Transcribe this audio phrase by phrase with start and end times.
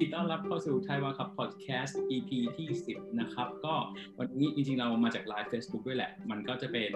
[0.00, 3.74] ดีต้อนรับเข้าสู่ไทยว่าครับพอดแคสต์ EP ที่ 10 นะครับ ก็
[4.18, 6.90] วันนี้จริงๆ เรามาจากไลฟ์ Facebook ด้วยแหละ มันก็จะเป็น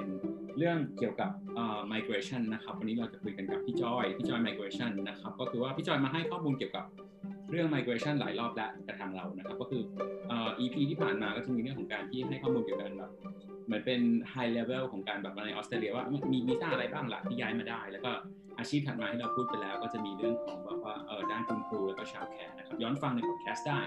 [0.58, 1.30] เรื่องเกี่ยวกับ
[1.92, 6.84] migration นะครับ วันนี้เราจะคุยกันกับพี่จอย พี่จอย migration นะครับ ก็คือว่าพี่จอยมาให้ข้อมูลเกี่ยวกับ
[7.50, 9.82] เรื่อง migration หลายรอบแล้วกับทางเรานะครับ ก็คือ
[10.60, 13.12] EP ที่ผ่านมาก็จะมีเรื่องของการที่ให้ข้อมูลเกี่ยวกับแบบ
[13.66, 14.00] เหมือนเป็น
[14.32, 18.10] high level ของการแบบในออสเตรเลียว่ามีวีซ่าอะไรบ้างล่ะที่ย้ายมาได้แล้วก็
[18.60, 23.78] อาชีพถัดมาที่เราพูดไปแล้ว ก็จะมีเรื่องของแบบว่าเออด้านคุณครูแล้วก็ชาวแคร์นะครับย้อนฟังในพอดแคสต์ได้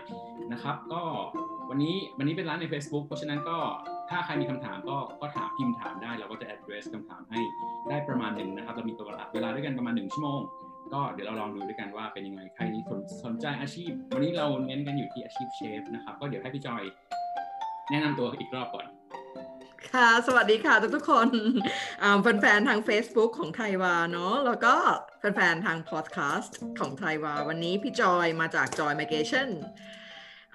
[0.52, 1.02] นะครับก็
[1.70, 3.58] วันนี้วันนี้เป็นไลฟ์ใน Facebook เพราะฉะนั้นก็
[4.10, 7.40] ถ้าใครมีคำถามก็ก็ถามพิมพ์ถามได้ เราก็จะ address คำถามให้
[7.90, 10.42] ได้ประมาณหนึ่งนะครับเรามีตัวเวลาด้วยกันประมาณหนึ่งชั่วโมง
[10.94, 16.84] ก็เดี๋ยวเราลองดูด้วยกันว่าเป็นยังไงใครสนสนใจอาชีพ วันนี้เราเน้นกันอยู่ที่อาชีพเชฟนะครับก็เดี๋ยวให้พี่จอย
[17.90, 18.86] แนะนำตัวอีกรอบก่อน
[19.96, 21.30] ค่ะ สวัสดีค่ะทุกทุกคน
[22.22, 24.74] แฟนๆทาง Facebook ของไทยวาเนาะแล้วก็
[25.20, 29.50] แฟนๆทางพอดแคสต์ของไทยวา วันนี้พี่จอยมาจากจอย Migration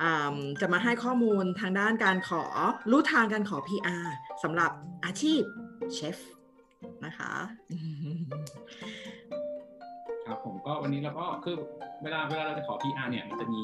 [0.03, 2.45] อ่าจะมาให้ข้อมูลทางด้านการขอ
[2.91, 4.07] รู้ทางการขอ PR
[4.43, 4.71] สำหรับ
[5.05, 5.43] อาชีพ
[5.95, 6.19] เชฟ
[7.05, 7.33] นะคะ
[10.27, 11.57] ครับผมก็วันนี้เราก็คือ
[12.03, 13.63] เวลาเวลาเราจะขอ PR เนี่ยมันจะมี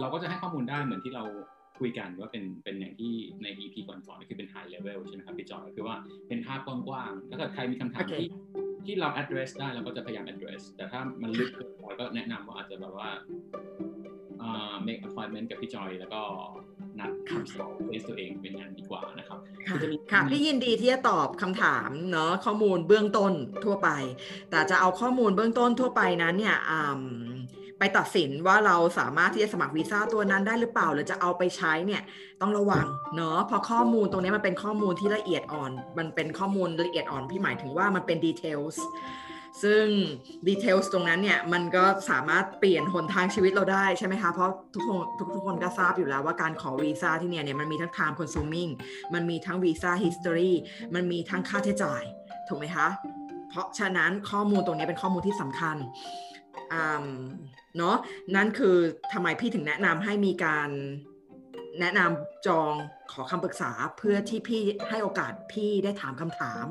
[0.00, 1.24] เราก็จะให้ข้อมูลได้เหมือนที่เรา
[1.82, 5.96] คุยกันว่าเป็นเป็นอย่างที่ใน EP ก่อนๆคือเป็น high level ใช่ไหมครับพี่จอยคือว่า
[6.28, 8.28] เป็นภาพกว้างๆถ้าเกิดใครมีคำถามโอเคที่
[8.86, 13.08] ที่เรา address ได้เราก็จะพยายาม address แต่ถ้ามันลึกเกินไปก็แนะนำว่าอาจจะแบบว่า
[14.42, 16.20] อ่า make appointment กับพี่จอย แล้วก็
[16.98, 19.38] นัดคำสอบเทสตัวเองเป็นงานดีกว่านะครับ
[19.68, 23.32] ค่ะก็จะมีค่ะพี่ยินดีที่จะตอบคำถามเนาะข้อมูลเบื้องต้น
[23.64, 23.90] ทั่วไป
[24.50, 27.02] แต่จะเอาข้อมูลเบื้องต้นทั่วไปนั้นเนี่ยอืม
[27.84, 32.02] ไปตัดสินว่าเราสามารถที่จะสมัครวีซ่าตัวนั้นได้หรือเปล่า หรือจะเอาไปใช้เนี่ย
[32.40, 38.82] ต้องระวังเนาะเพราะข้อมูลตรงนี้มันเป็นข้อมูลที่ละเอียดอ่อน มันเป็นข้อมูลละเอียดอ่อนพี่หมายถึงว่ามันเป็น details
[39.62, 39.84] ซึ่ง
[40.48, 48.70] details ตรงนั้นเนี่ยมันก็สามารถเปลี่ยนหนทางชีวิตเราได้ใช่ไหมคะ เพราะทุกคนทุกทุกคนก็ทราบอยู่แล้วว่าการขอวีซ่าที่เนี่ยเนี่ยมันมีทั้ง time consuming
[49.14, 50.52] มันมีทั้งวีซ่า history
[50.94, 52.02] มันมีทั้งค่าใช้จ่าย
[52.48, 52.88] ถูกไหมคะ
[53.50, 55.76] เพราะฉะนั้นข้อมูลตรงนี้เป็นข้อมูลที่สำคัญ
[57.78, 57.96] เนาะ
[58.36, 58.76] นั่นคือ
[59.12, 60.70] ทำไมพี่ถึงแนะนำให้มีการ
[61.80, 62.72] แนะนำจอง
[63.12, 66.64] ขอคำปรึกษาเพื่อที่พี่ให้โอกาสพี่ได้ถามคำถาม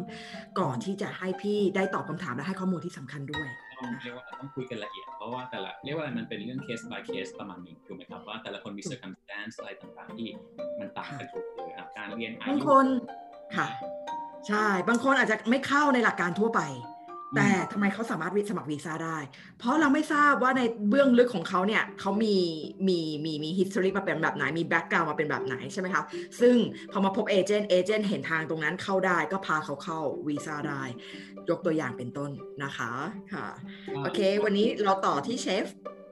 [0.59, 3.47] ก่อนที่จะให้พี่ได้ตอบคำถามและให้ข้อมูลที่สำคัญด้วย
[3.77, 10.27] ต้องเรียกว่าต้องคุยกันละเอียด เพราะว่าแต่ละเรียกว่าอะไรมันเป็นเรื่อง case by case ประมาณหนึ่งถูกไหมครับว่าแต่ละคนมี circumstance อะไรต่างๆ ที่
[10.79, 12.87] มันต่างกันทุกเลยอะการเรียนอาบางยุคน
[13.55, 13.67] ค่ะ
[14.47, 16.61] ใช่บางคนอาจจะไม่เข้าในหลักการทั่วไป
[17.35, 19.17] แต่ทำไมเขาสามารถสมัครวีซ่าได้
[19.59, 22.37] เพราะเราไม่ทราบว่าในเบื้องลึกของเขาเนี่ยเขามี
[22.87, 26.03] มีมีมี history มาเป็นแบบไหน มี background มาเป็นแบบไหนใช่ไหมคะ
[26.41, 26.55] ซึ่ง
[26.91, 30.83] พอมาพบเอเจนต์เอเจนต์เห็นทางตรงนั้นเข้าได้ก็พาเขาเข้าวีซ่าได้
[31.49, 32.31] ยกตัวอย่างเป็นต้น
[32.63, 32.91] นะคะ
[33.33, 33.47] ค่ะ
[34.03, 35.65] โอเค วันนี้เราต่อที่เชฟ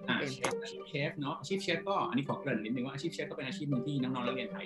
[0.09, 4.65] อ่าเชฟอาชีพเชฟเนาะอาชีพเชฟก็อันนี้ขอเกริ่นนิดนึงว่าอาชีพเชฟก็เป็นอาชีพหนึ่งที่น้องๆนักเรียนไทย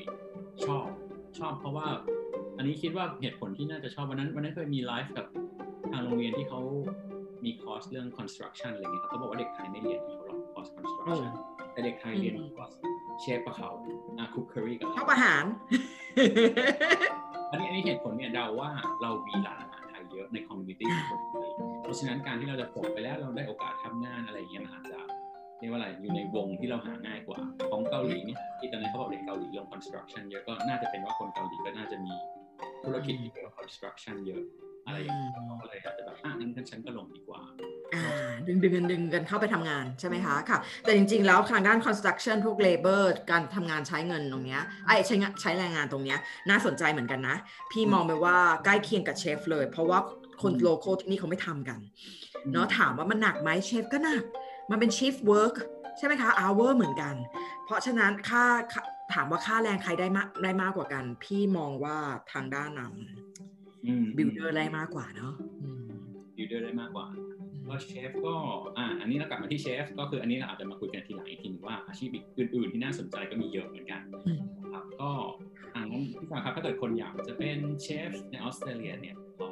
[0.66, 0.88] ชอบ
[1.40, 1.88] ชอบเพราะว่า
[2.58, 5.26] อันนี้คิดว่าเหตุผลที่น่าจะชอบวันนั้นวันนั้นเคยมีไลฟ์กับ
[5.94, 6.60] ทางโรงเรียนที่เขา
[7.46, 11.34] มีคอร์สเรื่อง construction อะไรเงี้ยครับเขาบอกว่าเด็กไทยไม่เรียนเขาหรอกคอร์ส construction
[11.74, 12.72] แต่เด็กไทยเรียนคอร์ส
[13.22, 13.70] เชฟกับเขา
[14.18, 15.44] อ่า cookery กับเขาชอบอาหาร
[17.52, 18.70] อันนี้อันนี้เหตุผลเนี่ยเดาว่า
[19.02, 21.50] เรามีร้านอาหารไทยเยอะใน community ของคนไทย
[21.82, 25.00] เพราะฉะนั้นการที่เราจะจบไปแล้วเราได้โอกาสทำงานอะไรอย่างเงี้ยมันอาจจะ
[25.60, 27.40] เรียกว่าอะไรอยู่ในวงที่เราหาง่ายกว่า
[27.72, 32.14] ของเกาหลีเนี่ยที่ตอนนี้เขาบอกเด็กเกาหลีลง construction เยอะก็น่าจะเป็นว่าคนเกาหลีก็น่าจะมี
[32.84, 34.44] ธุรกิจเกี่ยวกับ construction เยอะ
[34.88, 37.42] อะไรอย่างเงี้ยเขาก็เลยอาจจะแบบอะงั้นฉันก็ลงดีกว่า
[37.96, 38.06] อ่า
[38.48, 47.36] ดึงดึงกันดึงกันเข้าไปทำงานใช่ไหมคะค่ะ แต่จริงๆ แล้วทางด้าน construction พวก labor การทำงานใช้เงินตรงเนี้ยไอ้ใช้งานใช้แรงงานตรงเนี้ยน่าสนใจเหมือนกันนะ
[47.72, 50.00] พี่มองไปว่าใกล้เคียงกับเชฟเลย เพราะว่า
[50.42, 51.80] คนอืมโลโก้ที่นี่เขาไม่ทำกัน
[52.52, 54.24] เนาะถามว่ามันหนักไหมเชฟก็หนัก
[54.72, 55.56] มันเป็น shift work
[55.98, 57.16] ใช่ไหมคะ hour เหมือนกัน
[57.66, 58.82] เพราะฉะนั้นค่าค่า
[59.14, 61.98] ถามว่าค่าแรงใครได้มากได้มากกว่ากัน พี่มองว่า
[62.32, 62.82] ทางด้านน
[63.86, 65.92] อืมำ builder ได้มากกว่าเนาะอืม
[66.36, 67.08] บิวเดอร์ได้มากกว่า
[67.68, 68.36] ก็เชฟก็
[68.78, 74.40] อ่าอันนี้เรากลับมาที่เชฟก็คืออันนี้เราอาจจะมาคุยกันทีหลังอีกทีหนึงว่าอาชีพอื่น ๆ ที่น่าสนใจก็มีเยอะเหมือนกันอืม
[74.74, 75.12] ครับก็
[75.74, 79.50] อ่างั้นพี่ฟังครับถ้าเกิดคนอยากจะเป็นเชฟในออสเตรเลียเนี่ยเขา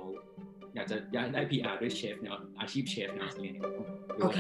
[0.76, 2.26] อยากจะอยากได้ PR ด้วยเชฟใน
[2.60, 4.40] อาชีพเชฟในออสเตรเลียเนี่ยต้องดูโออะไรเค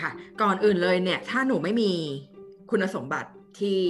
[0.00, 0.10] ค่ะ
[0.42, 1.92] ก่อนอื่นเลยเนี่ย ถ้าหนูไม่มี
[2.70, 3.30] คุณสมบัติ
[3.60, 3.80] ที่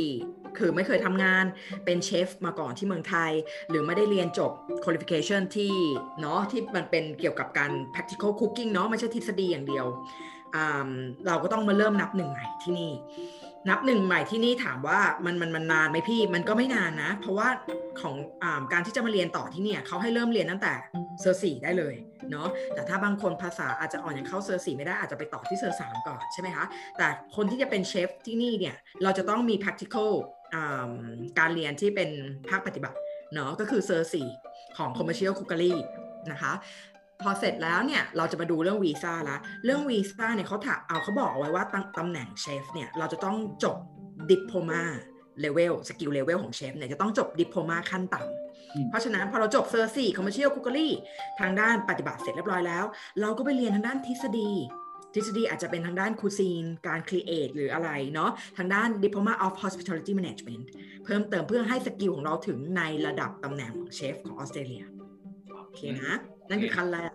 [0.58, 1.44] คือไม่เคยทำงาน
[1.84, 3.32] เป็นเชฟมาก่อนที่เมืองไทย
[3.68, 4.50] หรือไม่ได้เรียนจบ
[4.84, 5.74] qualification ที่
[6.20, 9.86] เนาะที่มันเป็นเกี่ยวกับการ practical cooking เนาะไม่ใช่ทฤษฎีอย่างเดียว
[10.54, 10.90] อ่า
[11.26, 12.92] เราก็ต้องมาเริ่มนับหนึ่งใหม่ที่นี่
[13.70, 17.48] นับหนึ่งใหม่ที่นี่ถามว่ามันมันมันนานไหมพี่ มันก็ไม่นานนะ เพราะว่า
[18.00, 20.72] ของการที่จะมาเรียนต่อที่เนี่ยเขาให้เริ่มเรียนตั้งแต่
[21.20, 21.94] Cert สี่ได้เลย
[22.30, 26.64] เนาะแต่ถ้าบางคนภาษาอาจจะอ่อนอย่างเข้า Cert สี่ไม่ได้อาจจะไปต่อที่ Cert สามก่อนใช่ไหมคะ
[26.98, 30.10] แต่คนที่จะเป็นเชฟที่นี่เนี่ย เราจะต้องมี practical
[31.38, 32.10] การเรียนที่เป็น
[32.48, 32.98] ภาคปฏิบัติ
[33.34, 34.28] เนาะก็คือ Cert สี่
[34.76, 35.74] ของ commercial cookery
[36.30, 36.52] นะคะ
[37.22, 41.64] พอเสร็จแล้วเนี่ยเราจะมาดูเรื่องวีซ่าละเรื่องวีซ่าเนี่ยเขาถามเอาเขาบอกเอาไว้ว่า
[41.98, 43.76] ตำแหน่งเชฟเนี่ยเราจะต้องจบ
[44.30, 50.92] diploma level skill level ของเชฟเนี่ยจะต้องจบ diploma ขั้นต่ำเพราะฉะนั้นพอเราจบ Cert สี่ commercial cookery
[51.40, 52.84] ทางด้านปฏิบัติเสร็จเรียบร้อยแล้ว
[53.20, 54.50] เราก็ไปเรียนทางด้านทฤษฎี
[55.14, 60.64] ทฤษฎีอาจจะเป็นทางด้าน cuisine การ create หรืออะไรเนาะทางด้าน Diploma of Hospitality Management
[61.04, 64.84] เพิ่มเติมเพื่อให้ skill ของเราถึงในระดับตำแหน่งเชฟของออสเตรเลีย
[65.56, 66.14] โอเคนะ
[66.48, 67.10] นั่นคือขั้นแรก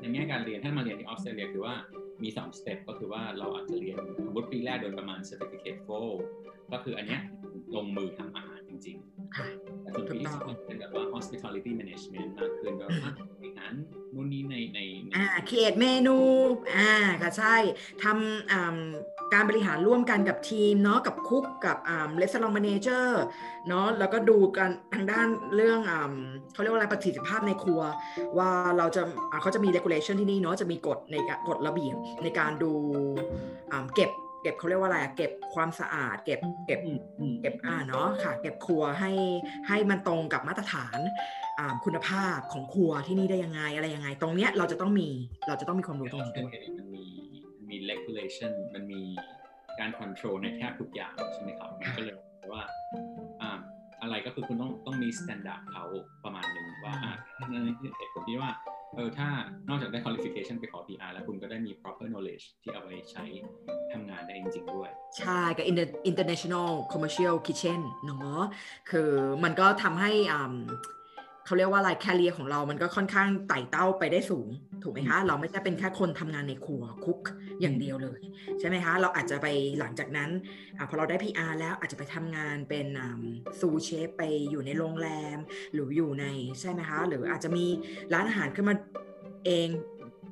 [0.00, 1.74] ในแง่การเรียนถ้ามาเรียนที่ออสเตรเลียคือว่า
[2.22, 5.80] มี2สเต็ปก็คือว่าเราอาจจะเรียนสมมติปีแรกโดยประมาณ Certificate
[6.24, 7.20] 4ก็คืออันเนี้ย
[7.76, 9.46] ลงมือทำอาหารจริงๆ แต่
[9.94, 13.72] ส่วนปีที่สองเป็นแบบว่า hospitality management มากขึ้นแบบว่าบริหาร
[14.14, 14.78] นู่นนี่ในใน
[15.16, 16.16] อ่าเขียนเมนู
[16.76, 16.92] อ่า
[17.22, 17.56] ก็ใช่
[18.02, 18.78] ทำอ่า
[19.34, 23.22] การบริหารร่วมกันกับทีมเนาะกับคุกกับอ่าเลสซองมาเนเจอร์
[23.68, 26.12] เนาะแล้วก็ดูกันทางด้านเรื่องอ่า
[26.52, 27.80] เขาเรียกว่าอะไรประสิทธิภาพในครัว
[28.38, 29.02] ว่าเราจะ
[29.42, 31.16] เขาจะมี regulation ที่นี่เนาะจะมีกฎใน
[31.48, 32.72] กฎระเบียบในการดู
[33.94, 34.10] เก็บ
[34.42, 36.80] เก็บเขาเรียกว่าอะไรเก็บความสะอาด เก็บเก็บ
[37.42, 39.12] เก็บอ่าเนาะค่ะ เก็บครัวให้
[39.68, 40.98] ให้มันตรงกับมาตรฐาน
[41.84, 45.08] คุณภาพของครัวที่นี่ได้ยังไงอะไรยังไง ตรงเนี้ยเราจะต้องมี
[45.48, 47.04] เราจะต้องมีความรู้ตรงนี้ด้วยมันมี
[47.68, 49.02] มี regulation มันมี
[49.78, 52.16] การ control ในแทบทุกอย่างใช่ไหมครับมันก็เลย
[52.52, 52.62] ว่า
[54.02, 55.84] อะไรก็คือคุณต้องต้องมี standard เขา
[56.24, 57.12] ประมาณหนึ่งว่าอ่า
[57.50, 58.50] นั่นคือเหตุผลที่ว่า
[58.96, 59.28] เออถ้า
[59.68, 63.24] นอกจากได้ qualification ไปขอ PR แล้วคุณก็ได้มี proper knowledge ที่เอาไปใช้
[63.92, 65.66] ทำงานได้จริง ๆ ด้วย ใช่กับ
[66.10, 68.40] international commercial kitchen เนาะ
[68.90, 69.10] คือ
[69.44, 70.54] มันก็ทำให้อ่า
[71.46, 74.48] เขาเรียกว่าอะไรแคเรียของเรามันก็ค่อนข้างไต่เต้าไปได้สูง
[74.82, 77.20] ถูกไหมคะ เราไม่ใช่เป็นแค่คนทำงานในครัวคุก
[77.60, 78.20] อย่างเดียวเลย
[78.60, 79.46] ใช่ไหมคะเราอาจจะไป
[79.78, 80.30] หลังจากนั้น
[80.78, 82.86] อพอเราได้ PR แล้วอาจจะไปทำงานเป็น
[83.60, 85.38] ซูเชฟไปอยู่ในโรงแรม
[85.72, 86.26] หรืออยู่ใน
[86.60, 87.66] ใช่ไหมคะหรืออาจจะมี
[88.12, 88.74] ร้านอาหารขึ้นมา
[89.46, 89.68] เอง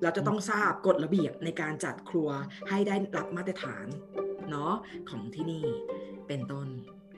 [0.03, 2.29] เราจะต้องทราบกฎระเบียบในการจัดครัว
[2.69, 3.87] ให้ได้รับมาตรฐาน
[4.51, 4.73] เนาะ
[5.11, 5.65] ของที่นี่
[6.29, 6.69] เป็นต้น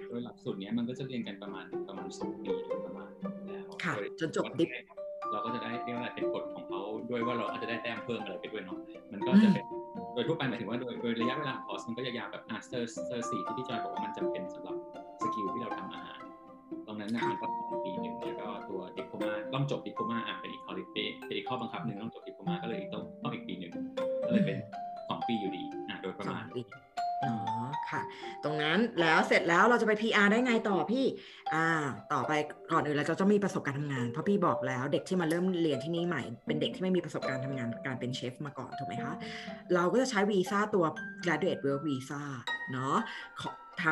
[0.08, 2.52] โดยหลักสูตรนี้มันก็จะเรียนกันประมาณประมาณสองปี
[2.86, 3.10] ประมาณ
[3.48, 4.68] แล้วค่ะจนจบดิบ
[5.32, 6.80] เราก็จะได้เรียกว่าเป็นกฎของเขา
[7.10, 8.78] ด้วยว่าเราอาจจะได้แต้มเพิ่มอะไรไปด้วยเนาะ
[9.12, 9.64] มันก็จะเป็น
[10.14, 14.76] โดยทั่วไปหมายถึงว่าโดยโดยระยะเวลาคอร์สมันก็จะยาวแบบอ่า Cert Cert สี่ที่พี่จอยบอกว่ามันจำเป็นสำหรับ
[15.22, 16.20] skill ที่เราทำอาหาร
[16.86, 17.46] ตรงนั้นนะมันก็
[17.84, 20.96] ปีหนึ่งแล้วก็ตัว diploma ต้องจบ diploma อะเป็นอีกคอลิเป
[21.26, 23.72] เป็นอีกข้อบังคับหนึ่งต้องจบ diploma ก็เลยต้องต้องอีกปีหนึ่ง
[24.26, 24.58] ก็เลยเป็น
[25.08, 26.44] สองปีอยู่ดีอะโดยประมาณ
[27.24, 27.32] อ๋อ
[27.90, 28.02] ค่ะ
[28.44, 31.04] ตรงนั้นแล้วเสร็จแล้วเราจะไป PR ได้ไงต่อพี่
[31.54, 31.66] อ่า
[32.12, 32.32] ต่อไป
[32.72, 39.14] ก่อนอื่นเราจะต้องมีประสบการณ์ทำงาน เพราะพี่บอกแล้วเด็กที่มาเริ่มเรียนที่นี่ใหม่ เป็นเด็กที่ไม่มีประสบการณ์ทำงานการเป็นเชฟมาก่อนถูกไหมคะ
[39.74, 40.84] เราก็จะใช้วีซ่าตัว
[41.24, 42.22] graduate work visa
[42.72, 42.96] เนาะ
[43.84, 43.86] ท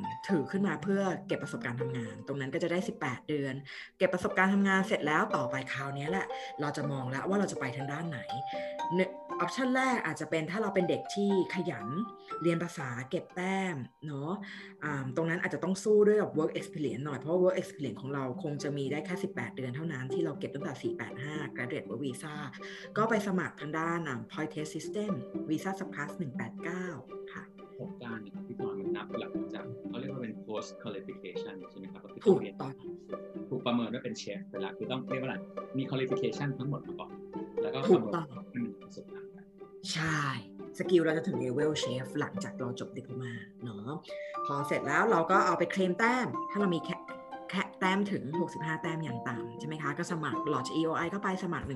[0.00, 3.54] ำถือขึ้นมาเพื่อเก็บประสบการณ์ทำงาน ตรงนั้นก็จะได้ 18 เดือน
[3.98, 6.26] เก็บประสบการณ์ทำงานเสร็จแล้วต่อไปคราวนี้แหละ
[6.60, 8.20] เราจะมองแล้วว่าเราจะไปทางด้านไหน
[9.40, 11.86] ออปชันแรกอาจจะเป็นถ้าเราเป็นเด็กที่ขยัน
[12.42, 14.32] เรียนภาษาเก็บแต้มเนาะ
[15.16, 22.34] ตรงนั้นอาจจะต้องสู้ด้วยกับ work experience หน่อย เพราะ work experience ของเราคงจะมีได้แค่ 18 เดือนเท่านั้นที่เราเก็บตั้งแต่ 485 graduate work visa
[22.96, 24.00] ก็ไปสมัครทางด้าน
[24.32, 25.12] point test system
[25.48, 26.10] visa subclass
[26.72, 28.65] 189 ค่ะโครงการพี่ต
[28.96, 32.72] นับหลังจากเขาเรียกว่าเป็น post qualification ใช่ไหมครับก็คือถูกต้อง
[33.48, 35.36] ถูกประเมินว่าเป็นเชฟไปแล้วคือต้องเรียกว่าอะไร
[35.78, 37.10] มี qualification ทั้งหมดมาก่อน
[37.62, 38.26] แล้วก็ถูกต้อง
[38.82, 39.30] ประสบการณ์
[39.92, 40.20] ใช่
[40.78, 43.32] สกิลเราจะถึงเลเวลเชฟหลังจากเราจบ dip มา
[43.64, 43.94] เนาะ
[44.46, 46.96] พอเสร็จแล้วเราก็เอาไปเคลมแต้ม ถ้าเรามีแค่
[47.50, 48.22] แค่แต้มถึง
[48.54, 51.66] 65 แต้มอย่างต่ำใช่ไหมคะ ก็สมัครหลอด EOI เข้าไปสมัคร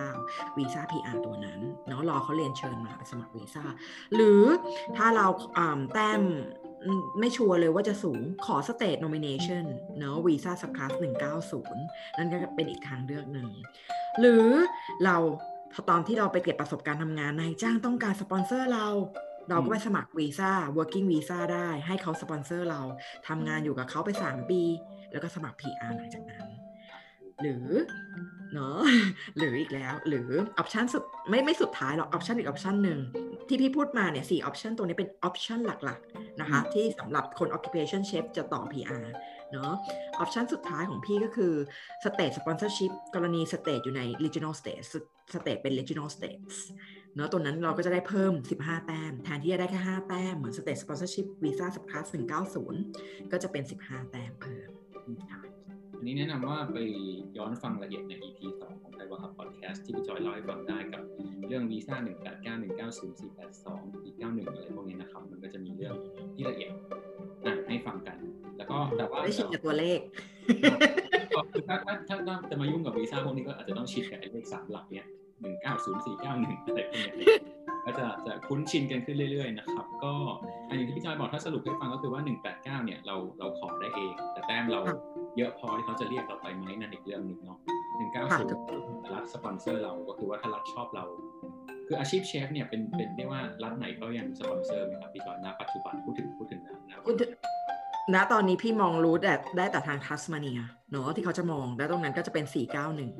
[0.00, 3.64] 189 วีซ่า PR ตัวนั้น เนาะรอเขาเรียนเชิญมาไปสมัครวีซ่า
[4.14, 4.42] หรือ
[4.96, 5.26] ถ้าเรา
[5.94, 6.20] แต้ม
[7.18, 9.64] ไม่ชัวร์เลยว่าจะสูงขอ state nomination
[9.98, 10.92] เนาะวีซ่า subclass
[11.54, 13.48] 190 นั่นก็เป็นอีกทางเลือกหนึ่ง
[14.20, 14.46] หรือ
[15.04, 15.16] เรา
[15.72, 18.86] พอตอนที่เราไปเก็บประสบการณ์ทำงานนายจ้างต้องการสปอนเซอร์เรา
[19.48, 22.80] เราก็ไปสมัครวีซ่า working visa ได้ ให้เขาสปอนเซอร์เรา
[23.28, 24.62] ทำงานอยู่กับเขาไป 3 ปี
[25.12, 26.46] แล้วก็สมัคร PR หลังจากนั้น
[27.42, 27.68] หรือ
[28.54, 28.78] เนาะ
[29.36, 30.28] หรืออีกแล้ว หรือ
[30.58, 32.98] option สุดไม่ไม่สุดท้ายหรอก option อีก option หนึ่ง
[33.48, 39.04] ที่พี่พูดมาเนี่ยสี่ option ตัวนี้เป็น option หลักๆนะคะที่สำหรับคน occupation chef จะต่อ PR
[39.52, 39.72] เนาะ
[40.18, 41.52] option สุดท้ายของพี่ก็คือ
[42.04, 44.84] state sponsorship กรณี state อยู่ใน regional state
[45.34, 46.56] state เป็น regional states
[47.14, 52.06] เนาะตัวนั้นเราก็จะได้เพิ่ม 15 แต้ม แทนที่จะได้แค่ 5 แต้ม เหมือน State Sponsorship Visa Subclass
[52.68, 54.68] 190 ก็จะเป็น 15 แต้มเพิ่ม
[55.30, 55.45] ค่ะอั
[56.06, 56.78] นนี้แนะนำว่าไป
[57.36, 61.02] ย้อนฟังรายละเอียดใน EP 2 ของไทยว่าครับพอดแคสต์ที่พี่จอยเล่าให้ฟังได้กับ
[61.48, 65.94] เรื่องวีซ่า189 190 482 491 อะไรพวกนี้นะครับ มันก็จะมีเรื่อง
[66.34, 66.70] ที่ละเอียด
[67.44, 68.16] อะให้ฟังกัน
[68.56, 69.98] แล้วก็แต่ว่าได้ชินกับตัวเลข
[71.36, 75.06] ก็คือถ้าถ้าถ้าถ้าจะมายุ่งกับวีซ่าพวกนี้ก็อาจจะต้องชินกับไอ้เลขสามหลักเนี้ย
[75.40, 77.36] หนึ่งเก้าศูนย์สี่เก้าหนึ่งอะไรพวกเนี้ย
[77.86, 80.12] ก็จะจะคุ้นชินกันขึ้นเรื่อยๆนะครับ ก็
[80.68, 84.98] อันอย่างที่พี่จอยบอกถ้าสรุปให้ฟังก็คือว่า 189 เนี่ยเราเราขอได้เอง แต่แต้มเราครับ
[85.38, 91.04] เยอะพอที่เขาจะเรียกเราไปไหมนั่นอีกเรื่องหนึ่งเนาะค่ะถูกต้อง190รัฐสปอนเซอร์เราก็คือว่าถ้ารัฐชอบเรา
[91.86, 97.16] คืออาชีพเชฟเนี่ยเป็นเป็นเรียกว่ารัฐไหนก็ยังสปอนเซอร์ไหมครับพี่จอยณปัจจุบันพูดถึงพูดถึงนะนะคุณ
[98.14, 103.10] ณตอนนี้พี่มองรู้แต่ได้แต่ทางทัสมาเนียเนาะที่เขาจะมอง แล้วตรงนั้นก็จะเป็น 491นะ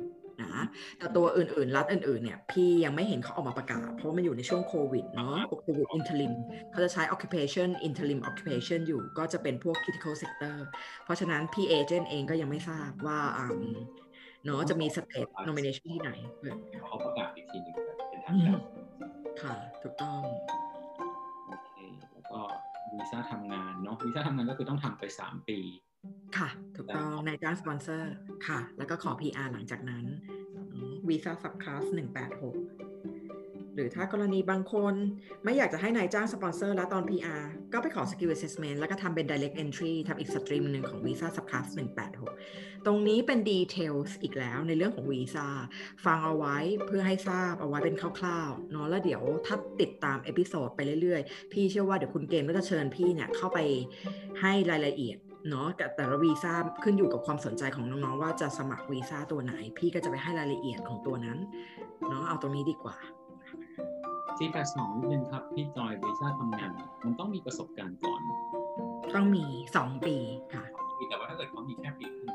[0.97, 6.33] แต่ตัวอื่นๆ รัฐอื่นๆ เนี่ย พี่ยังไม่เห็นเขาออกมาประกาศ เพราะว่ามันอยู่ในช่วงโควิดเนาะโควิด interim
[6.71, 10.57] เขาจะใช้ occupation interim occupation อยู่ ก็จะเป็นพวก critical sector
[11.03, 13.43] เพราะฉะนั้นพี่เอเจนต์เองก็ยังไม่ทราบว่าอื
[13.75, 13.77] ม
[14.45, 16.11] เนาะจะมี state nomination ที่ไหน
[16.41, 16.55] เออ
[16.87, 18.59] เขาประกาศอีกทีหนึ่งแบบเป็นทาอืงการม
[19.41, 20.21] ค่ะ ถูกต้อง
[21.47, 21.71] โอเค
[22.13, 22.39] แล้วก็
[22.93, 25.59] วีซ่าทำงานเนาะวีซ่าทำงานก็คือต้องทำไป 3 ปี
[26.37, 28.13] ค่ะ ถูกต้องนายจ้างสปอนเซอร์
[28.47, 30.05] ค่ะ แล้วก็ขอ PR หลังจากนั้น
[31.07, 31.95] วีซ่า subclass 186
[33.75, 34.93] หรือถ้ากรณีบางคน
[35.43, 41.65] ไม่อยากจะให้นายจ้างสปอนเซอร์แล้วตอน PR ก็ไปขอ Skill Assessment แล้วก็ทำเป็น Direct Entry ทำอีก stream หนึ่งของวีซ่า subclass
[42.27, 45.47] 186 ตรงนี้เป็น Details อีกแล้วในเรื่องของวีซ่า
[46.05, 53.59] ฟังเอาไว้เพื่อให้ทราบเอาไว้เป็นคร่าวๆเนาะแล้วเดี๋ยวถ้าติดตาม episode ไปเรื่อยๆ พี่เชื่อว่าเดี๋ยวคุณเกมก็จะเชิญพี่เนี่ยเข้าไป
[54.41, 55.17] ให้รายละเอียด
[55.49, 61.37] เนาะแต่แต่ละวีซ่าขึ้นอยู่กับความสนใจของน้องๆว่าจะสมัครวีซ่าตัวไหน พี่ก็จะไปให้รายละเอียดของตัวนั้น
[62.07, 62.97] เนาะเอาตรงนี้ดีกว่า
[64.37, 66.71] สี่แปดสองนิดนึงครับ พี่จอยวีซ่าทำงาน
[67.05, 68.21] มันต้องมีประสบการณ์ก่อน
[69.15, 69.45] ต้องมี
[69.77, 70.15] 2ปี
[70.53, 70.63] ค่ะ
[71.09, 72.31] แต่ว่าถ้าเกิดเขามีแค่ปีครึ่ง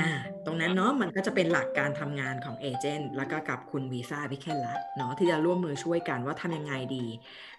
[0.00, 0.12] อ่า
[0.46, 7.04] ตรงนั้นเนาะมันก็จะเป็นหลักการทำงานของเอเจนต์แล้วก็กับคุณวีซ่า applicant ละเนาะที่จะร่วมมือช่วยกันว่าทำยังไงดี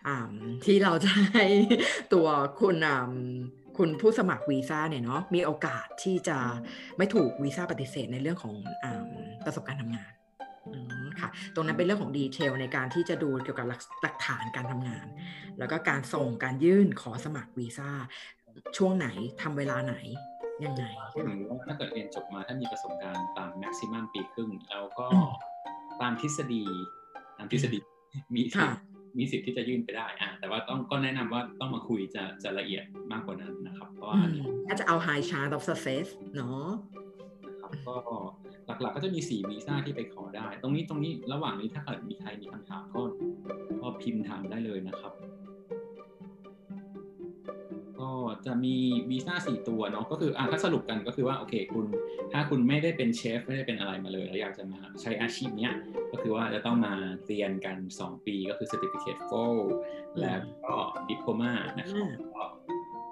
[0.08, 0.18] อ่า
[0.66, 1.46] ที่เราจะให้
[2.14, 2.28] ตัว
[2.60, 3.12] คุณอ่า
[3.80, 6.38] คุณผู้สมัครวีซ่าเนี่ยเนาะมีโอกาสที่จะ
[6.98, 9.04] ไม่ถูกวีซ่าปฏิเสธในเรื่องของอา
[9.46, 10.12] ประสบการณ์ทำงาน
[10.74, 15.06] อืมค่ะตรงนั้นเป็นเรื่องของดีเทลในการที่จะดูเกี่ยวกับหลักหลักฐานการทำงาน
[15.60, 17.90] แล้วก็การส่งการยื่นขอสมัครวีซ่า
[18.78, 19.08] ช่วงไหน
[19.42, 19.96] ทำเวลาไหน
[20.66, 20.84] ยังไง
[21.14, 25.08] พูดถึงว่าถ้าเกิดเรียนจบมาถ้ามีประสบการณ์ตามแม็กซิมัมปีครึ่งแล้วก็
[26.02, 26.64] ตามทฤษฎี
[27.38, 27.80] ตามทฤษฎี
[28.36, 36.68] มีสิทค่ะธิ์ มีสิทธิ์ที่จะยื่นไปได้อะแต่ว่าต้องก็แนะนำว่าต้องมาคุยจะจะละเอียดมากกว่านั้นนะครับ เพราะว่าอือันมนี้ถ้าจะเอา high chance of success เนาะ
[37.46, 37.96] นะครับก็
[38.82, 43.02] หลักๆก็จะมี 4 วีซ่าที่ไปขอได้ ตรงนี้ตรงนี้ระหว่างนี้ถ้าเกิดมีใครมีคำถามก็
[43.82, 45.29] ก็พิมพ์ถามได้เลยนะครับก็
[48.46, 48.76] จะมี
[49.10, 51.86] วีซ่าสี่ตัวเนาะก็คืออะถ้าสรุปกันก็คือว่าโอเคคุณ
[52.32, 55.74] ถ้าคุณไม่ได้เป็นเชฟไม่ได้เป็นอะไรมาเลย แล้วอยากจะมาใช้อาชีพเนี้ย
[56.12, 56.94] ก็คือว่าจะต้องมา
[57.28, 59.56] เรียนกัน 2 ปีก็คือ Certificate f o l
[60.20, 60.78] แล้วก็
[61.10, 62.44] ดิโ l มานะครับก็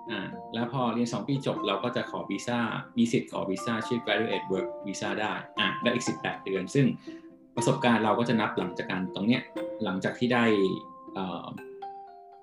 [0.10, 0.22] อ่า
[0.54, 2.60] แล้วพอเรียน 2 ปีจบเราก็จะขอวีซ่า
[2.98, 6.86] มีสิทธิ์ขอวีซ่าชื่อ Graduate Work Visa ได้อะได้อีก 18 เดือน ซึ่ง
[7.56, 9.42] ประสบการณ์เราก็จะนับหลังจากการตรงเนี้ย
[9.84, 10.46] หลังจากที่ได้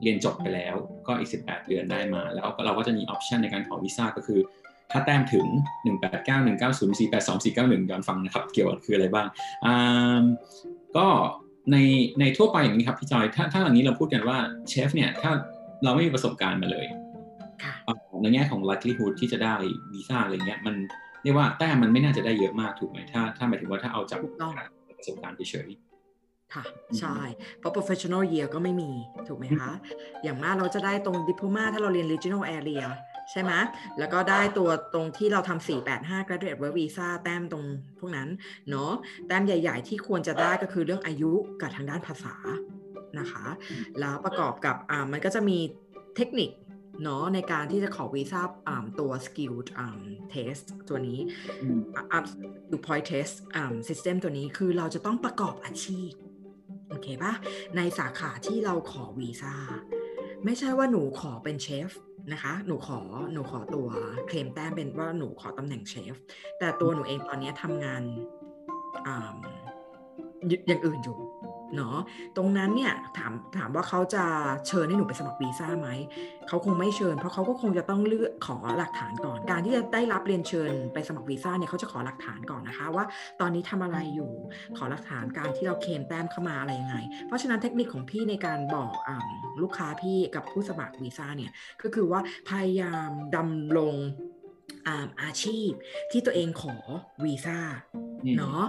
[0.04, 4.40] เอ่อเรียนจบไปแล้วก็อีก 18 เดือนได้มา แล้วเราก็จะมี option ในการขอวีซ่าก็คือ
[4.92, 5.46] ถ้าแต้มถึง
[5.92, 9.26] 189 190 482 491ย้อนฟังนะครับ เกี่ยวกับคืออะไรบ้าง
[9.64, 10.22] อ่า
[10.96, 11.06] ก็
[11.72, 11.76] ใน
[12.20, 15.30] ในทั่วไปอย่างนี้ครับพี่จอยถ้าถ้าอย่างนี้เราพูดกันว่าเชฟเนี่ยถ้า
[15.84, 16.86] เราไม่มีประสบการณ์มาเลย
[17.62, 19.54] ค่ะเอ่อในแง่ของ likelihood ที่จะได้
[19.92, 20.74] วีซ่าอะไรเงี้ยมัน
[21.22, 24.52] เรียกว่าแต้มมันไม่น่าจะได้เยอะมากถูกไหมถ้าถ้าหมายถึงว่าถ้าเอาจากถูกต้อง
[24.98, 25.68] ประสบการณ์เฉย
[26.54, 26.64] ค่ะ
[26.98, 27.18] ใช่
[27.58, 28.90] เพราะ professional year ก็ไม่มี
[29.28, 29.70] ถูกไหมคะ
[30.22, 32.84] อย่างมากเราจะได้ตรง diploma ถ้าเราเรียน regional area
[33.30, 33.52] ใช่ไหม
[33.98, 37.64] แล้วก็ได้ตัวตรงที่เราทำ485 graduate work visa แต้มตรง
[37.98, 38.28] พวกนั้น
[38.70, 38.92] เนาะ
[39.26, 42.34] แต้มใหญ่ๆ ที่ควรจะได้ก็คือเรื่องอายุกับทางด้านภาษา
[43.18, 43.46] นะคะ
[44.00, 45.58] แล้วประกอบกับอ่ามันก็จะมี
[46.16, 46.50] เทคนิค
[47.02, 50.00] เนาะในการที่จะขอวีซ่าอ่าตัว skilled อ่า
[50.32, 51.78] test ตัวนี้ๆอืม
[52.12, 56.33] อ่า skill point test อ่า system ตัวนี้คือเราจะต้องประกอบอาชีพโอ
[57.04, 57.34] เคปะ
[57.76, 59.54] ในสาขาที่เราขอวีซ่า
[60.44, 61.90] ไม่ใช่ว่าหนูขอเป็นเชฟ
[62.32, 62.98] นะคะ หนูขอ
[63.32, 63.88] หนูขอตัว
[64.28, 66.14] เคลมแต้มเป็นว่าหนูขอตำแหน่งเชฟ
[66.58, 68.02] แต่ตัวหนูเองตอนนี้ทำงาน
[69.06, 69.08] อ
[70.66, 71.18] อย่างอื่นอยู่
[71.76, 71.96] เนาะ
[72.36, 74.24] ตรงนั้นเนี่ยถามถามว่าเขาจะ
[74.68, 75.88] เชิญให้หนูไปสมัครวีซ่าไหม
[76.48, 83.04] เขาคงไม่เชิญ เพราะเขาก็คงจะต้องเลือกขอหลักฐานก่อน การที่จะได้รับเรียนเชิญไปสมัครวีซ่าเนี่ยเขาจะขอหลักฐานก่อนนะคะ ว่า
[83.40, 84.32] ตอนนี้ทำอะไรอยู่
[84.76, 89.10] ขอหลักฐานการที่เราเคลมแต้มเข้ามาอะไรยังไง เพราะฉะนั้นเทคนิคของพี่ในการบอก
[89.62, 91.50] ลูกค้าพี่กับผู้สมัครวีซ่าเนี่ย
[91.82, 93.94] ก็คือว่าพยายามดำรง
[94.88, 95.70] อาอาชีพ
[96.10, 96.74] ที่ตัวเองขอ
[97.24, 97.58] วีซ่า
[98.24, 98.64] อืมเนาะ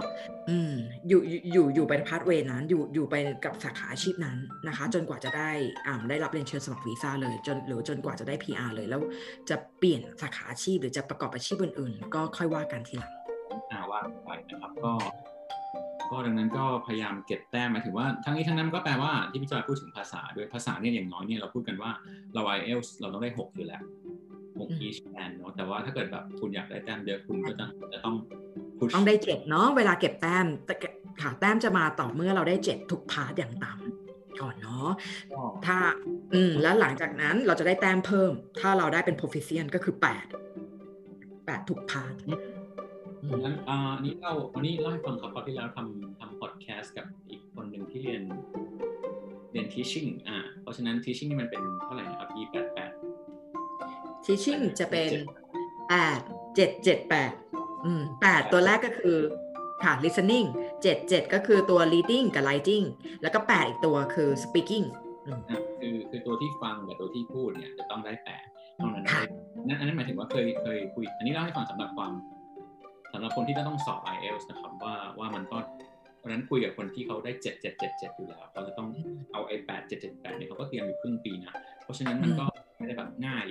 [0.48, 0.72] อืม
[1.08, 5.50] อยู่อยู่อยู่อยู่ไป pathway นั้นอยู่อยู่ไปกับสาขาอาชีพนั้นนะคะ จนกว่าจะได้
[5.86, 9.00] อ่าได้รับเรียนเชิญสมัครวีซ่าเลยจนหรือจนกว่าจะได้ PR เลย แล้ว
[9.50, 13.12] จะเปลี่ยนสาขาอาชีพหรือจะประกอบอาชีพอื่นๆ ก็ค่อยว่ากันทีหลัง
[13.72, 14.92] อ่าว่าไปนะครับก็
[16.10, 21.90] ก็ดังนั้นก็พยายามเก็บแต้มหมายถึงว่าทั้งนี้ทั้งนั้นก็แปลว่าที่พี่จอยพูดถึงภาษาด้วยภาษาเนี่ยอย่างน้อยเนี่ยเราพูดกันว่า
[22.34, 23.82] เรา IELTS เราต้องได้หกอยู่แล้ว
[24.58, 28.14] หกอืม each band เนาะแต่ว่าถ้าเกิดแบบคุณอยากได้แต้มเยอะคุณก็จะจะต้อง
[28.78, 30.74] push ต้องได้เจ็ดเนาะเวลาเก็บแต้มแต่
[31.22, 34.88] ค่ะแต้มจะมาต่อเมื่อเราได้เจ็ดทุกพาร์ทอย่างต่ำก่อนเนาะ
[35.32, 35.76] ก็ถ้า
[36.34, 40.26] อืมแล้วหลังจากนั้นเราจะได้แต้มเพิ่ม ถ้าเราได้เป็น proficient ก็คือแปด
[41.46, 42.14] แปดทุกพาร์ท
[43.22, 48.22] อืมงั้นอ่าอันนี้เล่าวันนี้เล่าให้ฟังครับตอนที่แล้วทำทำพอดแคสต์กับอีกคนหนึ่งที่เรียน
[49.52, 52.90] เรียน teaching อ่าเพราะฉะนั้น teaching นี่มันเป็นเท่าไหร่นะครับ e แปดแปด
[54.24, 55.10] teaching จะเป็น
[55.88, 56.20] แปด
[56.56, 57.32] เจ็ดเจ็ดแปด
[57.84, 59.18] อืมแปดตัวแรกก็คือ
[59.84, 60.46] ค่ะ listening
[60.82, 62.84] เจ็ดเจ็ดก็คือตัว reading กับ writing
[63.22, 64.86] แล้วก็แปดอีกตัวคือ speaking
[65.26, 68.44] อืมอะคือคือตัวที่ฟังกับตัวที่พูดเนี่ยจะต้องได้แปด
[68.76, 69.22] เท่านั้นค่ะ
[69.68, 72.12] นั่นอันนั้นหมายถึงว่าเคยเคยคุย อันนี้เล่าให้ฟังสำหรับความ
[73.12, 75.58] สำหรับคนที่จะต้องสอบ IELTS นะครับว่าว่ามันก็
[76.22, 78.88] วันนั้นคุยกับคนที่เขาได้เจ็ดเจ็ดเจ็ดเจ็ดอยู่แล้วเขาจะต้อง
[79.32, 82.65] เอาไอ้แปดเจ็ดเจ็ดแปดเนี่ยเขาก็เตรียมอยู่ครึ่งปีนะเพราะฉะนั้นมันก็ไม่ได้แบบ
[83.26, 83.44] ง่าย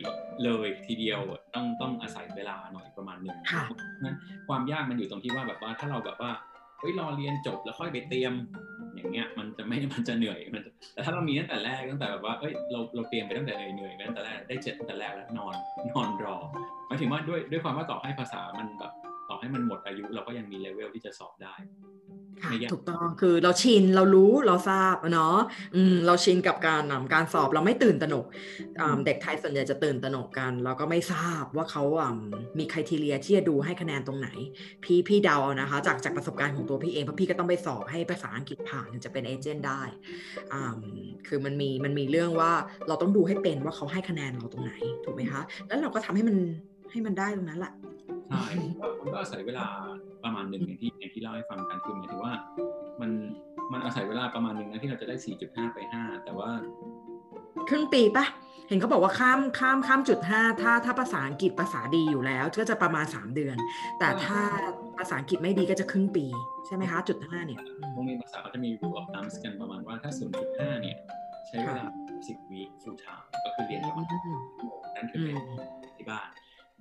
[0.43, 1.21] เลยทีเดียว
[1.55, 4.15] ต้องต้องอาศัยเวลาหน่อยประมาณหนึ่งค่ะเพราะฉะนั้น
[4.47, 6.31] ความยากมันอยู่ตรงที่ว่าแบบว่าถ้าเราแบบว่า
[6.79, 8.33] เฮ้ยรอเรียนจบแล้วค่อยไปเตรียม
[8.95, 15.55] อย่างเงี้ยมันจะไม่มันจะเหนื่อยมันจะแต่ถ้าเรามีตั้งแต่แรกตั้งแต่แบบว่าเอ้ยเราเราเตรียมไปตั้งแต่เหนื่อยๆไปตั้งแต่แรกได้เจ็ดตั้งแต่แรกแล้วนอน
[15.91, 16.35] นอนรอ
[16.87, 18.91] หมายถึงว่าด้วยด้วยความว่าต่อให้ภาษามันแบบ
[19.29, 21.55] ต่อให้มันหมดอายุเราก็ยังมีเลเวลที่จะสอบได้
[22.43, 25.37] ค่ะไม่ยากถูกต้องคือเราชินเรารู้เราทราบเนาะ
[25.75, 28.25] อืมเราชินกับการอ่าการสอบเราไม่ตื่นตระหนก
[28.81, 32.11] อ่าเด็กไทยส่วนใหญ่จะตื่นตระหนกกัน เราก็ไม่ทราบว่าเขาอ่า
[32.57, 34.29] มีคุณทีเรียที่จะดูให้คะแนนตรงไหน
[34.83, 39.81] พี่พี่เดาเอานะคะ จากจากประสบการณ์ของตัวพี่เองเพราะพี่ก็ต้องไปสอบให้ภาษาอังกฤษผ่านถึงจะเป็นเอเจนต์ได้
[40.53, 40.73] อ่า
[41.27, 42.51] คือมันมีมันมีเรื่องว่า
[42.87, 46.37] เราต้องดูให้เป็นว่าเขาให้คะแนนเราตรงไหนถูกไหมคะ แล้วเราก็ทำให้มัน
[46.91, 47.73] ให้มันได้ตรงนั้นแหละ
[48.29, 48.45] ใช่
[48.79, 49.65] ก็มันก็อาศัยเวลา
[50.23, 52.33] ประมาณหนึ่งอย่างที่อย่างที่เล่าให้ฟังกันคือหมายถึงว่า
[53.01, 53.11] มัน
[53.71, 56.49] มันอาศัยเวลาประมาณหนึ่งนะที่เราจะได้ 4.5 ไป 5 แต่ว่า
[57.69, 58.25] ครึ่งปีปะ
[58.67, 63.57] เห็นเขาบอกว่าข้ามข้ามข้ามจุดห้าถ้าถ้าภาษาอังกฤษภาษาดีอยู่แล้ว ก็จะประมาณ3เดือน
[63.99, 64.39] แต่ถ้า
[64.97, 66.25] ภาษาอังกฤษไม่ดีก็จะครึ่งปี
[66.65, 70.11] ใช่ไหมคะจุดห้าเนี่ยอืมโรงเรียนภาษาเขาจะมี rule of thumbs กันประมาณว่าถ้า
[70.45, 70.97] 0.5เนี่ย
[71.47, 71.85] ใช้เวลา
[72.17, 74.39] 10วีค full time ก็คือเรียนประมาณชั่วโมง
[74.95, 75.39] นั่นคืออืเป็นม
[75.97, 76.27] ที่บ้าน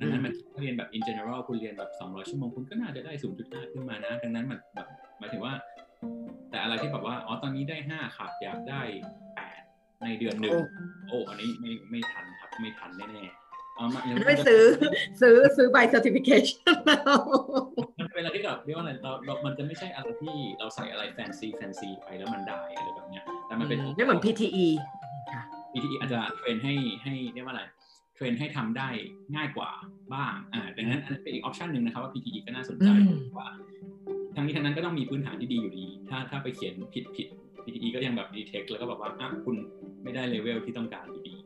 [0.01, 4.87] ดังนั้นมันถ้าเรียนแบบ in general คุณเรียนแบบ 200 ชั่วโมงคุณก็น่าจะได้ 0.5 ขึ้นมานะ ดังนั้นมันแบบ
[5.19, 5.55] หมายถึงว่า
[6.51, 8.83] แต่อะไรที่แบบว่าอ๋อตอนนี้ได้5ขาดอยากได้
[9.43, 10.61] 8 ในเดือนหนึ่งโอ้
[11.09, 14.63] โอ้อันนี้ไม่ไม่ทันครับไม่ทันแน่ๆเอามายังไม่ซื้อ
[15.21, 17.19] ซื้อซื้อใบ certification แล้ว
[17.99, 24.67] มันเป็นอะไรที่แบบเรียกว่าอะไรเราเรามันจะไม่ใช่อะไรที่เราใส่อะไร fancy fancy ไปแล้วมันได้อะไรแบบเนี้ยแต่มันเป็นไม่เหมือน PTE
[25.33, 27.63] ค่ะ PTE อาจจะ train ให้ให้เรียกว่าอะไร
[28.15, 28.89] train ให้ทำได้
[29.35, 29.71] ง่ายกว่า
[30.15, 33.49] บ้างอ่าดังนั้นอันนั้นเป็นอีก option หนึ่งนะครับว่า PTE ก็น่าสนใจอืมว่า
[34.35, 37.27] ทั้งนี้ทั้งนั้นก็ต้องมีพื้นฐานที่ดีอยู่ดี ถ้าถ้าไปเขียนผิดผิด
[37.65, 39.57] PTE ก็ยังแบบ detect แล้วก็แบบว่าอะคุณ
[40.03, 41.37] ไม่ได้เลเวลที่ต้องการอยู่ดี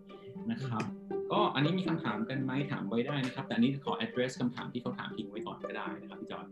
[0.51, 0.85] นะครับ
[1.33, 6.47] ก็อันนี้มีคำถามกันไหมถามไว้ได้นะครับ แต่อันนี้ขอ address คำถามที่เขาถามทิ้งไว้ก่อนก็ได้นะครับพี่จอย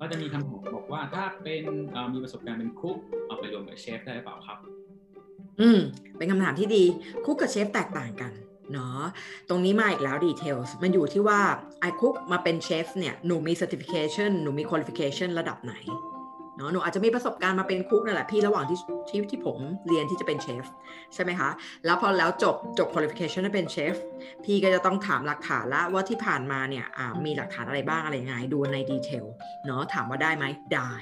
[0.00, 4.58] ก็จะมีคำถามบอกว่าถ้าเป็นเอ่อมีประสบการณ์เป็นคุกเอาไปรวมกับเชฟได้หรือเปล่าครับ
[5.60, 5.78] อืม
[6.18, 6.84] เป็นคำถามที่ดี
[7.24, 8.32] คุกกับเชฟแตกต่างกัน
[8.72, 9.00] เนาะ
[9.48, 11.40] ตรงนี้มาอีกแล้วดีเทลมันอยู่ที่ว่า
[11.80, 15.74] ไอคุกมาเป็นเชฟเนี่ยหนูมี certification หนูมี qualification ระดับไหน
[16.56, 19.58] เนาะหนูอาจจะมีประสบการณ์มาเป็นคุกนั่นแหละพี่ระหว่างที่ที่ที่ผม
[19.88, 20.64] เรียนที่จะเป็นเชฟ
[21.14, 21.50] ใช่ไหมคะ
[21.84, 23.94] แล้วพอแล้วจบจบ qualification ให้เป็นเชฟ
[24.44, 26.86] พี่ก็จะต้องถามหลักฐานละว่าที่ผ่านมาเนี่ย
[27.24, 29.24] มีหลักฐานอะไรบ้างอะไรยังไงดูใน detail
[29.66, 30.92] เนาะถามว่าได้ไหมได้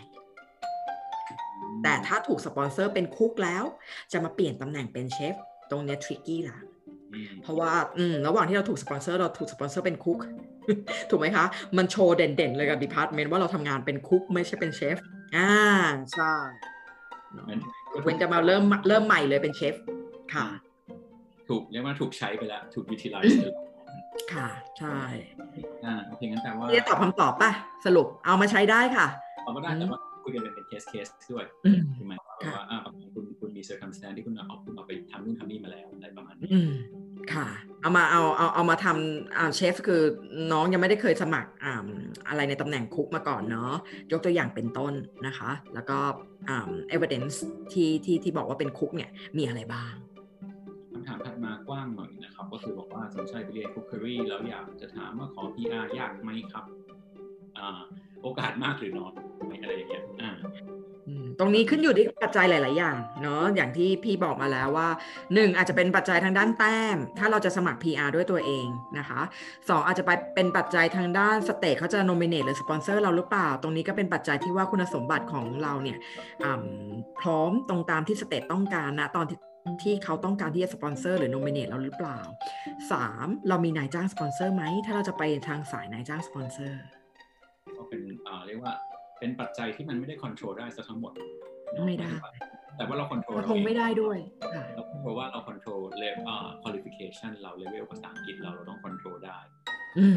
[1.82, 3.64] แต่ถ้าถูกสปอนเซอร์เป็น cook แล้ว
[4.12, 5.34] จะมาเปลี่ยนตำแหน่งเป็นเชฟ
[5.70, 6.58] ตรงเนี้ย tricky ละ
[7.42, 10.18] เพราะว่าอืมระหว่างที่เราถูกสปอนเซอร์เราถูกสปอนเซอร์เป็น cook
[11.10, 11.44] ถูกไหมคะ
[11.76, 14.96] มันโชว์เด่นๆ เลยกับ department ว่าเราทำงานเป็น cook ไม่ใช่เป็นเชฟ
[15.36, 15.52] อ่า
[16.14, 16.32] ใช่
[17.48, 17.58] มัน
[17.94, 19.74] ยกเว้นจะมาเริ่มเริ่มใหม่เลยเป็นเชฟ
[20.34, 20.46] ค่ะ
[21.48, 23.56] ถูกเรียกว่าถูกใช้ไปแล้ว ถูก utilize ไปแล้ว
[24.34, 24.98] ค่ะ ใช่
[25.84, 27.50] อ่าโอเคงั้นแต่ว่าที่จะตอบคำตอบป่ะ
[27.86, 29.06] สรุปเอามาใช้ได้ค่ะ
[29.44, 33.06] เราก็ได้แต่ว่าคุยกันเป็นเคสเคสด้วยอืมถูกไหมว่าแบบว่าอ่าบางที
[33.40, 36.70] คุณมี circumstance ที่คุณเอาคุณเอาไปทำนู่นทำนี่มาแล้วอะไรประมาณนี้อืม
[37.34, 37.48] ค่ะ
[37.82, 40.02] เอามาเอาเอาเอามาทำอ่าเชฟคือ
[40.52, 41.86] น้องยังไม่ได้เคยสมัครอ่า
[42.28, 43.72] อะไรในตำแหน่งคุกมาก่อนเนาะ
[44.12, 44.92] ยกตัวอย่างเป็นต้น
[45.26, 45.98] นะคะ แล้วก็
[46.48, 47.36] อ่า evidence
[47.72, 49.94] ที่ที่ที่บอกว่าเป็นคุกเนี่ยมีอะไรบ้าง
[50.92, 56.64] คำถามถัดมากว้างหน่อยนะครับ ก็คือบอกว่าสนใจไปเรียนคุกเคอรี่แล้วอยากจะถามว่าขอ PR ยากไหมครับ
[57.58, 57.80] อ่า
[58.22, 59.12] โอกาสมากหรือน้อย
[59.62, 60.30] อะไรอย่างเงี้ยอ่า
[61.40, 64.88] ตรงนี้ขึ้นอยู่ที่ปัจจัยหลาย ๆ อย่างเนาะอย่างที่พี่บอกมาแล้วว่า
[65.24, 68.66] 1 อาจจะเป็นปัจจัยทางด้านแต้ม ถ้าเราจะสมัคร PR ด้วยตัวเอง
[68.98, 75.98] นะคะ 2 อาจจะไปเป็นปัจจัยทางด้าน state เขาจะ nominate หรือสปอนเซอร์เราหรือเปล่า ตรงนี้ก็เป็นปัจจัยที่ว่าคุณสมบัติของเราเนี่ย
[77.20, 79.38] พร้อมตรงตามที่ state ต้องการนะตอนที่
[79.82, 82.18] ที่เขาต้องการที่จะสปอนเซอร์หรือ nominate เราหรือเปล่า
[82.84, 83.48] 3.
[83.48, 86.82] เรามีนายจ้างสปอนเซอร์ไหมถ้าเราจะไปทางสายนายจ้างสปอนเซอร์
[87.78, 88.00] ก็เป็น
[88.46, 88.74] เรียกว่า
[89.20, 92.10] เป็นปัจจัยที่มันไม่ได้ control ได้ซะทั้งหมดเนอะไม่ได้
[92.76, 94.18] แต่ว่าเรา control เราคงไม่ได้ด้วย
[94.54, 99.38] ค่ะเราเพราะว่าเรา control level อ่า qualification เราเลเวลภาษาอังกฤษเราเราต้อง control ได้
[99.98, 100.16] อืม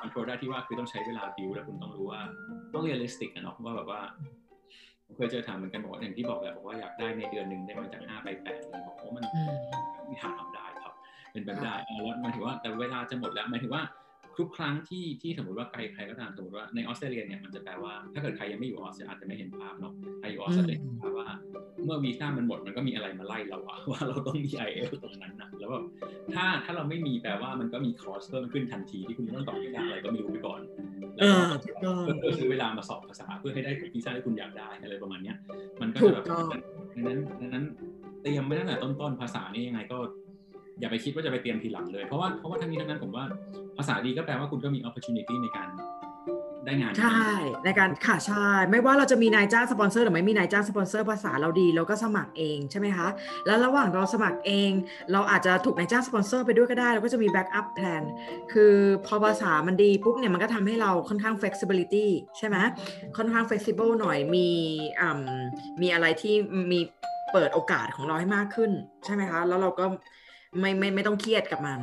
[0.00, 2.20] control ได้ที่ว่าคือต้องใช้เวลาบิวแล้วคุณต้องรู้ว่า
[2.74, 4.00] ต้อง realistic นะเนาะว่าแบบว่า
[5.06, 9.54] ผมเคยเจอถามเหมือนกันบอกว่าอย่างที่บอกแหละบอกว่าอยากได้ในเดือนหนึ่งได้มาจากห้าไปแปดเลยบอกโอ้มันอืม
[10.08, 10.92] มีทางทำได้ครับ
[11.32, 13.82] เป็นไปไม่ได้อ่าแล้วหมายถึงว่าแต่เวลาจะหมดแล้วหมายถึงว่า
[14.38, 21.26] ทุกครั้งที่ที่สมมติว่าใครใครก็ตามสมมติว่าในออสเตรเลียเนี่ยมันจะแปลว่าถ้าเกิดใครยังไม่อยู่ออสเตรเลียอาจจะไม่เห็นภาพเนาะใครอยู่ออสเตรเลียแปลว่า
[21.84, 25.84] เมื่อวีซ่ามันหมดมันก็มีอะไรมาไล่เราอะว่าเราต้องมี i อ l ตรงนั้นนะแล้วแบบ
[26.34, 30.60] ถ้าถ้าเราไม่มีแปลว่ามันก็มีคอร์สเพิ่มขึ้นทันทีที่คุณต้องต่อวีซ่าอะไรก็ไม่รู้ไปก่อน
[31.18, 35.36] เอแล้วอถูกต้องก็เพื่อซื้อเวลามาสอบภาษาเพื่อให้ได้วีซ่าที่คุณอยากได้อะไรประมาณเนี้ย
[35.80, 36.24] มันก็จะแบบ
[36.96, 37.64] ดังนั้นดังนั้น
[38.22, 39.98] เตรียมไว้ตั้งแต่ต้นๆภาษานี่ยังไงก็
[40.82, 43.24] อย่าไปคิดว่าจะไปเตรียมทีหลังเลย เพราะว่าเพราะว่าทั้งนี้ทั้งนั้นผมว่า
[43.78, 45.68] ภาษาดีก็แปลว่าคุณก็มี opportunity ในการ
[46.66, 47.26] ได้งานใช่
[47.64, 53.08] ในการค่ะใช่ไม่ว่าเราจะมีนายจ้างสปอนเซอร์หรือไม่มีนายจ้างสปอนเซอร์ภาษาเราดีเราก็สมัครเองใช่ไหมคะ
[53.46, 54.70] แล้วระหว่างเราสมัครเอง
[55.12, 58.02] เราอาจจะถูกนายจ้างสปอนเซอร์ไปด้วยก็ได้เราก็จะมี backup plan
[58.52, 58.74] คือ
[59.06, 62.06] พอภาษามันดีปุ๊บเนี่ยมันก็ทำให้เราค่อนข้าง flexibility
[62.38, 62.56] ใช่ไหม
[63.16, 64.48] ค่อนข้าง flexible หน่อยมี
[65.00, 66.34] อ่ำมีอะไรที่
[66.72, 66.80] มี
[67.32, 68.70] เปิดโอกาสของเราให้มากขึ้น
[69.04, 69.86] ใช่ไหมคะแล้วเราก็
[70.60, 71.78] ไม่ไม่ไม่ต้องเครียดกับมัน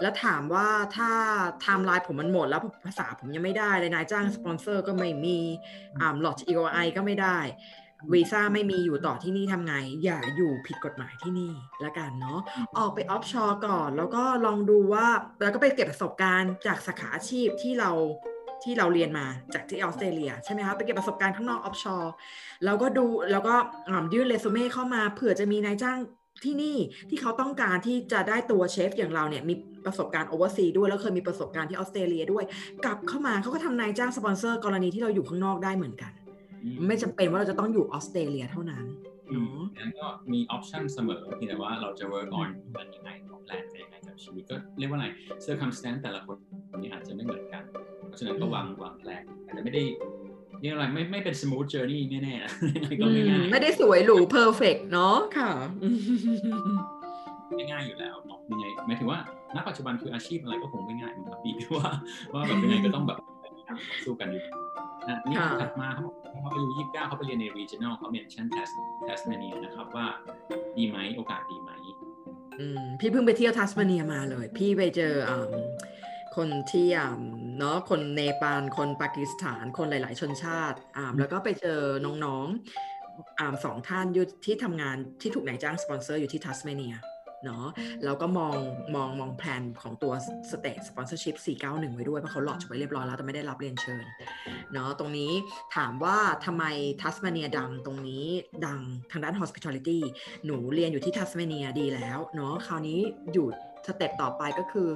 [0.00, 1.10] แล้วถามว่าถ้า
[1.60, 5.38] ไทม์ไลน์ผมมันหมด แล้วภาษาผมยังไม่ได้เลยนายจ้างสปอนเซอร์ก็ไม่มี
[5.98, 7.38] อ่า lodge EOI ก็ไม่ได้
[8.12, 11.52] วีซ่าไม่มีอยู่ต่อที่นี่ทำไง อย่าอยู่ผิดกฎหมายที่นี่
[11.84, 12.40] ละกันเนาะ
[12.78, 15.06] ออกไป offshore ก่อน แล้วก็ลองดูว่า
[15.42, 17.90] แล้วก็ไปเก็บประสบการณ์จากสาขาอาชีพที่เรา
[18.62, 22.12] ที่เราเรียนมาจากที่ออสเตรเลียใช่ไหมคะไปเก็บประสบการณ์ข้างนอก offshore
[22.64, 23.54] แล้วก็ดูแล้วก็
[24.14, 25.98] ยื่นเรซูเม่เข้ามาเผื่อจะมีนายจ้าง
[26.44, 26.76] ที่นี่
[27.10, 29.54] ที่เขาต้องการที่จะได้ตัวเชฟอย่างเราเนี่ยมี
[29.86, 32.44] ประสบการณ์ overseas ด้วยแล้วเคยมีประสบการณ์ที่ออสเตรเลียด้วย
[32.84, 36.12] กลับเข้ามาเขาก็ทำนายจ้างสปอนเซอร์กรณีที่เราอยู่ข้างนอกได้เหมือนกัน
[36.64, 38.84] อืไม่จำเป็นว่าเราจะต้องอยู่ออสเตรเลียเท่านั้น
[39.30, 43.10] อืมเนาะงั้นก็มี option เสมอเพียงแต่ว่าเราจะ work on มันยังไง
[43.44, 45.06] plan ไปยังไงกับชีวิตก็เรียกว่าอะไร
[45.46, 46.36] circumstance แต่ละคน
[46.78, 47.62] นี้อาจจะไม่เหมือนกัน
[48.06, 49.82] เพราะฉะนั้นก็วางวาง plan อาจจะไม่ได้
[50.62, 55.50] เรียกอะไรไม่ไม่เป็น smooth journey แน่ๆนะยังไงก็อืไม่มง่ายไม่ได้สวยหรู perfect เนาะค่ะ
[57.56, 59.18] ไม่ง่ายอยู่แล้วเนาะยังไงหมายถึงว่า
[59.56, 61.90] ณปัจจุบันคืออาชีพอะไรก็คงไม่ง่ายเหมือนกับพี่ว่า
[62.32, 63.18] ว่าแบบยังไงก็ต้องแบบ
[64.04, 64.42] สู้กันอยู่
[65.08, 68.72] อะนี่ค่ะถัดมาเขาบอกเขาอายุยี่สิบเก้าเขาไปเรียนใน regional เขา mention Tas
[69.06, 70.06] Tasmania นะครับว่า
[70.76, 71.70] ดีไหมโอกาสดีไหม
[72.60, 75.52] อืมพี่เพิ่งไปเที่ยวทัสมาเนียมาเลย พี่ไปเจออืม
[76.36, 77.20] คนที่อ่า
[77.58, 81.80] เนาะคนเนปาลคนปากีสถานคนหลาย ๆ ชนชาติอ่าแล้วก็ไปเจอ
[82.24, 86.96] น้องๆอ่าสองท่านอยู่ที่ทำงานที่ถูกนายจ้างสปอนเซอร์อยู่ที่ทัสมาเนีย
[87.46, 87.66] เนาะ
[88.04, 88.54] แล้วก็มอง
[88.94, 90.12] มองมองแผนของตัว
[90.50, 91.34] state sponsorship
[91.66, 94.04] 491 ไว้ด้วย เพราะเขา lodge ไว้เรียบร้อยแล้ว แต่ไม่ได้รับเรียนเชิญ
[94.72, 95.32] เนาะตรงนี้
[95.76, 96.64] ถามว่าทำไม
[97.02, 98.26] ทัสมาเนียดังตรงนี้
[98.66, 99.98] ดังทางด้าน hospitality
[100.46, 103.00] หนูเรียนอยู่ที่ทัสมาเนียดีแล้วเนาะคราวนี้
[103.32, 103.46] อยู่
[103.86, 104.88] step ต่อไปก็คือ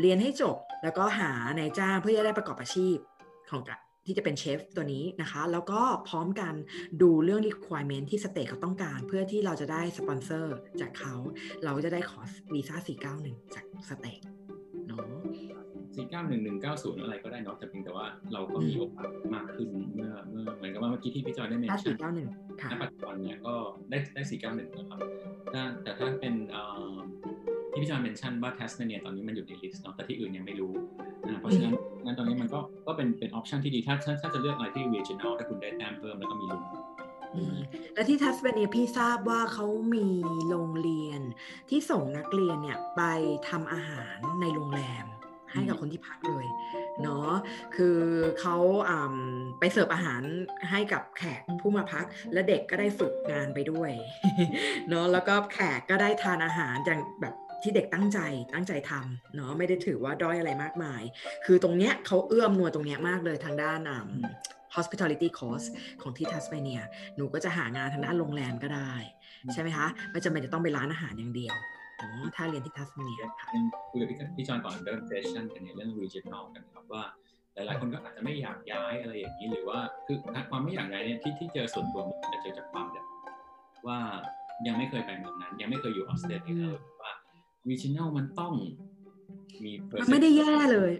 [0.00, 2.96] เรียนให้จบแล้วก็หานายจ้างเพื่อจะได้ประกอบอาชีพ
[3.50, 6.54] ของกะที่จะเป็นเชฟตัวนี้นะคะ แล้วก็พร้อมกัน
[7.02, 11.14] ดูเรื่อง requirement ที่ state เขาต้องการ เพื่อที่เราจะได้สปอนเซอร์จากเขา
[11.64, 12.20] เราจะได้ขอ
[12.54, 12.76] วีซ่า
[13.16, 14.20] 491 จาก stateตท
[14.86, 15.02] เนาะ
[15.94, 23.54] สี่เก้าหนึ่งหนึ่งเก้าศูนย์อะไรก็ได้เนาะแต่เพียงแต่ว่าเราก็มีโอกาสมากขึ้นเมื่อเมื่อเหมือนกับว่าเมื่อกี้ที่พี่จอยได้ mention 491ค่ะณปัจจุบันเนี่ยก็
[23.90, 25.00] ได้ได้สี่เก้าหนึ่งนะครับ
[25.52, 26.94] ถ้าแต่ถ้าเป็นเอ่อ
[27.72, 30.72] ที่พี่จอย mention ว่าแทสเมเนียตอนนี้มันอยู่ในลิสต์เนาะแต่ที่อื่นยังไม่รู้
[31.26, 36.62] อ่าเพราะฉะนั้นงั้นตอนนี้มันก็ก็เป็นเป็น option ที่ดีถ้าถ้าจะเลือกอะไรที่ regional ถ้าคุณได้แต้มเพิ่มแล้วก็มีลุ้น
[37.34, 37.56] อืม
[37.94, 40.08] และที่ทัสมาเนียพี่ทราบว่าเขามี
[40.48, 41.20] โรงเรียน
[41.70, 43.02] ที่ส่งนักเรียนเนี่ยไป
[43.48, 45.06] ทำอาหารในโรงแรม
[45.52, 46.46] ให้กับคนที่พักเลย
[47.02, 47.30] เนาะ
[47.76, 47.98] คือ
[48.40, 48.56] เขา
[49.58, 50.22] ไปเสิร์ฟอาหาร
[50.70, 53.92] ให้กับแขกผู้มาพัก และเด็กก็ได้ฝึกงานไปด้วย
[54.88, 58.18] เนาะแล้วก็แขกก็ได้ทานอาหารอย่างแบบ ที่เด็กตั้งใจ
[58.54, 61.02] ตั้งใจทำเนาะไม่ได้ถือว่าด้อยอะไรมากมาย
[61.44, 63.80] คือตรงเนี้ยเขาเอื้ออำนวยตรงเนี้ยมากเลยทางด้าน
[64.76, 65.66] hospitality course
[66.02, 66.80] ของที่ทัสมาเนีย
[67.16, 68.92] หนูก็จะหางานทางด้านโรงแรมก็ได้
[69.52, 71.56] ใช่ไหมคะไม่จำเป็นจะต้องไปร้านอาหารอย่างเดียว
[72.36, 73.48] ถ้าเรียนที่ทัสมาเนียค่ะ
[73.90, 77.02] คุยกับพี่จอยก่อนเริ่ม session กันในเรื่อง regional กันครับว่า
[77.54, 80.16] หลายๆคนก็อาจจะไม่อยากย้ายอะไรอย่างนี้หรือว่าคือ
[80.50, 83.06] ความไม่อยากย้ายเนี่ยที่ที่เจอส่วนตัวมันจะเจอจากความแบบ
[83.86, 83.98] ว่า
[84.66, 86.66] ยังไม่เคยไปเมืองนั้น ยังไม่เคยอยู่ออสเตรเลีย
[87.02, 87.12] ว่า
[87.70, 88.52] regional มันต้อง
[89.64, 89.72] มี
[90.10, 90.92] ไม่ได้แย่เลย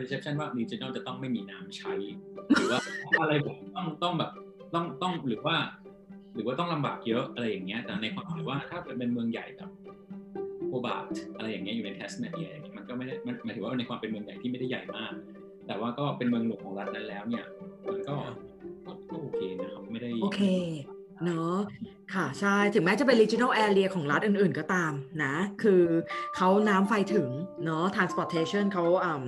[0.00, 1.92] perception ว่า regional จะต้องไม่มีน้ำใช้
[2.58, 2.80] หรือว่า
[3.20, 3.32] อะไร
[3.76, 4.30] ต้องต้องแบบ
[4.74, 5.56] ต้องต้องหรือว่า
[6.34, 9.70] หรือว่าต้องลำบากเยอะอะไรอย่างเงี้ย แต่ในความหมายว่าถ้าเป็นเมืองใหญ่แบบ
[10.66, 11.04] โคบาต
[11.36, 15.12] อะไรอย่างเงี้ยอยู่ในเทสเมเนียอย่างเงี้ยมันก็ไม่ได้หมายถึงว่าในความเป็นเมืองใหญ่ที่ไม่ได้ใหญ่มาก
[15.66, 17.44] แต่ว่าก็เป็นเมืองหลวงของรัฐนั้นแล้วเนี่ย
[17.88, 18.16] มันก็
[19.10, 20.42] ก็โอเคนะครับไม่ได้โอเค
[21.26, 21.56] เนาะ
[22.14, 24.92] ค่ะ ใช่ ถึงแม้จะเป็น regional area ของรัฐอื่น ๆ ก็ตาม
[25.24, 25.82] นะ คือ
[26.36, 27.28] เขาน้ำไฟถึง
[27.64, 29.24] เนาะ transportation เขาอ่า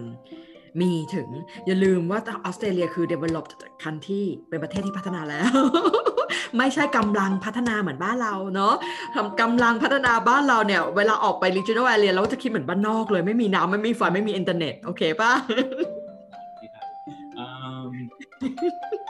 [0.80, 1.28] มีถึง
[1.66, 3.52] อย่าลืมว่าออสเตรเลียคือ developed
[3.84, 5.54] country เป็นประเทศที่พัฒนาแล้ว
[6.58, 8.74] ไม่ใช่กำลังพัฒนาเหมือนบ้านเราเนาะ
[9.14, 15.32] ทำกำลังพัฒนาบ้านเราเนี่ย เวลาออกไป regional area เราจะคิดเหมือนบ้านนอกเลย ไม่มีน้ำไม่มีไฟไม่มีอินเทอร์เน็ต โอเคป่ะ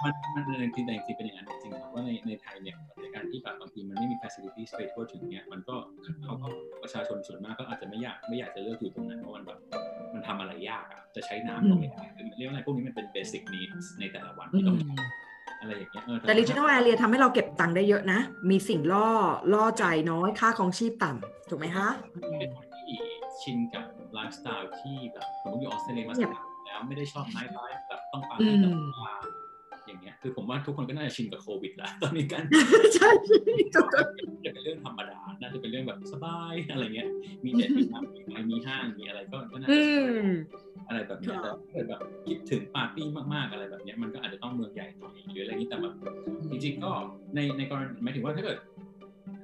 [0.04, 0.44] มันมัน
[0.74, 5.76] จริงแต่จริงเป็นอย่างนั้นจริงครับว่าในในไทยเนี่ยในการที่แบบบางทีมันไม่มี facilities ไปทั่วถึงเนี่ยมันก็
[6.24, 6.46] เขาก็
[6.82, 9.58] ประชาชนส่วนมากก็อาจจะไม่อยากไม่อยากจะเลือกอยู่ตรงนั้นเพราะมันแบบ
[10.14, 12.02] มันทำอะไรยากอะจะใช้น้ำก็ไม่ได้
[12.36, 14.76] เรียกว่าอะไรพวกนี้มันเป็น basic needs ในแต่ละวันที่ต้อง
[15.60, 18.20] อะไรอย่างเงี้ยแต่ regional area ทำให้เราเก็บตังค์ได้เยอะนะ
[18.50, 19.08] มีสิ่งล่อ
[19.54, 21.88] ล่อใจน้อยค่าครองชีพต่ำถูกไหมคะ
[22.40, 22.96] เป็นคนที่
[23.40, 29.20] ชินกับไลฟ์สไตล์ที่แบบผมอยู่ออสเตรเลียมาสักพัก แล้วไม่ได้ชอบ nightlife แบบต้องปาร์ตี้ตลอด
[29.86, 32.42] อย่างเงี้ยคือผมว่าทุกคนก็น่าจะชินกับโควิดแล้วตอนนี้กัน
[32.94, 33.10] ใช่
[34.44, 37.08] จะเป็นเรื่องธรรมดาน่าจะเป็นเรื่องแบบสบายอะไรเงี้ย
[37.44, 39.80] มีเน็ตมีน้ำมีอะไรมีห้างมีอะไรก็ก็น่าจะ
[40.88, 45.94] อะไรแบบนี้แต่ถ้าเกิดแบบคิดถึงปาร์ตี้มากๆอะไรแบบนี้มันก็อาจจะต้องเมืองใหญ่หน่อยหรืออะไรนี้แต่แบบ
[46.50, 46.90] จริงๆก็
[47.34, 48.58] ในในกรณีหมายถึงว่าถ้าเกิด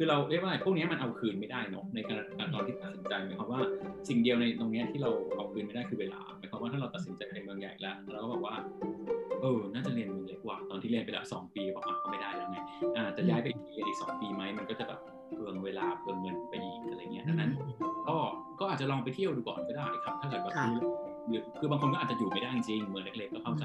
[0.03, 3.61] คือเราเรียกว่าพวกนี้มันเอาคืนไม่ได้เนาะในการตอนที่ตัดสินใจหมายความว่า
[4.09, 8.55] สิ่งเดียวในตรงนี้ที่เราเอาคืนไม่ได้คือเวลาหมายความว่าถ้าเราตัดสินใจไปเมืองใหญ่แล้วเราก็บอกว่า
[9.41, 12.59] เออน่าจะเรียนเมืองเล็กกว่าตอนที่เรียนไปแล้วสองปีบอกอะก็ไม่ได้แล้วไง
[12.97, 15.01] อ่าจะย้ายไปอีกอีกสองปีไหมมันก็จะแบบ
[15.35, 17.51] เปลืองเวลาเปลืองเงินไปอีกอะไรเงี้ยดังนั้น
[18.09, 18.17] ก็
[18.61, 20.55] ก็อาจจะลองไปเที่ยวดูก่อนก็ได้ครับ ถ้าเกิดแบบ
[21.29, 23.65] หรือคือบางคนก็อาจจะอยู่ไม่ได้จริงเมืองเล็กๆก็เข้าใจ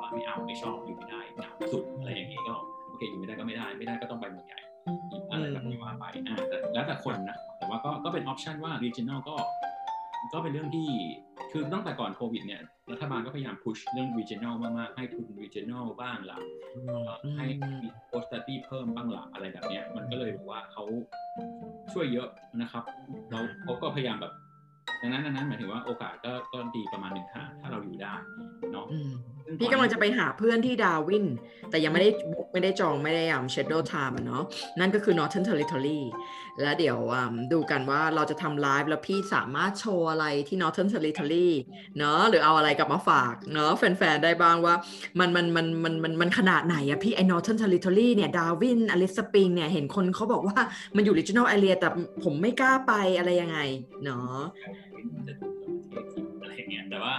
[0.00, 2.54] ว่าไม่เอาไม่ชอบอยู่ไม่ได้หนาวสุดอะไรอย่างเงี้ยก็
[2.88, 4.60] โอเคอยู่ไม่ได้ก็ไม่ได้ไม่ได้ก็ต้องไปเมืองใหญ่
[5.32, 6.36] อะไรแบบนี้ว่าไปอ่า
[6.74, 9.36] แล้วแต่คนนะแต่ว่าก็ก็เป็นออปชันว่า regional ก็
[10.32, 10.88] ก็เป็นเรื่องที่
[11.52, 12.60] คือตั้งแต่ก่อนโควิดเนี่ย
[12.92, 16.38] รัฐบาลก็พยายามพุชเรื่อง regional มากๆให้ทุน regional บ้างละ
[17.36, 17.74] ให้มี
[18.10, 20.84] post study เพิ่มบ้างละอะไรแบบนี้มันก็เลยบอกว่าเขา
[21.92, 22.28] ช่วยเยอะ
[22.62, 22.84] นะครับ
[23.30, 24.32] เราเขาก็พยายามแบบ
[25.02, 28.14] ดังนั้นดังนั้นหมายถึงว่าโอกาสก็ก็ดีประมาณหนึ่งค่ะถ้าเราอยู่ได้
[28.72, 28.86] เนาะ
[29.58, 31.26] พี่กำลังจะไปหาเพื่อนที่ดาร์วิน
[31.70, 32.10] แต่ยังไม่ได้
[32.52, 34.42] ไม่ได้จองไม่ได้ยามเชดโดไทม์เนาะ
[34.80, 36.00] นั่นก็คือ Northern Territory
[36.60, 36.98] แล้วเดี๋ยว
[37.52, 41.48] ดูกันว่าเราจะทำไลฟ์แล้วพี่สามารถโชว์อะไรที่ Northern Territory
[41.98, 44.74] เนาะหรือเอาอะไรกลับมาฝากเนาะแฟนๆ ได้บ้างว่า
[45.18, 50.58] มันมันมันมันมันมันขนาดไหนอะพี่ไอ้ Northern Territory เนี่ยดาร์วินอลิซสปริงส์เนี่ยเห็นคนเขาบอกว่า
[50.96, 51.88] มันอยู่ regional area แต่
[52.24, 53.58] ผมไม่กล้าไปอะไรยังไง
[54.04, 54.38] เนาะ
[57.10, 57.18] ว่า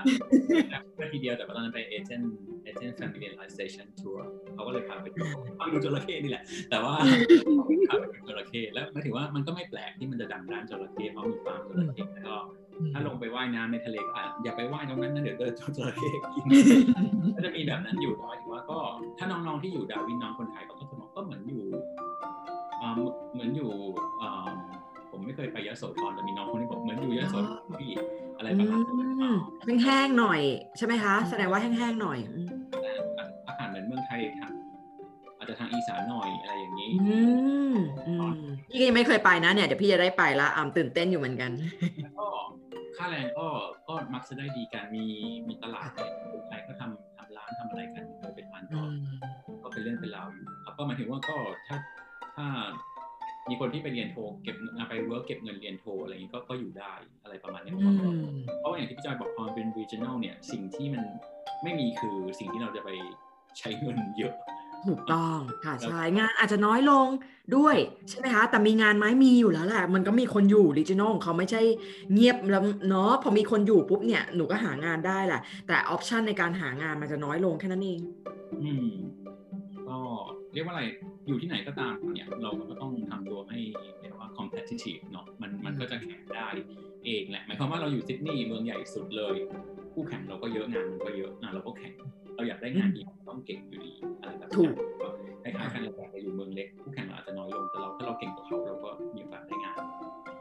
[0.96, 4.20] แค่ทีเดียวแต่ว่าตอนนั้นไปเอเจนต์เอเจนต์ familiarization tour
[4.54, 5.22] เขาก็เลยพาไปดู
[5.60, 6.94] ฟังดูจระเข้นี่แหละ แต่ว่า
[7.90, 12.38] พาไปดูจระเข้แล้วมาถึงว่ามันก็ไม่แปลกที่มันจะดังด้านจระเข้เพราะมีฟาร์มจระเข้แล้วก็
[12.94, 14.12] ถ้าลงไปว่ายน้ำในทะเลก็
[14.44, 16.46] อย่าไปว่ายตรงนั้นนะเดี๋ยวเจอจระเข้กิน
[17.36, 18.80] ก็จะมีแบบนั้นอยู่แต่ว่าถือว่าก็
[19.18, 21.64] ถ้าน้องๆที่อยู่ดาวินน้องคนไทยเขาก็จะบอกก็เหมือนอยู่
[23.34, 23.72] เหมือนอยู่
[25.12, 27.92] ผมไม่เคยไปยะโสธรแต่มีน้องคนนี้บอกเหมือนอยู่ยะโสธรพี่
[28.38, 28.94] อะไรประมาณนั้
[29.76, 30.42] นแห้งๆหน่อย
[30.78, 32.20] ใช่ไหมคะ แสดงว่าแห้งๆหน่อย
[33.48, 34.52] อาหารเหมือนเมืองไทยทาง
[35.38, 36.92] อาจจะทางอีสานหน่อยอะไรอย่างนี้
[38.70, 41.52] พี่ก็ยังไม่เคยไปนะเนี่ยเดี๋ยวพี่จะได้ไปละอ่าตื่นเต้นอยู่เหมือนกัน
[42.20, 42.28] ก็
[42.98, 43.48] ค่าแรงก็
[43.88, 45.06] ก็มักจะได้ดีกันมี
[45.48, 45.88] มีตลาด
[46.32, 48.80] คนไทยก็ทำทำร้านทำอะไรกันโดยเป็นมันก็
[49.64, 51.78] ก็เป็นเรื่องเป็นราวอยู่ครับก็หมายถึงว่าก็ถ้า
[52.36, 52.46] ถ้า
[53.52, 54.56] มีคนที่ไปเรียนโทเก็บ
[54.90, 57.72] ไป work เก็บเงินเรียนโทอะไรอย่างนี้ก็ก็อยู่ได้อะไรประมาณนี้
[58.60, 61.04] เพราะอย่างที่พี่จอยบอกพอเป็น regional เนี่ยสิ่งที่มัน
[61.64, 62.90] ไม่มีคือสิ่งที่เราจะไป
[63.60, 64.34] ใช้เงินเยอะ
[64.88, 67.08] ถูกต้องค่ะใช่งานอาจจะน้อยลง
[67.56, 67.76] ด้วย
[68.10, 71.62] ใช่ไหมคะแต่มีงานไหมมีอยู่แล้วแหละมันก็มีคนอยู่ regional ของเขาไม่ใช่
[72.14, 78.00] เงียบแล้วเนาะพอมีคนอยู่ปุ๊บเนี่ยหนูก็หางานได้แหละแต่ออปชันในการหางานมันจะน้อยลงแค่นั้นเอง
[78.64, 78.88] อืม
[79.21, 79.21] ก็
[80.54, 80.84] เรียกว่าอะไร
[81.28, 83.60] อยู่ที่ไหนก็ตามเนี่ยเราก็ต้องทำตัวให้
[84.00, 86.48] เรียกว่า competitive เนาะมันมันก็จะแข่งได้
[87.06, 89.36] เองแหละหมายความว่าเราอยู่ซิดนีย์เมืองใหญ่สุดเลย
[89.94, 91.94] คู่แข่งเราก็เยอะงานมันก็เยอะอะเราก็แข่ง
[92.36, 94.64] เราอยากได้งานดีต้องเก่งอยู่ดีอะไรแบบถู
[95.44, 99.76] นี้กคล้ายๆกันเราอยากไปอยู่เมืองเล็กคู่แข่งเราอาจจะน้อยลงแต่เราถ้าเราเก่งกว่าเขาเราก็มีโอกาสได้งาน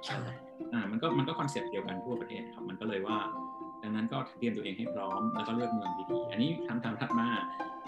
[0.05, 0.17] ใช่
[0.73, 3.19] อ่ามันก็มันก็คอนเซ็ปต์เดียวกันทั่วประเทศครับมันก็เลยว่า
[3.83, 7.29] ดังนั้นก็เตรียมตัวเองให้พร้อมแล้วก็เลือกเมืองดีๆ อันนี้คำถามถัดมา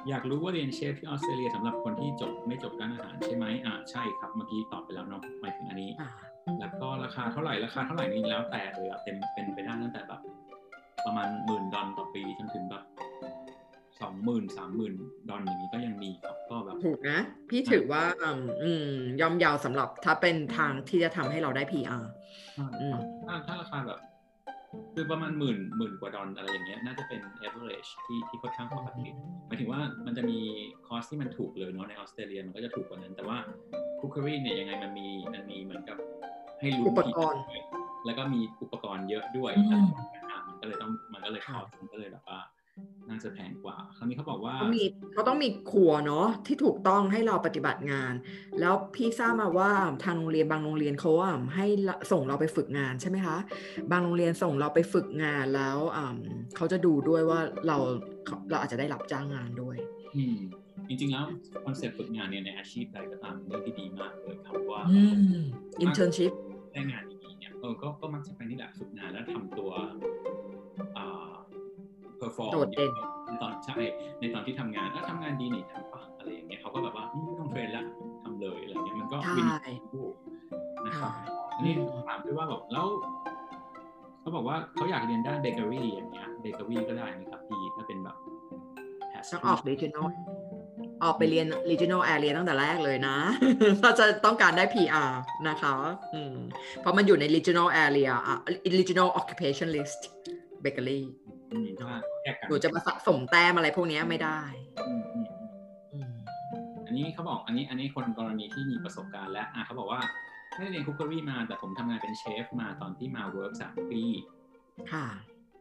[0.08, 6.10] อยากรู้ว่าเรียนเชฟที่ออสเตรเลียสำหรับคนที่จบไม่จบด้านอาหารใช่ไหมอ่าใช่ครับเมื่อกี้ตอบไปแล้วเนาะหมายถึงอันนี้อ่า
[6.60, 10.20] แล้วก็ราคาเท่าไหร่ราคาเท่าไหร่นี่แล้วแต่เลยอะเต็มเป็นไปได้ตั้งแต่แบบ
[11.04, 12.82] ประมาณหมื่นดอลต่อปีจนถึงแบบ
[14.00, 14.94] สองหมื่นสามหมื่น
[15.28, 17.18] ดอลอย่างนี้ก็ยังมีครับก็แบบถูกนะ
[17.50, 18.88] พี่ถือว่าอืมอืม
[19.20, 22.04] ย่อมเยาวสำหรับถ้าเป็นทางที่จะทำให้เราได้ PR
[22.54, 23.98] ใช่อืมถ้าถ้าราคาแบบ
[24.94, 29.06] คือประมาณหมื่นหมื่นกว่าดอลอะไรอย่างเงี้ยน่าจะเป็น average ที่ที่ค่อนข้างปกติ
[29.46, 30.38] หมายถึงว่ามันจะมี
[30.86, 33.36] คอสที่มันถูกเลยเนาะในออสเตรเลียมันก็จะถูกกว่านั้น แต่ว่า
[34.00, 35.96] คุกเ r อรี่เนี่ยยังไงมันมีมันมีเหมือนกับ
[36.60, 37.42] ให้รู้อุปกรณ์
[38.06, 39.86] แล้วก็มีอุปกรณ์เยอะด้วยอืม
[40.30, 42.38] อะมันก็เลยต้องมันก็เลยคค่ะอสมันก็เลยแบบว่า
[43.12, 48.12] น่าจะแพงกว่า คราวนี้เขาบอกว่าเขามีเขาต้องมีครัวเนาะที่ถูกต้องให้เราปฏิบัติงาน
[48.60, 49.70] แล้วพี่ทราบมาว่า
[50.04, 53.36] ทางโรงเรียนบางโรงเรียนเขาอะให้ละส่งเราไปฝึกงานใช่ไหมคะ
[53.92, 56.16] บางโรงเรียนส่งเราไปฝึกงานแล้วอ่า
[56.56, 57.76] เขาจะดูด้วยว่าเรา
[58.50, 59.76] เราอาจจะได้รับจ้างงานด้วย
[60.16, 60.36] อืม
[60.88, 61.24] จริงๆแล้ว
[61.64, 65.00] คอนเซ็ปต์ฝึกงานเนี่ยในอาชีพใดก็ตามเป็นเรื่องที่ดีมากเลยครับว่าอื
[65.40, 65.44] ม
[65.84, 66.32] internship
[66.72, 69.92] ได้งานดีๆเนี่ยเออก็ก็มักจะไปนี่แหละฝึกงานแล้วทำตัวอ่า
[72.22, 72.90] perform โดดเด่น
[73.26, 73.76] ในตอนใช่
[74.20, 77.84] ในตอนที่ทำงานแล้วทำงานดีนี่ทำปะอะไรอย่างเงี้ยเขาก็แบบว่าอืมไม่ต้องเทรนละ
[78.22, 79.48] ทำเลยอะไรเงี้ยมันก็ใช่วิน
[79.90, 80.06] คู่
[80.86, 81.74] นะครับค่ะอันนี้
[82.08, 82.86] ถามด้วยว่าแบบแล้ว
[84.20, 88.16] เขาบอกว่าเขาอยากเรียนด้านเบเกอรี่อย่างเงี้ยเบเกอรี่ก็ได้นะครับพี่ถ้าเป็นแบบ
[89.32, 90.06] ต้องออก regional
[91.02, 93.16] ออกไปเรียน regional area ตั้งแต่แรกเลยนะ
[93.82, 95.10] ถ้าจะต้องการได้ PR
[95.48, 95.74] นะคะ
[96.14, 96.36] อืม
[96.80, 98.36] เพราะมันอยู่ใน regional area อะ
[98.78, 100.00] regional occupation list
[100.64, 101.00] bakery
[101.52, 101.88] อืมถ้า
[102.22, 104.40] แยกกันหนูจะมาสะสมแต้มอะไรพวกนี้ไม่ได้
[106.86, 110.00] อันนี้เขาบอกอันนี้อันนี้คนกรณีที่มีประสบการณ์และอะเขาบอกว่า
[110.56, 114.02] ไม่ได้เรียน cookery มา แต่ผมทำงานเป็นเชฟมาตอนที่มา work สามปี
[114.92, 115.06] ค่ะ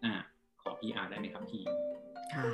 [0.04, 0.14] อะ
[0.62, 1.64] ขอ PR ได้ไหมครับพี่
[2.36, 2.50] ค่ะ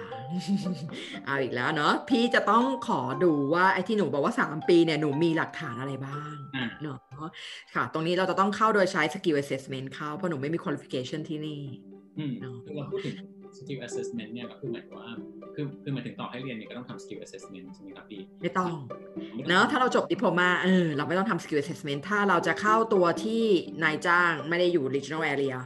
[1.25, 6.35] เอาอีกแล้วเนาะพี่จะต้องขอดูว่าไอ้ที่หนูบอกว่า 3 ปีเนี่ยหนูมีหลักฐานอะไรบ้าง
[6.81, 6.97] เนาะ
[7.73, 11.61] ค่ะ ตรงนี้เราจะต้องเข้าโดยใช้ skill assessment เข้าเพราะหนูไม่มี qualification ที่นี่
[12.19, 13.15] อืมเนอะคือเราพูดถึง
[13.57, 15.09] skill assessment เนี่ยก็คือหมายถึงว่า
[15.55, 18.71] คือคือหมายถึงต่อให้เรียนเนี่ยก็ต้องทำ skill assessment ใช่ไหมครับพี่ไม่ต้อง
[19.35, 23.43] ไม่ต้องเนอะถ้าเราจบดิ p l o m a เออเราไม่ต้องทำ skill assessment ถ้าเราจะเข้าตัวที่
[23.83, 25.57] นายจ้างไม่ได้อยู่ regional area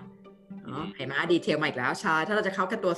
[0.66, 2.94] เนอะเห็นไหมดีเทลมาอีกแล้วใช่ถ้าเราจะเข้าแค่ตัว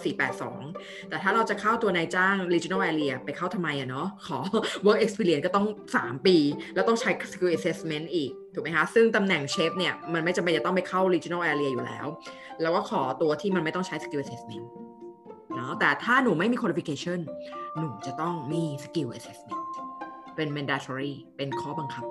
[0.51, 4.39] 482 แต่ถ้าเราจะเข้าตัวนายจ้าง regional area ไปเข้าทำไมอะเนาะขอ
[4.85, 5.65] work experience ก็ต้อง
[5.97, 6.37] 3 ปี
[6.75, 12.07] แล้วต้องใช้ skill assessment อีก ถูกไหมคะซึ่งตำแหน่งเชฟเนี่ยมันไม่จำเป็นจะต้องไปเข้า regional area อยู่แล้ว
[12.61, 14.65] แล้วก็ขอตัวที่มันไม่ต้องใช้ skill assessment
[15.55, 17.19] เนาะแต่ถ้าหนูไม่มี qualification
[17.79, 19.61] หนูจะต้องมี skill assessment
[20.35, 22.05] เป็น mandatory เป็นข้อบังคับ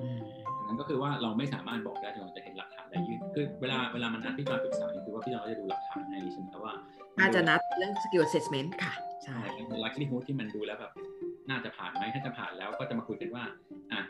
[0.00, 0.20] อืม
[0.58, 6.74] ดังนั้นก็คือว่าเราไม่สามารถบอกได้จนกว่าจะเห็นหลักฐานได้ยืนคือเวลาเวลามันนัดพี่จอยปรึกษานี่คือว่าพี่จอยจะดูหลักฐานให้ใช่ไหมครับว่า
[7.18, 10.92] น่าจะนัดเรื่อง skill assessment ค่ะ ใช่ใช่เป็น likelihood ที่มันดูแล้วแบบ
[11.50, 13.54] น่าจะผ่านไหมถ้าจะผ่านแล้วก็จะมาคุยกันว่าอะ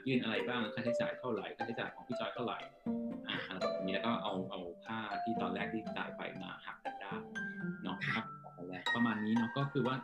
[0.06, 7.14] ยื่นอะไรบ้างค่าใช้จ่ายเท่าไหร่ค่าใช้จ่ายของพี่จอยเท่าไหร่อะอะไรแบบนี้แล้วก็เอาเอาค่าที่ตอนแรกที่จ่ายไปมาหักกันได้
[7.82, 8.24] เนาะครับ
[8.56, 9.96] อนแรประมาณนี้เนาะก็คือว่า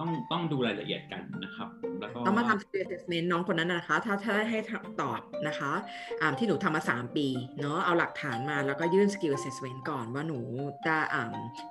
[0.00, 1.68] ต้องต้องดูรายละเอียดกันนะครับ
[2.00, 4.58] แล้วก็ต้องมาทำ skill assessment น้องคนนั้นนะคะ ถ้าถ้าให้
[5.02, 5.72] ตอบนะคะ
[6.20, 7.26] อ่าที่หนูทำมา 3 ปี
[7.60, 10.38] เนาะเอาหลักฐานมาแล้วก็ยื่น skill assessment ก่อนว่าหนู
[10.84, 11.24] ได้อ่า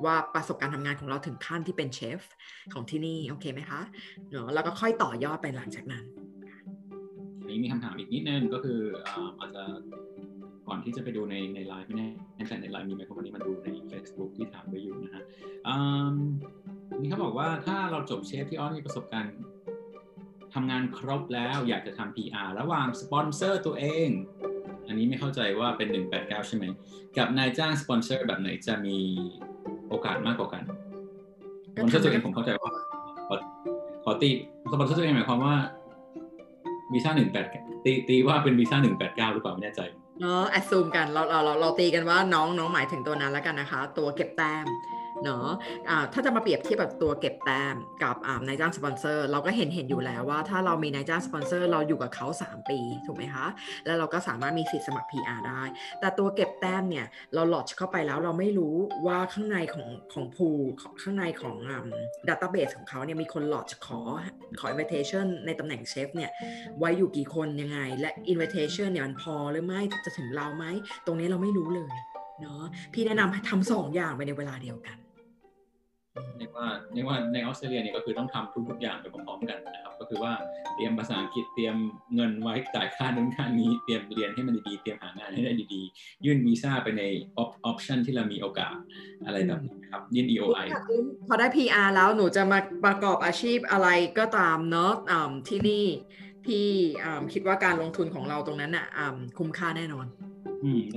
[0.06, 2.20] ว่าประสบการณ์ทำงานของเราถึงขั้นที่เป็นเชฟ
[2.74, 3.82] ของที่นี่ โอเคไหมคะ
[4.32, 6.04] เนาะแล้วก็ค่อยต่อยอดไปหลังจากนั้น
[7.54, 9.63] นนี้มีคำถามอีกนิดนึงก็คืออ่าอาจจะ
[10.68, 15.24] ก่อนที่จะไปดูในในไลฟ์ไม่แน่ใจในไลฟ์มีไหมเพราะวันนี้มันดูใน Facebook ที่ถามไปอยู่นะฮะ
[15.68, 15.76] อื
[16.13, 16.16] ม
[17.00, 19.36] นี่เขาบอกว่าถ้าเราจบเชฟที่อ้อนมีประสบการณ์
[20.54, 24.10] ทำงานครบแล้วอยากจะทำ PR ระหว่างสปอนเซอร์ตัวเอง
[24.88, 25.88] อันนี้ไม่เข้าใจว่าเป็น
[26.18, 26.66] 189 ใช่ไหม
[27.18, 28.98] กับนายจ้างสปอนเซอร์แบบไหนจะมี
[29.89, 30.63] โอกาสมากกว่ากัน
[31.74, 32.72] สปอนเซอร์ตัวเองผมเข้าใจว่า
[33.28, 33.36] ขอ
[34.04, 34.30] ขอตี
[34.72, 35.56] สปอนเซอร์ตัวเองหมายความว่า
[36.93, 37.45] วีซ่าหนึ่งแปด
[37.86, 39.82] ตีตีว่าเป็นวีซ่าหนึ่งแปดเก้าหรือเปล่าไม่แน่ใจ
[40.21, 44.65] เนาะ assume กันเราเราเราเราตีกันว่าน้องน้องหมายถึงตัวนั้นแล้วกันนะคะ ตัวเก็บแต้ม
[45.23, 48.15] เนาะถ้าจะมาเปรียบเทียบกับตัวเก็บแต้มกับ
[48.47, 53.45] นายจ้างสปอนเซอร์ เราก็เห็นเห็นอยู่แล้วว่า ถ้าเรามีนายจ้างสปอนเซอร์เราอยู่กับเขา 3 ปีถูกไหมคะ
[53.86, 55.61] แล้วเราก็สามารถมีสิทธิ์สมัคร PR ได้
[55.99, 58.76] แต่ตัวเก็บแต้มเนี่ยเราหลอดเข้าไปแล้วเราไม่รู้
[59.07, 60.49] ว่าข้างในของของพู
[61.01, 61.55] ข้างในของ
[62.28, 63.99] ดัตต้าเบสของเขาเนี่ยมีคนหลอดขอ
[64.59, 66.32] ขอ invitation ในตำแหน่งเชฟเนี่ย
[66.80, 70.65] ไว้อยู่กี่คนยังไง และ invitation เนี่ยมันพอหรือไม่จะถึงเราไหม
[71.05, 71.93] ตรงนี้เราไม่รู้เลย
[72.41, 72.63] เนาะ
[72.93, 74.97] พี่แนะนำให้ทำสองอย่างไปในเวลาเดียวกัน
[76.38, 80.34] เรียกว่าเรียกว่าในออสเตรเลียเนี่ยก็คือต้องทำทุกๆอย่างไปพร้อมๆกันนะครับ ก็คือว่า
[80.76, 81.76] เตรียมภาษาอังกฤษเตรียม
[82.16, 87.03] เงินไว้จ่ายค่านู้นค่านี้เตรียมเรียนให้มันดีๆเตรียมหางานให้ได้ดีๆ ยื่นวีซ่าไปใน
[87.38, 88.76] ออปชันที่เรามีโอกาส
[89.26, 90.68] อะไรแบบนี้ครับยื่น EOI
[91.28, 93.88] พอได้ PR แล้วหนูจะมาประกอบอาชีพอะไร
[94.20, 94.93] ก็ตามเนาะ
[95.47, 95.86] ที่นี่
[96.45, 96.68] พี่
[97.34, 98.86] คิดว่าการลงทุนของเราตรงนั้นอะ
[99.38, 100.05] คุ้มค่าแน่นอน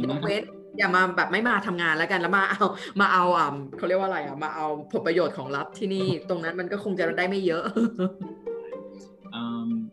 [0.05, 0.43] ยกเว้น
[0.79, 2.67] อย่ามาแบบไม่มาทำงานแล้วกันแล้วมาเอา
[3.01, 7.65] มาเอาอ่าเขาเรียกว่าอะไรอะมาเอาผลประโยชน์ของรัฐที่นี่ ตรงนั้นมันก็คงจะได้ไม่เยอะ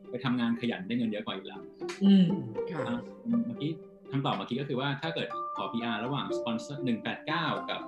[0.10, 1.62] ไปทำงานขยันได้เงินเยอะกว่าอยู่แล้ว
[2.04, 2.26] อืม
[2.72, 2.84] ค่ะ
[3.46, 3.72] เมื่อกี้
[4.12, 5.28] คำตอบเมื่อกี้ก็คือว่าถ้าเกิด
[5.58, 7.82] ขอ PR ระหว่างสปอนเซอร์หนึ่งแปดเก้ากับ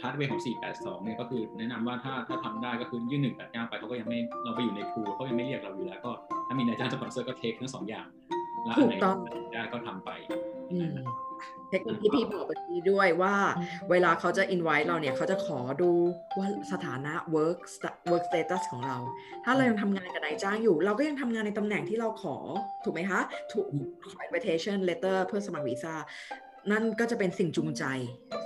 [0.00, 6.12] pathway ของ 482 เนี่ยก็คือแนะนำว่าถ้าถ้าทำได้ก็คือยื่น 189 ไปเขาก็ยังไม่เราไปอยู่ในคูเขายังไม่เรียกเราอยู่แล้วก็
[6.46, 8.06] ถ้ามีนายจ้างสปอนเซอร์ก็ take ทั้งสองอย่าง
[8.64, 8.96] แล้วอันไหน
[9.52, 10.10] ได้ก็ทำไป
[11.74, 13.34] เทคนิคที่พี่บอกเมื่อกี้ด้วยว่า
[13.90, 15.90] เวลาเขาจะ invite เราเนี่ยเขาจะขอดู
[16.38, 17.58] ว่าสถานะ work
[18.10, 18.98] work status ของเรา
[19.44, 22.36] ถ้าเรายังทำงานกับนายจ้างอยู่ เราก็ยังทำงานในตำแหน่งที่เราขอ
[22.84, 23.20] ถูกไหมคะ
[23.52, 23.66] ถูก
[24.02, 25.94] ขอ invitation letter เพื่อสมัครวีซ่า
[26.70, 27.84] นั่นก็จะเป็นสิ่งจูงใจ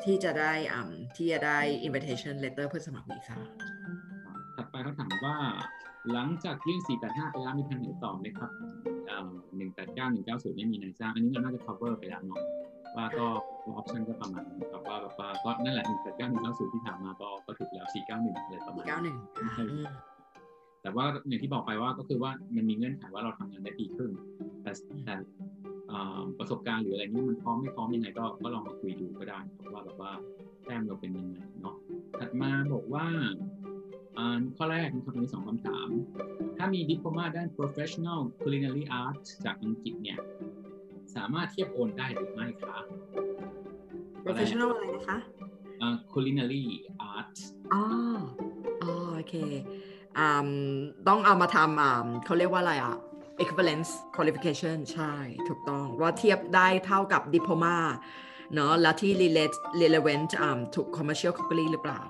[0.05, 3.37] ที่จะได้อ่าที่จะได้ invitation letter เพื่อสมัครวีซ่า
[4.57, 5.37] ถัดไปเขาถามว่า
[6.13, 8.51] หลังจากยื่น485ไปแล้วมีแผนไหนต่อไหมครับ
[9.57, 12.41] หนึ่งแปดเก้าหนึ่งเก้าศูนย์ไม่มีนายจ้างอันนี้เราน่าจะ cover ไปแล้วเนาะ
[12.99, 13.27] ว่าก็
[13.67, 19.17] ออปชั่นก็ประมาณแบบว่าแบบว่าก็นั่นแหละหนึ่งแปดเก้าหนึ่งเก้าศูนย์ที่ถามมาก็ก็ถูกแล้วสี่เก้าหนึ่งอะไรประมาณเก้าหนึ่ง
[20.83, 24.13] แต่ว่าอย่างที่บอกไปว่าก็คือว่ามันมีเงื่อนไขว่าเราทำงานได้ปีครึ่ง
[24.63, 24.73] แต่
[25.05, 25.15] แต่
[26.39, 29.41] ประสบการณ์หรืออะไรนี้มันพร้อมไม่พร้อมยังไงก็ก็ลองมาคุยดูก็ได้
[29.73, 30.13] ว่าแบบว่า
[30.65, 31.75] แต้มเราเป็นยังไงเนาะ
[32.19, 33.07] ถัดมาบอกว่า
[34.57, 35.89] ข้อแรกมีคำถามสองคำถาม
[36.57, 40.19] ถ้ามีดิปโลมาด้าน professional culinary art จากอังกฤษเนี่ย
[41.17, 42.79] สามารถเทียบโอนได้หรือไม่คะ
[44.25, 45.19] professional อะไรนะคะ
[46.13, 46.65] culinary
[47.13, 47.35] art
[47.73, 47.83] อ๋อ
[49.15, 49.35] โอเค
[51.09, 52.97] ต้องเอามาทำเขาเรียกว่าอะไรอะ
[53.43, 55.15] equivalence qualification ใช่
[55.49, 57.77] ถูกต้อง ว่าเทียบได้เท่ากับ diploma
[58.55, 60.31] เนาะแล้วที่ relate relevant
[60.75, 62.01] ถูก commercial cookery หรือเปล่า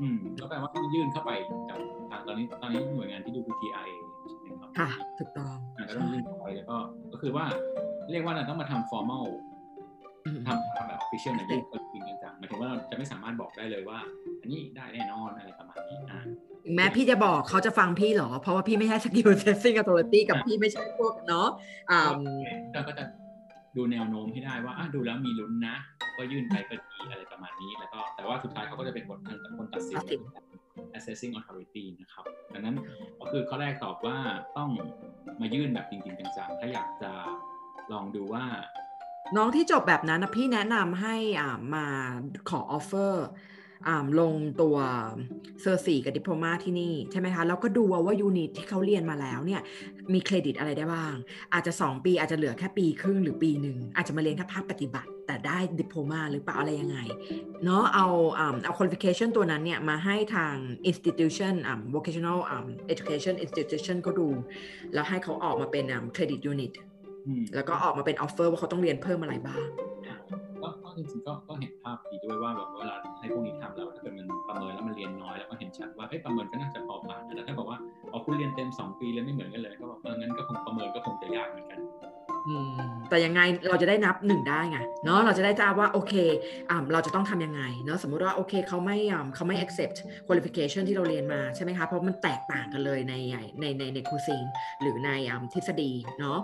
[0.00, 1.30] อืมก็แปลว่าต้องยื่นเข้าไป
[1.70, 1.78] กับ
[2.10, 3.88] ทางตอนนี้ตอนนี้หน่วยงานที่ดูคือ TI
[4.28, 4.88] ใช่ไหมครับค่ะ
[5.18, 5.56] ถูกต้อง
[5.88, 6.78] ก็ต้องยื่นเข้าไปแล้วก็
[7.12, 7.46] ก็คือว่า
[8.10, 9.26] เรียกว่าเราต้องมาทำ formal
[10.46, 13.98] ทำทำแบบ official ในเรื่องจริงจังหมายถึงว่าเราจะไม่สามารถบอกได้เลยว่า
[14.40, 16.20] อันนี้ได้แน่นอนอะไรประมาณนี้อ่า
[16.74, 21.48] แม้พี่จะบอกเขาจะฟังพี่หรอ เพราะว่าพี่ไม่ใช่ skill testing authority กับพี่ไม่ใช่พวกเนาะ
[21.90, 22.00] อ่า
[22.88, 23.04] ก็จะ
[23.76, 25.76] ดูแนวโน้มให้ได้ว่าดูแล้วมีลุ้นนะ
[26.16, 29.18] ก็ยื่นไปก็ดีอะไรประมาณนี้ แล้วก็แต่ว่าสุดท้ายเขาก็จะเป็นคน
[29.58, 29.98] คนตัดสิน
[30.98, 32.24] assessing authority นะครับ
[32.54, 32.76] ดังนั้น
[33.20, 34.16] ก็คือข้อแรกตอบว่า
[34.56, 34.70] ต้อง
[35.40, 37.12] มายื่นแบบจริงๆจังๆถ้าอยากจะ
[37.92, 38.44] ลองดูว่า
[39.36, 41.86] น้องที่จบแบบนั้นนะพี่แนะนำให้อ่ามา
[42.48, 43.26] ขอ offer
[44.20, 44.76] ลงตัว
[45.60, 49.60] cert สี่กับ diploma ที่นี่ใช่ไหมคะ แล้วก็ดูว่า unit ที่เขาเรียนมาแล้วเนี่ย
[50.12, 51.14] มีเครดิตอะไรได้บ้าง
[51.54, 56.98] อาจจะ 2 ปีอาจจะเหลือแค่ปีครึ่งหรือปีหนึ่ง อาจจะมาเรียนแค่ภาคปฏิบัติ แต่ได้ diploma หรือเปล่าอะไรยังไง
[57.64, 58.06] เนาะเอา
[58.36, 60.54] เอา qualification ตัวนั้นเนี่ย มาให้ทาง
[60.90, 61.54] institution
[61.94, 62.38] vocational
[62.92, 64.28] education institution ก็ดู
[64.92, 65.84] แล้วให้เขาออกมาเป็น
[66.14, 66.72] credit unit
[67.54, 69.60] แล้วก็ออกมาเป็น offer ว่าเขาต้องเรียนเพิ่มอะไรบ้าง
[70.98, 77.78] จริงๆก็ก็เห็นภาพดีด้วยว่าแบบเวลาให้พวกนี้ทำแล้วถ้าเกิดมันประเมินแล้วมันเรียนน้อยแล้วก็เห็นชัดว่าเอ้ประเมินก็น่าจะพอผ่านแต่ถ้าบอกว่า
[78.12, 81.78] อ๋อคุณเรียนเต็ม 2 ปีแล้วไม่เหมือนกันเลยก็บอกงั้นก็คงประเมินก็คงจะยากเหมือนกัน
[83.08, 86.14] แต่ยังไงเราจะได้นับหนึ่งได้ไงเนาะเราจะได้ทราบว่าโอเค
[86.70, 93.14] อ่าเราจะต้องทำยังไงเนาะสมมุติว่าโอเคเขาไม่อ่าเขาไม่ accept qualification ที่เราเรียนมาใช่ไหมคะเพราะมันแตกต่างกันเลยใน
[93.60, 94.44] ในในในคูซีน
[94.80, 96.38] หรือในอ่าทฤษฎีเนาะ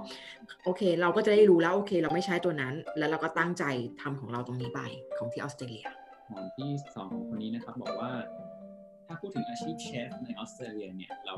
[0.65, 3.65] โอเค เราก็จะได้รู้แล้วโอเค เราไม่ใช้ตัวนั้น แล้วเราก็ตั้งใจ
[4.01, 4.81] ทำของเราตรงนี้ไป
[5.19, 5.87] ของที่ออสเตรเลีย
[6.29, 8.11] หมอที่สองคนนี้นะครับบอกว่า
[9.07, 11.35] ถ้าพูดถึงอาชีพเชฟในออสเตรเลียเนี่ยเรา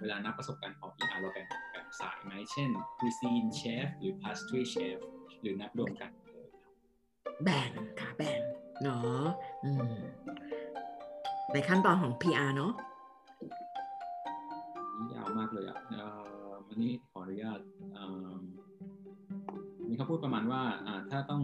[0.00, 1.59] เวลานับประสบการณ์ของ PR เราแบ่งแบ่ง
[2.00, 4.98] สายไหมเช่น cuisine chef หรือ pastry chef
[5.40, 6.10] หรือนับรวมกัน
[7.44, 7.70] แบ่ง
[8.00, 8.40] ค่ะแบ่ง
[8.82, 9.24] เนาะ
[11.52, 12.72] ในขั้นตอนของ PR เนาะ
[14.98, 15.78] นี่ยาวมากเลยอะ
[16.66, 17.60] วันนี้ขออนุญาต
[19.88, 20.62] มีเขาพูดประมาณว่า
[21.10, 21.42] ถ้าต้อง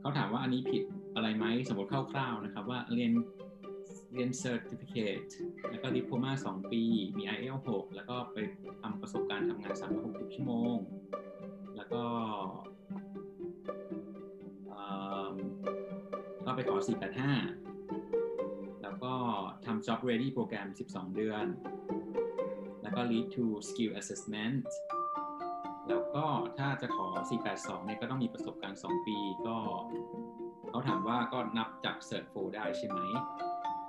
[0.00, 0.82] เขาถามว่าอันนี้ผิด
[1.14, 3.12] อะไรไหมสมมติคร่าวๆนะครับ ว่าเรียน
[4.12, 5.30] เรียน certificate
[5.70, 6.82] แล้วก็ diploma 2ปี
[7.16, 8.36] มี IELTS 6แล้วก็ไป
[8.82, 10.76] ทำประสบการณ์ทำงาน360ชั่วโมง
[11.76, 12.04] แล้วก็
[16.44, 16.76] ก็ไปขอ
[17.58, 19.14] 485 แล้วก็
[19.66, 21.46] ทำ job ready โปรแกรม 12 เดือน
[22.82, 24.66] แล้วก็ lead to skill assessment
[25.88, 26.26] แล้วก็
[26.58, 29.56] ถ้าจะขอ 482 เนี่ยก็ต้องมีประสบการณ์ 2 ปี ก็
[30.68, 33.00] เขาถามว่าก็นับจาก cert 4ได้ใช่ไหม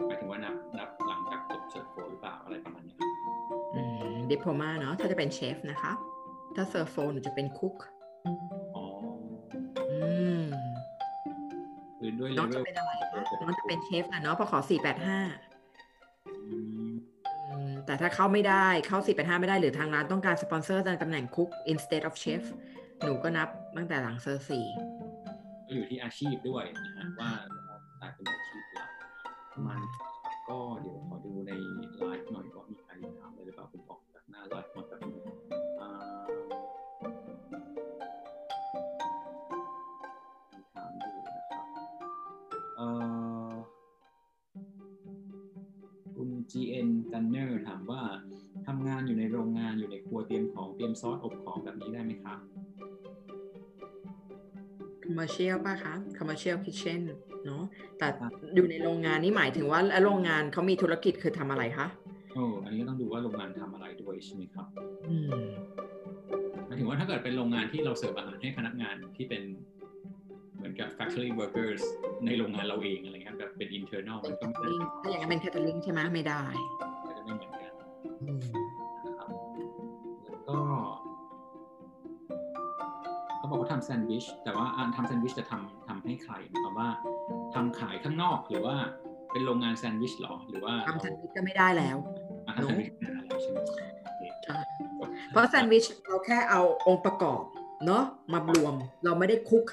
[0.08, 3.10] หมายถึงว่านับนับหลังจากจบ cert 4หรือเปล่าอะไรประมาณเนี้ยครับ
[3.76, 3.82] อื
[4.12, 5.92] มดิโพมาเนาะถ้าจะเป็นเชฟนะคะ
[6.56, 7.76] ถ้าเซอร์โฟนจะเป็นคุก
[8.76, 8.86] อ๋อ
[9.92, 9.98] อื
[10.42, 10.44] ม
[12.00, 16.58] คือด้วยน้องเลจะเวลเป็นอะไรคะน้องจะเป็นเชฟนะเนาะพอขอ485อื
[16.90, 16.92] ม
[17.50, 22.44] อืมแต่ถ้าเข้าไม่ได้เข้า485ไม่ได้หรือทางร้านต้องการสปอนเซอร์ในตำแหน่งคุก instead of chef
[23.04, 23.48] หนูก็นับ
[23.78, 24.66] ตั้งแต่หลังเซอร์สี่
[25.68, 27.32] ก็อยู่ที่อาชีพด้วยนะฮะว่า
[55.22, 57.00] commercial ป่ะคะ commercial kitchen
[57.46, 57.64] เนาะ
[58.00, 58.08] แต่
[58.56, 61.88] อยู่ในโรงงานนี่หมายถึงว่าแล้วโรงงานเขามีธุรกิจคือทำอะไรคะ
[62.34, 64.68] โอ้อันนี้ก็ต้องดูว่าโรงงานทำอะไรด้วยใช่ไหมครับ
[65.10, 65.30] อืม
[66.66, 69.44] หมายถึงว่าถ้าเกิดเป็นโรงงานที่เราเสิร์ฟอาหารให้พนักงานที่เป็น
[70.58, 71.82] เหมือนกับ factory workers
[72.26, 86.90] ในโรงงานเราเองอะไรเงี้ยแบบเป็น internal เป็มันนก็ไม่ได้ catering ถ้าอย่างนั้นเป็น catering ใช่ไหมไม่ได้ำแซนด์วิชแต่ว่าอ่าทำแซนด์วิชจะทำทำให้ใครหมายความว่า
[87.54, 88.76] ทำขายข้างนอกหรือว่า
[89.32, 91.98] เป็นโรงงานแซนด์วิชหรอหรือว่าทำแซนด์วิชก็ไม่ได้แล้ว
[92.46, 93.58] อะทำแซนด์วิชไม่ได้แล้วใช่ไหม
[94.04, 94.60] โอเคใช่
[95.30, 97.44] เพราะแซนด์วิชเราแค่เอาองค์ประกอบ
[97.86, 98.04] เนาะ
[98.34, 98.74] มารวม
[99.06, 99.66] เราไม่ได้คุก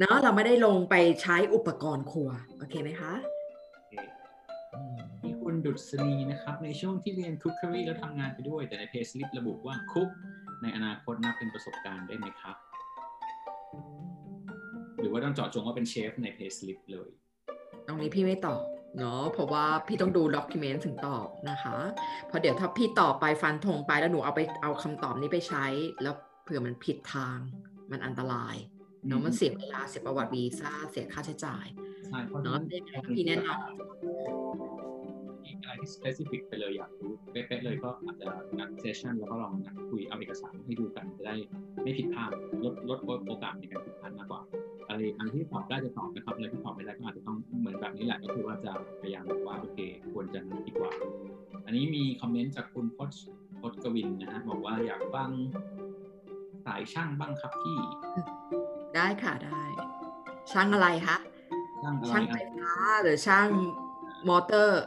[0.00, 3.12] เนาะเราไม่ได้ลงไปใช้อุปกรณ์ครัว โอเคไหมคะ
[3.74, 3.92] โอเค
[5.24, 10.08] มีคุณดุษณีนะครับ ในช่วงที่เรียนคุก c รีแล้วทำงานไปด้วย แต่ในเพจลิประบุว่าคุก
[10.62, 12.63] ในอนาคตนับเป็นประสบการณ์ได้ไหมครับหรือ
[15.14, 17.08] ว่าต้องเจาะจงว่าเป็นเชฟในเพจลิเลย
[17.86, 18.62] ตรงนี้พี่ไม่ตอบ
[18.98, 21.76] เนาะเพราะว่าพี่ต้องดูด็อกิเมนต์ถึงตอบนะคะ
[22.26, 25.64] เพราะเดี๋ยวถ้าพี่ตอบไปฟันธงไปแล้วหนูเอาไปเอาคำตอบนี้ไปใช้
[26.02, 27.38] แล้วเผื่อมันผิดทาง
[27.90, 28.56] มันอันตราย
[29.06, 31.66] เนาะมันเสียเวลาเสียประวัติวีซ่าเสียค่าใช้จ่าย
[32.06, 32.64] ใช่เพราะฉะเนาะนั้น
[33.16, 33.48] พี่แนะน
[35.44, 38.26] มีอะไรที่ specific ไปเลยอยากรู้เป๊ะๆเลยก็อาจจะ
[38.58, 41.34] นัดเซสชันแล้วก็ลองนัดคุยเอาเอกสารให้ดูกันจะได้
[41.82, 42.30] ไม่ผิดพลาด
[42.64, 44.40] ลดลดโอกาสในการผิดพลาดมากกว่า
[44.94, 49.78] อะไรอันที่ตอบได้จะตอบนะครับอะไรที่ตอบไม่ได้ก็อาจจะต้องเหมือนแบบนี้แหละก็คือว่าจะพยายามบอกว่าโอเค
[50.12, 50.92] ควรจะนัดดีกว่า
[51.66, 53.24] อันนี้มีคอมเมนต์จากคุณพจน์
[53.60, 55.30] พจน์กวินนะฮะบอกว่าอยากฟัง
[56.66, 59.62] สายช่างบ้างครับพี่ำได้ค่ะได้
[60.52, 61.16] ช่างอะไรคะ
[61.82, 62.72] ช่างอะไรช่างไฟฟ้า
[63.02, 63.48] หรือช่าง
[64.28, 64.82] มอเตอร์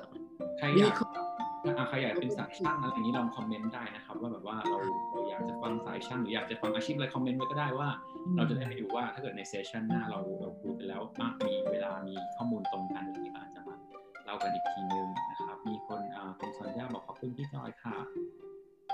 [0.57, 1.16] ใครมีอยาก
[1.61, 4.79] ข้ออะใครอยากเป็นสายช่างอะไรอย่างนี้ลองคอมเมนต์ได้นะครับ ว่าแบบว่าเรา
[5.11, 7.89] เราอยากจะฟังสายช่างหรืออยากจะฟังอาชีพอะไรคอมเมนต์ไว้ก็ได้ว่า
[8.35, 13.75] เราจะได้ไปดูว่าถ้าเกิดในเซสชันหน้าเราเราคุยกันแล้วอะมีเวลามีข้อมูลตรงกันอะไรอย่างนี้ก็อาจจะมา
[14.25, 17.95] เล่ากันอีกทีนึงนะครับ มีคนอ่าคุณซอนย่าบอกขอบคุณพี่จอยค่ะ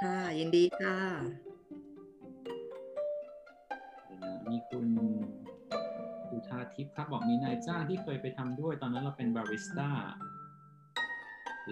[0.02, 0.98] ค่ะยินดีค่ะ
[4.06, 4.86] เดี๋ยวนะมีคุณ
[6.30, 9.90] สุธาทิพย์ครับบอกมีนายจ้างที่เคยไปทำด้วยตอนนั้นเราเป็นบาริสต้า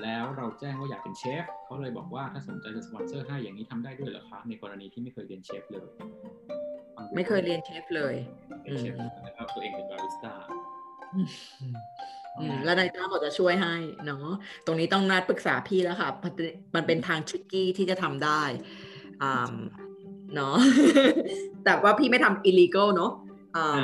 [0.02, 5.82] แล้วเราแจ้งว่าอยากเป็นเชฟเขาเลยบอกว่าถ้าสนใจจะสปอนเซอร์ให้อย่างนี้ทำได้ด้วยเหรอคะในกรณีที่ไม่เคยเรียนเชฟเลย
[6.96, 8.16] ฟังดูไม่เคยเรียนเชฟเลย
[8.64, 8.94] เป็นเชฟ
[9.26, 10.34] นะครับตัวเองเป็นบาริสต้า
[11.14, 11.28] อืม
[12.40, 13.76] อืมแล้วนายจ้างบอกจะช่วยให้
[14.06, 14.28] เนาะ
[14.66, 18.42] ตรงนี้ต้องนัดปรึกษาพี่แล้วค่ะ มันเป็นมันเป็นทางทริกกี้ที่จะทำได้
[19.24, 19.54] อ่า
[20.36, 20.56] เนาะ
[21.66, 23.12] แต่ว่าพี่ไม่ทำ illegal เนาะ
[23.56, 23.82] อ่า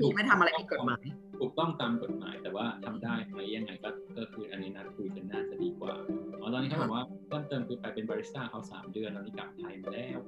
[0.00, 1.04] พี่ไม่ทำอะไรผิดกฎหมาย
[1.40, 3.88] ถูกต้องตามกฎหมายแต่ว่าทำได้ไหมยังไงก็
[4.18, 5.94] ก็คืออันนี้นัดคุยกันน่าจะดีกว่า
[6.40, 10.18] อ๋อตอนนี้เขาบอกว่าเพิ่มเติมคือไปเป็นบาริสต้าเขาสามเดือนแล้วนี่กลับไทยมาแล้ว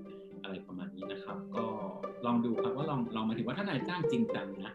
[0.43, 1.65] อะไรประมาณนี้นะครับ ก็
[2.27, 4.73] ลองดูครับว่าลองลองมาถึงว่าถ้านายจ้างจริงจังนะ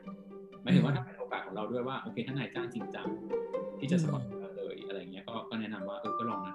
[0.62, 3.08] หมายถึงว่าถ้าเป็นโอกาสของเราด้วยว่าโอเคถ้านายจ้างจริงจัง
[3.80, 6.53] ที่จะสปอนเซอร์เลยอะไรเงี้ยก็ก็แนะนำว่าเออก็ลองนะ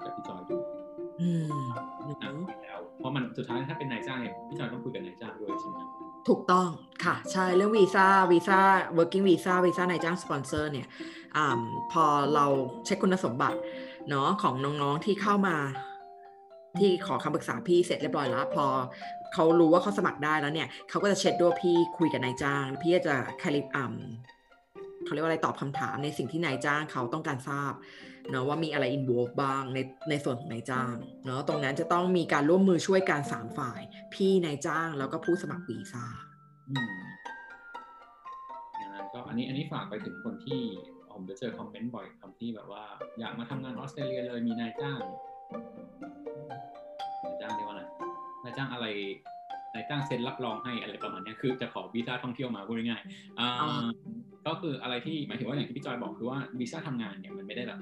[3.39, 5.79] สุดท้ายถ้าเป็นนายจ้างเนี่ยพี่จอยต้องคุยกับนายจ้างด้วยใช่ไหม
[6.29, 6.69] ถูกต้อง
[7.05, 8.59] ค่ะใช่เรื่องวีซ่าวีซ่า
[8.99, 10.87] working visa วีซ่านายจ้างสปอนเซอร์เนี่ย
[11.37, 11.39] อ
[11.93, 12.47] พอเรา
[12.85, 13.59] เช็คคุณสมบัติ
[14.09, 15.57] เนาะของน้องๆที่เข้ามา
[16.81, 18.67] ที่ขอคำปรึกษาพี่เสร็จเรียบร้อยแล้ว พอ
[19.35, 23.85] เขารู้ว่าเขาสมัครได้แล้วเนี่ยเขาก็จะเช็คด้วยพี่คุยกับนายจ้าง พี่จะคลิปอ่
[25.05, 27.73] เขาเรียกว่าอะไรตอบคำถามในสิ่งที่นายจ้างเขาต้องการทราบ
[28.31, 29.79] เนาะว่ามีอะไร involve บ้างใน
[30.11, 30.95] ในส่วนของนายจ้าง
[31.27, 33.81] เนาะตรงนั้นจะต้องมีการร่วมมือช่วยการสามฝ่าย
[34.15, 36.05] พี่นายจ้างแล้วก็ผู้สมัครวีซ่า
[36.69, 36.97] อืม
[38.79, 40.61] อย่างนั้นก็อันนี้อันนี้ฝากไปถึงคนที่
[41.13, 42.85] ผมจะเจอคอมเมนต์บ่อยคำที่แบบว่า
[43.19, 45.01] อยากมาทำงานออสเตรเลียเลยมีนายจ้าง
[47.25, 47.83] นายจ้างเรียกว่าอะไร
[48.45, 48.87] นายจ้างอะไร
[49.75, 53.69] นายจ้างเซ็นรับรองให้อะไรประมาณเนี้ยคือจะขอวีซ่าท่องเที่ยวมาพูดง่ายๆอ่าอ๋อ
[54.47, 57.81] ก็คืออะไรที่หมายถึงว่าอย่างที่พี่จอยบอกคือว่าวีซ่าทำงานเนี่ยมันไม่ได้แบบ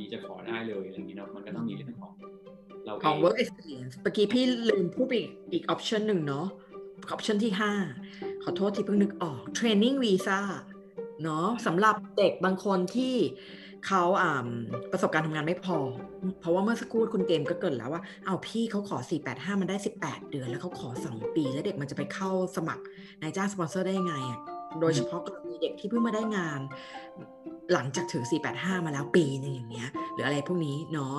[0.00, 2.12] อยู่ดีจะขอได้เลยอะไรอย่างนี้เนาะมันก็ต้องมีเรื่องของ
[2.84, 6.46] เราของ work experience เมื่อกี้พี่ลืมพูดอีกอีก option หนึ่งเนาะ
[7.14, 7.52] option ที่
[7.96, 10.40] 5 ขอโทษที่เพิ่งนึกออก training visa
[11.22, 13.14] เนาะสำหรับเด็กบางคนที่
[13.86, 14.48] เขาอ่า
[14.92, 15.78] ประสบการณ์ทำงานไม่พอ
[16.40, 18.98] เพราะว่าเมื่อสักครู่คุณเกมก็เกิดแล้วว่า เอาพี่เขาขอ
[19.28, 22.82] 485 มันได้ 18 เดือน แล้วเขาขอ 2 ปี แล้วเด็กมันจะไปเข้าสมัคร
[23.20, 24.40] นายจ้างสปอนเซอร์ได้ยังไงอะ
[24.80, 26.60] โดยเฉพาะกรณีเด็กที่เพิ่งมาได้งาน
[27.72, 31.16] หลังจากถือ 485 มาแล้วปีหนึ่งอย่างเงี้ยหรืออะไรพวกนี้เนาะ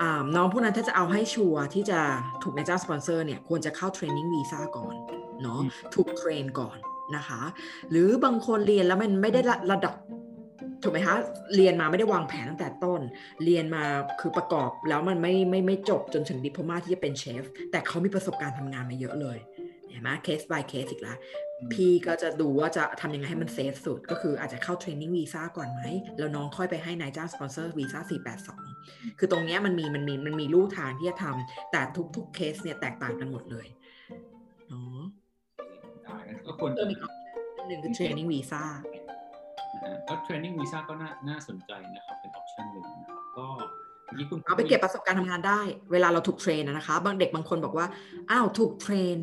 [0.00, 2.00] อ่าน้องพวกนั้นถ้าจะเอาให้ sure ที่จะ
[2.42, 4.94] ถูกนายจ้างสปอนเซอร์เนี่ยควรจะเข้า training visa ก่อน
[5.42, 6.78] เนาะอืมถูก train ก่อน
[7.16, 7.40] นะคะ
[7.90, 9.94] หรือบางคนเรียนแล้วมันไม่ได้ระระดับ
[10.82, 11.16] ถูกไหมคะ
[11.56, 13.00] เรียนมาไม่ได้วางแผนตั้งแต่ต้น
[13.44, 13.84] เรียนมา
[14.20, 19.38] คือประกอบแล้วมันไม่ไม่ไม่จบจนถึง diploma ที่จะเป็นเชฟแต่เขามีประสบการณ์ทำงานมาเยอะเลย
[19.90, 21.16] เห็นไหมเคส by เคสอีกแล้ว
[21.72, 25.82] พี่ก็จะดูว่าจะทำยังไงให้มัน safe สุด ก็คืออาจจะเข้า training visa ก่อนไหม
[26.18, 28.00] แล้วน้องค่อยไปให้นายจ้างสปอนเซอร์วีซ่า
[28.60, 31.80] 482 คือตรงเนี้ยมันมีมันมีมันมีลู่ทางที่จะทำแต่
[32.16, 33.66] ทุกๆเคสเนี่ยแตกต่างกันหมดเลย
[34.68, 35.02] เนาะ
[36.04, 36.98] ได้งั้นก็ควรจะเพิ่มอีก
[37.56, 38.62] อันหนึ่งคือ training visa
[39.74, 43.46] นะฮะก็ training visa ก็น่าน่าสนใจนะครับ เป็น option หนึ่งนะครับก็
[44.04, 45.60] เมื่อกี้คุณเอาไปเก็บประสบการณ์ทำงานได้
[45.92, 47.86] เวลาเราถูก train อะนะคะ บางเด็กบางคนบอกว่า
[48.30, 49.16] อ้าว ถูก train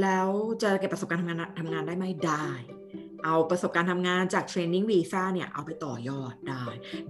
[0.00, 0.28] แล้ว
[0.62, 2.46] จะเก็บประสบการณ์ทำงานทำงานได้ไหมได้
[3.24, 6.64] เอาประสบการณ์ทำงานจาก training visa เนี่ยเอาไปต่อยอดได้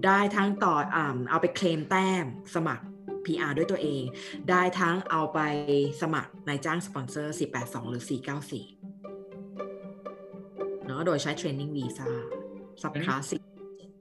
[0.05, 2.85] ได้ทั้งต่ออ่าเอาไปเคลมแต้มสมัคร
[3.25, 4.03] PR ด้วยตัวเอง
[4.51, 5.39] ได้ทั้งเอาไป
[6.03, 8.13] สมัครนายจ้างสปอนเซอร์ 482 หรือ 494
[10.87, 13.37] เนาะโดยใช้ training visa subclass สี่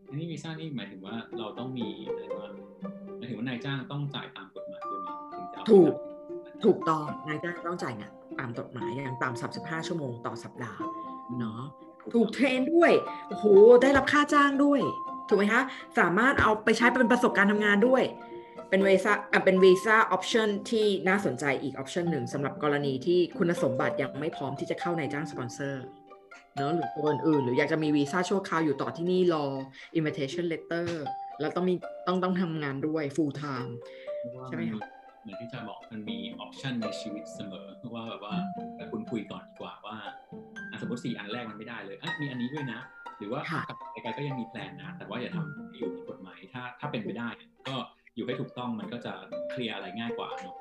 [0.09, 2.47] อันนี้วีซ่านี่หมายถึงว่าเราต้องมีอะไรว่า
[3.17, 5.93] หมายถึงว่านายจ้างต้องจ่ายตามกฎหมายด้วยไหมถึงจะเอาถูก
[6.65, 10.81] ถูกต้อง นายจ้างต้องจ่ายเงิน ตามกฎหมายอย่างต่ำ35 ชั่วโมงต่อสัปดาห์
[11.39, 11.61] เนาะ
[12.13, 12.91] ถูก train ด้วย
[13.27, 13.45] โอ้โห
[13.81, 14.81] ได้รับค่าจ้างด้วย
[15.27, 15.61] ถูกไหมคะ
[15.99, 18.03] สามารถเอาไปใช้เป็นประสบการณ์ทำงานด้วย
[18.69, 25.83] เป็นวีซ่าอะเป็นวีซ่า option ที่น่าสนใจอีก option หนึ่งสำหรับกรณีที่คุณสมบัติยังไม่พร้อมที่จะเข้านายจ้างสปอนเซอร์
[26.55, 29.45] เนอะหรือตัวอื่นๆหรืออยากจะมีวีซ่าชั่วคราวอยู่ต่อที่นี่รอ
[29.97, 30.87] invitation letter
[31.39, 31.75] แล้วต้องมี
[32.07, 33.71] ต้องต้องทำงานด้วย full time
[34.17, 34.81] เพราะว่าใช่ไหมคะ
[35.21, 38.35] เหมือนที่จะบอกมันมีออปชันในชีวิตเสมอว่าแบบว่า
[38.75, 39.97] แต่คุณคุยก่อนดีกว่าว่า
[40.71, 42.79] อะสมมติสี่อันแรกมันไม่ได้เลยอะมีอันนี้ด้วยนะ
[43.17, 47.29] หรือว่าค่ะกับไกลๆก็ยังมีแพลนนะ แต่ว่าอย่าทำให้อยู่ในกฎหมายถ้าถ้าเป็นไปได้
[47.67, 47.75] ก็
[48.15, 49.13] อยู่ให้ถูกต้องมันก็จะ
[49.51, 50.55] เคลียร์อะไรง่ายกว่าเนาะ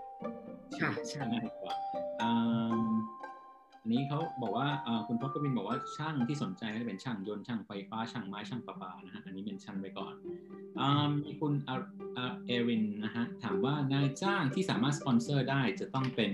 [0.81, 1.75] ค่ะใช่ง่ายกว่า
[2.23, 2.31] อื
[2.79, 2.80] ม
[3.83, 10.15] อันนี้เขาบอกว่าเอ่อคุณพจน์กวินบอกว่าช่างที่สนใจก็จะเป็นช่างยนต์ช่างไฟฟ้าช่างไม้ช่างประปานะฮะอันนี้เป็นชั้นไว้ก่อน
[10.81, 11.77] อ่ามีคุณอา
[12.17, 16.33] อาเอรินนะฮะถามว่านายจ้างที่สามารถสปอนเซอร์ได้จะต้องเป็น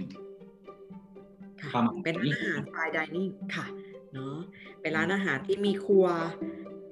[1.60, 3.66] ค่ะประมาณเป็นนี้อาหาร fine dining ค่ะ
[4.12, 4.36] เนาะ
[4.80, 6.06] เป็นร้านอาหารที่มีครัว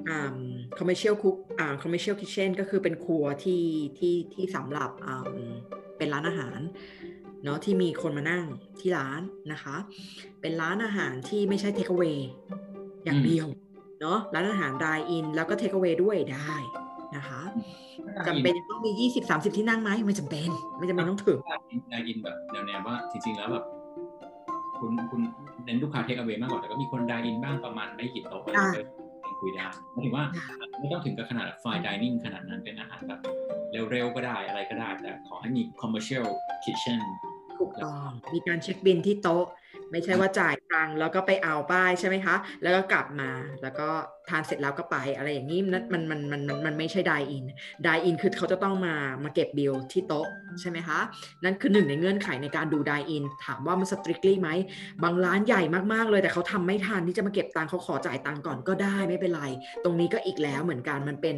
[0.08, 0.38] อ่า
[0.78, 3.64] commercial cook อ่า commercial kitchen ก็คือเป็นครัวที่
[3.98, 5.26] ที่ที่สำหรับอ่า
[5.98, 6.58] เป็นร้านอาหาร
[7.44, 8.44] เนาะที่มีคนมานั่ง
[8.80, 9.20] ที่ร้าน
[9.52, 9.76] นะคะ
[10.40, 12.18] เป็นร้านอาหารที่ไม่ใช่ take away
[13.04, 13.46] อย่างเดียว
[14.00, 16.54] เนาะร้านอาหาร dine in แล้วก็ take away ด้วยได้
[17.16, 17.42] นะคะ
[18.26, 21.38] จำเป็นจะต้องมี20-30ที่นั่งไหมไม่จำเป็น ไม่จำเป็นต้องถึง
[21.90, 22.36] ได้ยินแบบ
[22.66, 23.64] แนวๆว่าจริงๆแล้วแบบ
[24.78, 25.20] คุณคุณ
[25.64, 28.80] เน้นลูกค้าเทคเอา a y มากกว่าแต่ก็มีคนด i อินบ้างประมาณไม่กี่โต๊ะอะไรอ่าก็
[29.26, 30.24] ยังคุยได้หมายถึงว่า
[30.80, 33.20] ไม่ต้องถึงกับขนาดไฟดิเนิ่งขนาดนั้นเป็นอาหารแบบ
[33.90, 36.26] เร็วๆก็ได้อะไรก็ได้ แต่ขอให้มี commercial
[36.64, 37.00] kitchen
[37.58, 39.44] ถูกต้องมีการเช็คบิลที่โต๊ะ
[39.90, 43.30] ไม่ใช่ว่าจ่ายตังค์แล้วก็ไปเอาป้ายใช่ไหมคะ แล้วก็กลับมา
[43.62, 43.88] แล้วก็
[44.28, 47.44] ทานเสร็จแล้วก็ไปอะไรอย่างนี้นั่นมันมันมันมันมันไม่ใช่ dine in
[47.82, 48.94] dine in คือเขาจะต้องมา
[49.24, 50.26] มาเก็บบิลที่โต๊ะ
[50.60, 50.98] ใช่ไหมคะ
[51.44, 54.50] นั่นคือหนึ่งในเงื่อนไขในการดู dine in ถามว่ามัน strictly ไหม
[55.02, 59.42] บางร้านใหญ่มากๆเลย แต่เขาทำไม่ทันที่จะมาเก็บตังค์เขาขอจ่ายตังค์ก่อนก็ได้ไม่เป็นไร
[59.84, 61.36] ตรงนี้ก็อีกแล้วเหมือนกันมันเป็น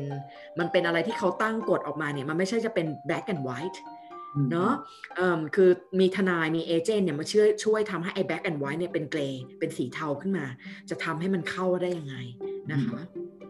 [0.58, 3.78] มันเป็นอะไรที่เขาตั้งกฎออกมาเนี่ยมันไม่ใช่จะเป็น black and white
[4.52, 4.72] เนาะ
[5.16, 5.70] เอิ่มคือ
[6.00, 10.46] มีทนายมีเอเจนต์เนี่ยมาช่วยช่วยทำให้ไอ้ black and white เนี่ยเป็นเกรย์เป็นสีเทาขึ้นมา
[10.90, 12.16] จะทำให้มันเข้าได้ยังไง
[12.70, 13.00] นะคะ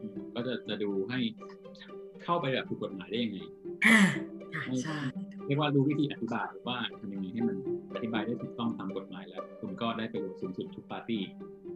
[0.02, 1.18] อืมก็จะจะดูให้
[2.24, 3.38] เข้าไปแบบถูกกฎหมายได้ยังไง
[3.86, 4.00] อ่า
[4.54, 4.98] ค่ะใช่
[5.46, 7.56] เรียกว่ารู้วิธีอธิบายว่าทำยังไงให้มัน
[7.94, 11.22] อธิบายได้ถูกต้องตามกฎหมายแล้ว คุณก็ได้ประโยชน์สูงสุดทุกปาร์ตี้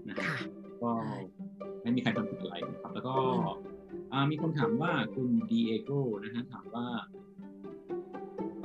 [0.09, 0.39] นะครับค่ะ
[0.83, 0.91] ก็
[1.83, 3.15] ในไม่มีใครทำผิดอะไรนะครับ แล้วก็
[4.31, 5.91] มีคนถามว่าคุณดีเอโก
[6.25, 6.87] นะฮะถามว่า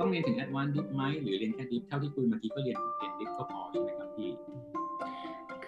[0.00, 4.30] ต้องเรียนถึง advanced dip ไหมหรือเรียนแค่ dip เท่าที่คุยเมื่อกี้ก็เรียนเรียน dip ก็พอใช่ไหมครับพี่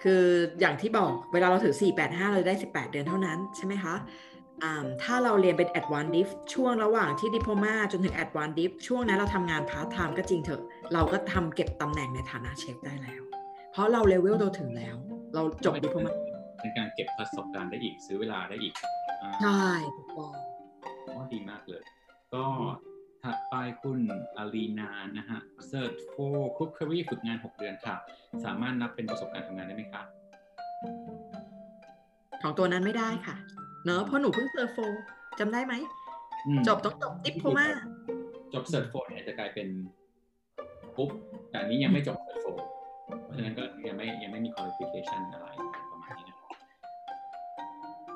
[0.01, 0.25] คือ
[0.59, 3.95] อย่างที่บอกเวลาเราถือ 485 เราได้ 18 เดือนเท่านั้นใช่ไหมคะ
[5.03, 10.61] ถ้าเราเรียนเป็น advanced div ช่วงระหว่างที่ดิ p l o m a จนถึง advanced div ช่วงนั้นเราทำงานพาร์ทไทม์ก็จริงเถอะ
[10.93, 13.21] เราก็ทำเก็บตำแหน่งในฐานะเชฟได้แล้ว
[13.71, 14.95] เพราะเราเลเวลเราถึงแล้ว
[15.33, 16.13] เราจบดิพโ l มา
[16.61, 18.73] ในการเก็บประสบการณ์ได้อีกซื้อเวลาได้อีก
[19.41, 19.61] ใช่
[19.97, 20.33] ถูกต้อง
[21.15, 21.83] ก็ดีมากเลย
[22.33, 22.43] ก็
[23.23, 23.99] ถัดไปคุณ
[24.37, 25.39] อารีนานะฮะ
[25.71, 27.95] Cert IV Cookery ฝึกงาน 6 เดือนค่ะ
[28.45, 30.01] สามารถนับเป็นประสบการณ์ทำงานได้ไหมคะ
[32.41, 33.35] ของตัวนั้นไม่ได้ค่ะ
[33.85, 34.77] เนอะเพราะหนูเพิ่ง Cert IV
[35.39, 35.73] จำได้ไหม
[36.67, 37.67] จบต้องจบ diploma
[38.53, 39.67] จบ Cert IV เนี่ยจะกลายเป็น
[40.97, 41.09] ปุ๊บ
[41.49, 42.45] แต่นี้ยังไม่จบ Cert IV
[43.23, 45.47] เพราะฉะนั้นก็ยังไม่ยังไม่มี qualification อะไร
[45.91, 46.37] ประมาณนี้นะ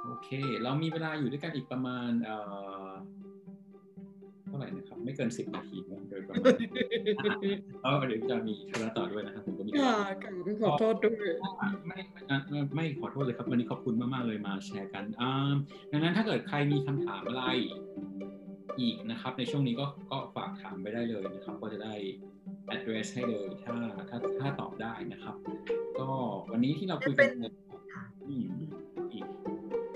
[0.06, 0.30] โอเค
[0.64, 2.38] เรามีเวลาอยู่ด้วยกันอีกประมาณเอ่
[2.86, 2.90] อ
[4.54, 5.78] เท่าไหร่นะครับ ไม่เกินสิบนาที
[6.10, 6.46] โดยประมาณ
[7.82, 9.98] แล้วเดี๋ยวจะมีธุระต่อด้วยนะครับผมก็มีค่ะ
[10.64, 11.30] ขอโทษด้วย
[11.88, 12.00] ไม่
[12.50, 15.04] ไม่ไม่ขอโทษเลยครับ วันนี้ขอบคุณมากๆเลยมาแชร์กัน
[15.92, 17.44] ดังนั้นถ้าเกิดใครมีคำถามอะไร
[18.80, 21.94] อีกนะครับ ในช่วงนี้ก็ก็ฝากถามไปได้เลยนะครับ ก็จะได้
[22.76, 23.76] address ให้เลยถ้า
[24.10, 25.36] ถ้าถ้าตอบได้นะครับ
[26.00, 26.10] ก็
[26.52, 27.30] วันนี้ที่เราคุยกัน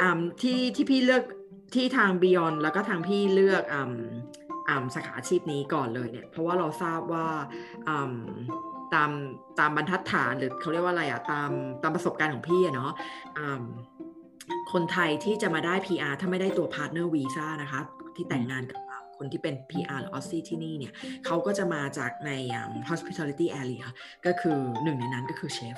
[0.01, 1.23] อ่าที่ที่พี่เลือก
[1.75, 3.91] ที่ทาง Beyond แล้วก็ทางพี่เลือกอ่า
[4.95, 7.27] สาขาอาชีพนี้ก่อนเลยเนี่ยเพราะว่าเราทราบว่า
[8.93, 9.09] ตาม
[9.59, 11.51] ตามบรรทัดฐานหรือเขาเรียกว่าอะไรอะตาม
[11.83, 12.91] ตามประสบการณ์ของพี่เนาะ
[14.73, 17.81] คนไทยที่จะมาได้ PR ถ้าไม่ได้ตัว partner วีซ่านะคะ
[18.15, 18.79] ที่แต่งงานกับ
[19.17, 20.93] คนที่เป็น PR หรือ Aussie ที่นี่เนี่ย
[21.25, 22.31] เขาก็จะมาจากใน
[22.89, 23.85] hospitality area
[24.25, 25.77] ก็คือหนึ่งในนั้นก็คือเชฟ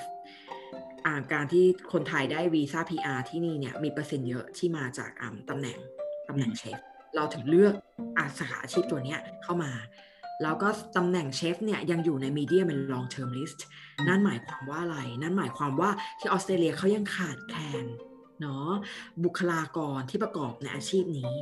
[1.32, 5.10] การที่คนไทยได้วีซ่า PR ที่นี่เนี่ยมีเปอร์เซ็นต์เยอะที่มาจาก
[5.50, 5.78] ตำแหน่ง
[6.28, 6.78] ตำแหน่งเชฟ
[7.14, 7.74] เราถึงเลือก
[8.18, 9.72] อาสาขาอาชีพตัวนี้เข้ามา
[10.42, 13.60] แล้วก็ตำแหน่งเชฟเนี่ยยังอยู่ใน medium เป็น long term list
[14.08, 17.86] นั่นหมายความว่าอะไร นั่นหมายความว่าที่ออสเตรเลียเขายังขาดแคลน
[18.40, 18.70] เนาะ
[19.24, 21.32] บุคลากรที่ประกอบในอาชีพนี้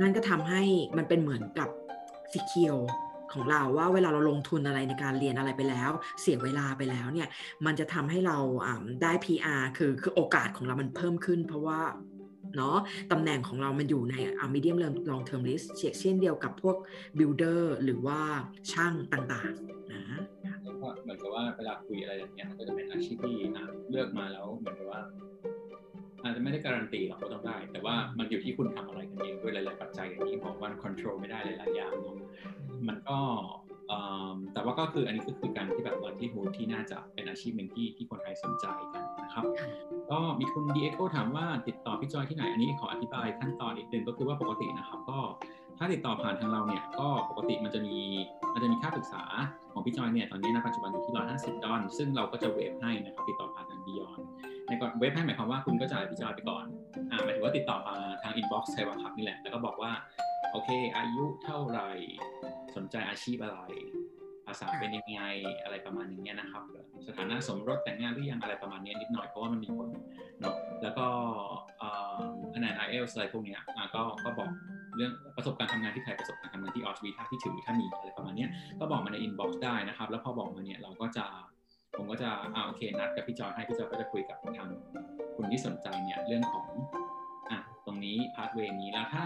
[0.00, 0.62] นั่นก็ทำให้
[0.96, 1.68] มันเป็นเหมือนกับ
[2.32, 2.76] สิเคียว
[3.32, 7.28] ของเราว่าเวลาเราลงทุนอะไรในการเรียนอะไรไปแล้ว เสียเวลาไปแล้วเนี่ย
[7.66, 8.38] มันจะทำให้เรา
[9.02, 11.80] ได้ PR คือคือโอกาสของเรามันเพิ่มขึ้น เพราะว่า
[12.56, 12.76] เนาะ
[13.12, 14.76] ตำแหน่งของเรามันอยู่ในอ่า medium
[15.10, 15.66] long term list
[16.00, 16.76] เช่นเดียวกับพวก
[17.18, 18.20] builder หรือว่า
[18.72, 20.04] ช่างต่างๆนะ
[21.02, 23.36] เหมือนกับว่าเวลาคุยอะไรอย่างเงี้ยก็จะเป็นอาชีพที่
[23.90, 25.00] เลือกมาแล้วเหมือนกับว่า
[26.22, 32.16] อาจจะไม่ได้การันตีหรอกว่าต้องได้ แต่ว่ามันอยู่ที่คุณทำอะไรกันเองด้วยหลาย ๆ ปัจจัยอย่างที่บอกว่าควบคุมไม่ได้หลายๆอย่างเนาะ
[32.88, 33.18] มันก็
[34.52, 39.44] แต่ว่าก็คืออันนี้ก็คือการที่แบบวันที่ฮูดที่น่าจะเป็นอาชีพหนึ่งที่ที่คนไทยสนใจกันนะครับ
[40.10, 45.18] ก็มีคุณดีเอ็กโถามว่าติดต่อพี่จอยที่ไหน อันนี้ขออธิบายขั้นตอนอีกหนึ่งก็คือว่าปกตินะครับ ก็
[45.78, 47.96] ถ้าติดต่อผ่านทางเราเนี่ยก็ปกติมันจะมี
[48.54, 49.22] มันจะมีค่าปรึกษา
[49.76, 54.20] ของพี่จอยเนี่ยตอนนี้ณปัจจุบันอยู่ที่ 150 ดอลซึ่งเราก็จะ waive ให้นะครับติดต่อผ่านทาง Beyond
[54.66, 56.64] ในก่อน waive ให้หมายความว่าคุณก็จ่ายพี่จอยไปก่อน
[57.10, 59.92] อ่าหมายถึงว่าติดต่อมาทาง inbox ไทยวัง ครับนี่แหละแล้วก็บอกว่า
[60.52, 61.90] โอเค อายุเท่าไหร่
[62.76, 63.60] สนใจอาชีพอะไร
[64.46, 65.22] ภาษาเป็นยังไง
[65.62, 66.62] อะไรประมาณอย่างเงี้ยนะครับ
[67.06, 69.88] สถานะสมรสแต่งงานหรือยังอะไรประมาณนี้นิดหน่อยเพราะว่ามันมีผล
[70.40, 71.06] เนาะแล้วก็
[72.54, 73.60] คะแนน IELTS อะไรพวกเนี้ย
[73.94, 74.50] ก็ก็บอก
[74.96, 78.46] เรื่องประสบการณ์ทำงานที่ไทยประสบการณ์ทำงานที่ออสซี่ถ้าที่ถือถ้ามีอะไรประมาณนี้
[78.80, 81.24] ก็บอกมาใน inbox ได้นะครับ แล้วพอบอกมาเนี่ยเราก็จะ
[81.96, 84.68] ผมก็จะอ่าโอเคนัดกับพี่จอยให้พี่จอยก็จะคุยกับทาง
[85.36, 86.66] คุณที่สนใจเนี่ยเรื่องของ
[87.50, 89.24] อะตรงนี้ pathway นี้แล้วถ้า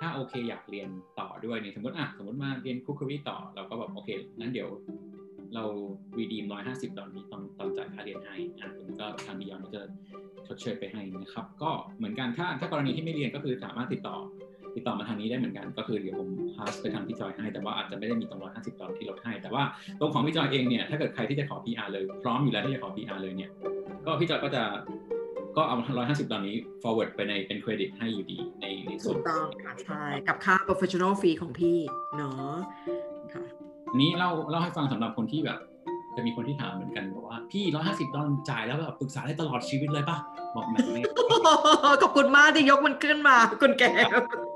[0.00, 0.88] ถ้าโอเคอยากเรียน
[1.20, 4.68] ต่อด้วยเนี่ยสมมติอะสมมติมาเรียน cookery ต่อเราก็แบบโอเคนั้นเดี๋ยว
[5.54, 5.64] เรา
[6.18, 9.82] วีดีมร้อยห้าสิบดอลนี้ตอนตอนจ่ายค่าเรียนให้อะผมก็ทางบิยอนก็จะ
[10.46, 14.16] ชดเชยไปให้นะครับ ก็เหมือนกันถ้าถ้ากรณีที่ไม่เรียนก็คือสามารถติดต่อ
[14.76, 19.62] ติดต่อมาทางนี้ได้เหมือนกันก็คือเดี๋ยวผมพาสไปทางพี่จอยให้ แต่ว่าอาจจะไม่ได้มีตรงร้อยห้าสิบดอลที่ลดให้ แต่ว่า
[20.00, 23.50] ตรงของพี่จอยเองเนี่ยถ้าเกิดใครที่จะขอ PR เลยพร้อมอยู่แล้วที่จะขอ PR เลยเนี่ย
[24.06, 24.62] ก็พี่จอยก็จะ
[25.56, 31.78] ก็เอาร้อยห้าสิบตอนนี้ forward ไปในเป็นเครดิตให้อยู่ดีในในส่วนต้องค่ะใช่กับค่า professional fee ของพี่
[32.16, 32.56] เนาะ
[33.34, 33.44] ค่ะ
[34.00, 35.58] นี้เล่าเล่าให้ฟังสำหรับคนที่แบบ
[36.16, 40.16] จะมีคนที่ถามเหมือนกันบอกว่าพี่ร้อยห้าสิบดอลจ่ายแล้วแบบปรึกษาได้ตลอดชีวิตเลยป่ะ
[40.54, 41.02] บอกมันไม่
[42.02, 43.84] ขอบคุณมากที่ยกมันขึ้นมาคุณแก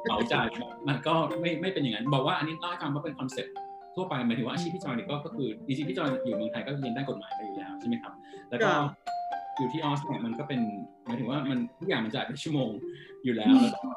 [0.04, 0.46] เหมาจ่าย
[0.88, 3.54] มันก็ไม่ไม่เป็นอย่างนั้น บอกว่าอันนี้เล่าให้ฟังว่าเป็น concept
[3.96, 8.12] ทั่วไปหมายถึงว่าอาชีพพี่จอยนี่ก็ก็คือจริงๆพี่จอยอยู่เมืองไทยก็เรียนด้านกฎหมายมาอยู่แล้วใช่ไหมครับ
[8.50, 8.70] แล้วก็
[9.58, 10.60] อยู่ที่ออสเนี่ยมันก็เป็น
[11.06, 12.70] หมายถึงว่ามันทุกอย่างมันจ่ายเป็นชั่วโมง
[13.24, 13.54] อยู่แล้ว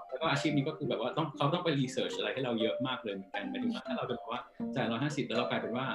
[0.10, 4.42] แล้วก็อาชีพนี้ก็คือแบบว่าต้องเขาต้องไปรีเสิร์ชอะไรให้เราเยอะมากเลยเหมือนกันหมายถึงว่าถ้าเราจะบอกว่า
[4.76, 5.86] จ่ายร้อยห้าสิบแล้วเรากลายเป็นว่า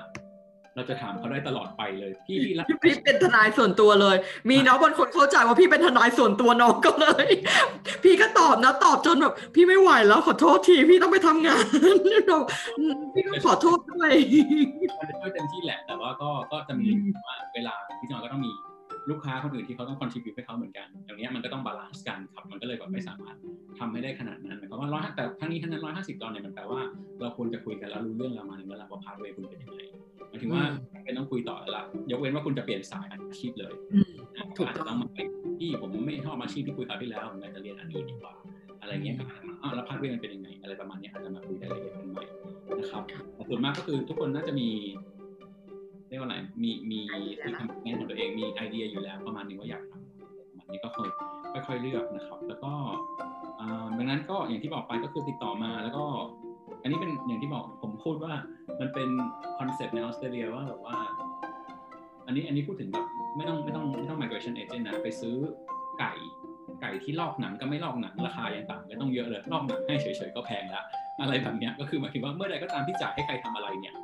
[0.79, 4.17] เราจะถามเขาได้ตลอดไปเลยพี่พี่รับพี่เป็นทนายส่วนตัวเลย
[4.51, 7.29] มีน้องบางคนเข้าใจว่าพี่เป็นทนายส่วนตัวน้องก็เลย
[8.05, 11.65] พี่ก็ตอบนะตอบจนแบบพี่ไม่ไหวแล้วขอโทษทีพี่ต้องไปทำงาน
[12.27, 12.39] เรา
[13.15, 14.11] พี่ก็ขอโทษด้วย
[14.99, 16.89] มันจะช่วยเต็มที่แหละแต่ว่าก็ก็จะมี
[17.27, 18.53] ว่าเวลาพี่จอยก็ต้องมี
[19.11, 23.37] ลูกค้าคนอื่นที่เขาต้อง contribute ให้เขาเหมือนกันอย่างเนี้ยมันก็ต้อง balance กันครับมันก็เลยแบบไม่สามารถ
[23.79, 26.81] ทำให้ได้ขนาดนั้นหมายความว่าร้อยแต่ทั้งนี้ทั้งนั้นร้อยห้าสิบดอลเนี่ยมันแปลว่า
[27.21, 29.81] เราควรจะคุยกันแล้วรู้เรื่องเรามาหนึ่งแล้วล่ะว่า pathway คุณเป็นยังไง
[30.29, 30.63] หมายถึงว่า
[31.05, 35.19] เป็นต้องคุยต่อแล้วล่ะยกเว้นว่าคุณจะเปลี่ยนสายอาชีพเลยอืมนะถูกอาจจะต้องต้องมาไป
[35.59, 38.35] พี่ผมไม่ชอบอาชีพที่คุยคราวที่แล้วผมอยากจะเรียนอันนี้ดีกว่า
[38.81, 42.25] อะไรเงี้ยก็อาจจะมาอ้าวแล้ว pathway มันเป็นยังไง อะไรประมาณเนี้ยอาจจะมาคุยรายละเอียดกันใหม่
[42.81, 43.03] นะครับ
[43.35, 44.69] แต่ส่วนมากก็คือทุกคนน่าจะมี
[46.09, 46.99] เรียกว่าอะไรมีมี
[47.43, 52.73] ที่ทำงานของตัวเองมีไอเดียอยู่แล้วประมาณนึงว่าอยากทำอะไรประมาณนี้ก็ค่อยค่อยๆเลือกนะครับ แล้วก็
[53.61, 56.05] อ่าดังนั้นก็อย่างที่บอกไปก็คือติดต่อมาแล้วก็
[56.83, 58.33] อันนี้เป็นอย่างที่บอกผมพูดว่า
[58.81, 59.09] มันเป็น
[59.59, 60.97] คอนเซ็ปต์ในออสเตรเลียว่าแบบว่า
[62.27, 63.07] อันนี้อันนี้พูดถึงแบบ
[63.37, 65.35] ไม่ต้องไม่ต้องไม่ต้อง migration agent นะไปซื้อ
[66.01, 66.13] ไก่
[66.81, 70.83] ไก่ที่ลอกหนังก็ไม่ลอกหนังราคายังต่างกันต้องเยอะเลยลอกหนังให้เฉยๆก็แพงละ
[71.21, 73.95] อะไรแบบเนี้ยก็คือหมายถึงว่าเมื่อใดก็ตามที่จ่ายให้ใครทำอะไรเนี่ย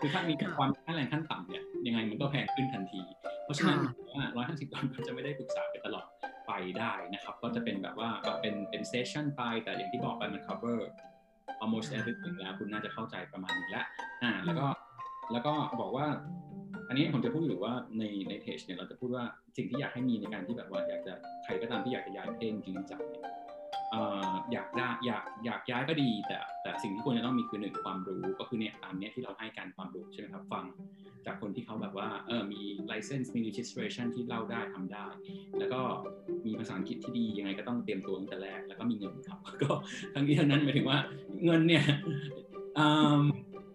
[0.00, 3.00] คือถ้ามีความค่าแรงขั้นต่ำเนี่ยยังไงมันก็แพงขึ้นทันที
[3.44, 3.78] เพราะฉะนั้น
[4.10, 6.06] ว่าร้อยห้าสิบดอลลาร์จะไม่ได้ปรึกษาไปตลอด
[6.46, 10.78] ไปได้นะครับ ก็จะเป็นแบบว่าแบบเป็นเป็นเซสชั่นไปแต่อย่างที่บอกไปมัน cover
[11.62, 13.86] almost everything แล้วคุณน่าจะเข้าใจประมาณนึงแล้ว
[14.22, 14.66] อ่าแล้วก็
[15.32, 16.06] แล้วก็บอกว่า
[16.88, 19.24] อันนี้ผมจะพูดอยู่ว่าในในเพจเนี่ยเราจะพูดว่า
[19.56, 21.12] สิ่งที่อยากให้มีในการที่แบบว่าอยากจะ
[21.44, 30.64] ใครก็ตามที่อยากจะย้ายเพลงจริงจังเนี่ยเอยากได้อยากอยากย้ายก็ดี แต่แต่สิ่งที่ควรจะต้องมีคือหนึ่งความรู้ก็คือเนี่ยตามเนี้ยที่เราให้การความรู้ใช่ไหมครับฟัง
[31.26, 35.06] จากคนที่เขาแบบว่าเออมี license มี registration ที่เล่าได้ทำได้
[35.58, 35.80] แล้วก็
[36.46, 39.70] มีภาษาอังกฤษที่ดียังไงก็ต้องเตรียมตัวตั้งแต่แรกแล้วก็มีเงินครับ ก็
[40.14, 40.98] ทั้งนี้ทั้งนั้นหมายถึงว่า
[41.44, 41.84] เงินเนี่ย
[42.78, 42.86] อื
[43.20, 43.22] ม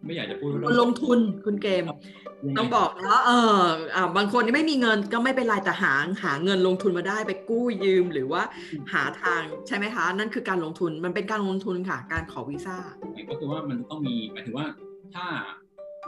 [0.06, 1.84] ไม่อยากจะพูดว่าต้องลงทุนคุณเกม
[2.46, 3.60] ยังไงต้องบอกนะเออ
[3.96, 5.94] อ่าบางคนนี่ไม่มีเงินก็ไม่เป็นไรแต่หา
[6.24, 8.42] หาเงินลงทุนมาได้ไปกู้ยืมหรือว่า
[8.94, 12.78] หาทางใช่ไหมคะ นั่นคือการลงทุนมันเป็นการลงทุนค่ะ การขอวีซ่า
[13.30, 14.66] ก็คือว่ามันจะต้องมีหมายถึงว่า
[15.16, 15.26] ถ้า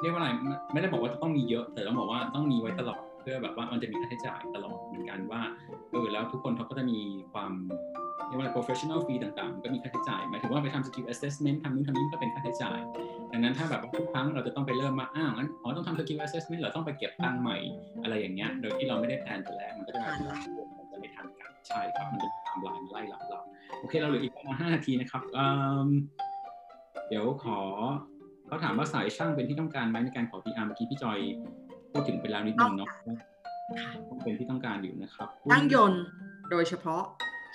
[0.01, 5.41] เรียกว่าอะไรไม่ไม่ได้บอกว่าจะต้องมีเยอะ แต่ต้องบอกว่าต้องมีไว้ตลอดเพื่อแบบว่ามันจะมีค่าใช้จ่ายตลอดเหมือนกันว่า
[5.91, 6.99] เออแล้วทุกคนเขาก็จะมี
[7.33, 7.51] ความ
[8.27, 12.79] เรียกว่า professional fee ต่างๆ ก็มีค่าใช้จ่ายหมายถึงว่าไปทำ skill assessment ทำนู่นทำนี่ก็เป็นค่าใช้จ่าย
[13.31, 17.57] ดังนั้นถ้าแบบว่าทุกครั้งเราจะต้องไปเริ่มมาอ้าวงั้นอ๋อต้องทำ skill assessment เรอต้องไปเก็บตังค์ใหม่
[18.03, 20.01] อะไรอย่างเงี้ย โดยที่เราไม่ได้ plan แต่แรกมันก็จะ
[20.77, 23.39] มันจะไม่ทันกันใช่ครับมันจะตามไล่มาไล่หลังเรา
[23.79, 25.23] โอเคเราเหลืออีกประมาณห้านาทีนะครับ
[27.09, 27.59] เดี๋ยวขอ
[28.47, 31.19] เขาถามว่าสายช่างเป็นที่ต้องการไหมในการขอ PR เมื่อกี้พี่จอย
[31.95, 36.03] พูดถึงไปแล้วนิดนึงเนาะว่าเป็นที่ต้องการอยู่นะครับช่างยนต์
[36.51, 37.03] โดยเฉพาะ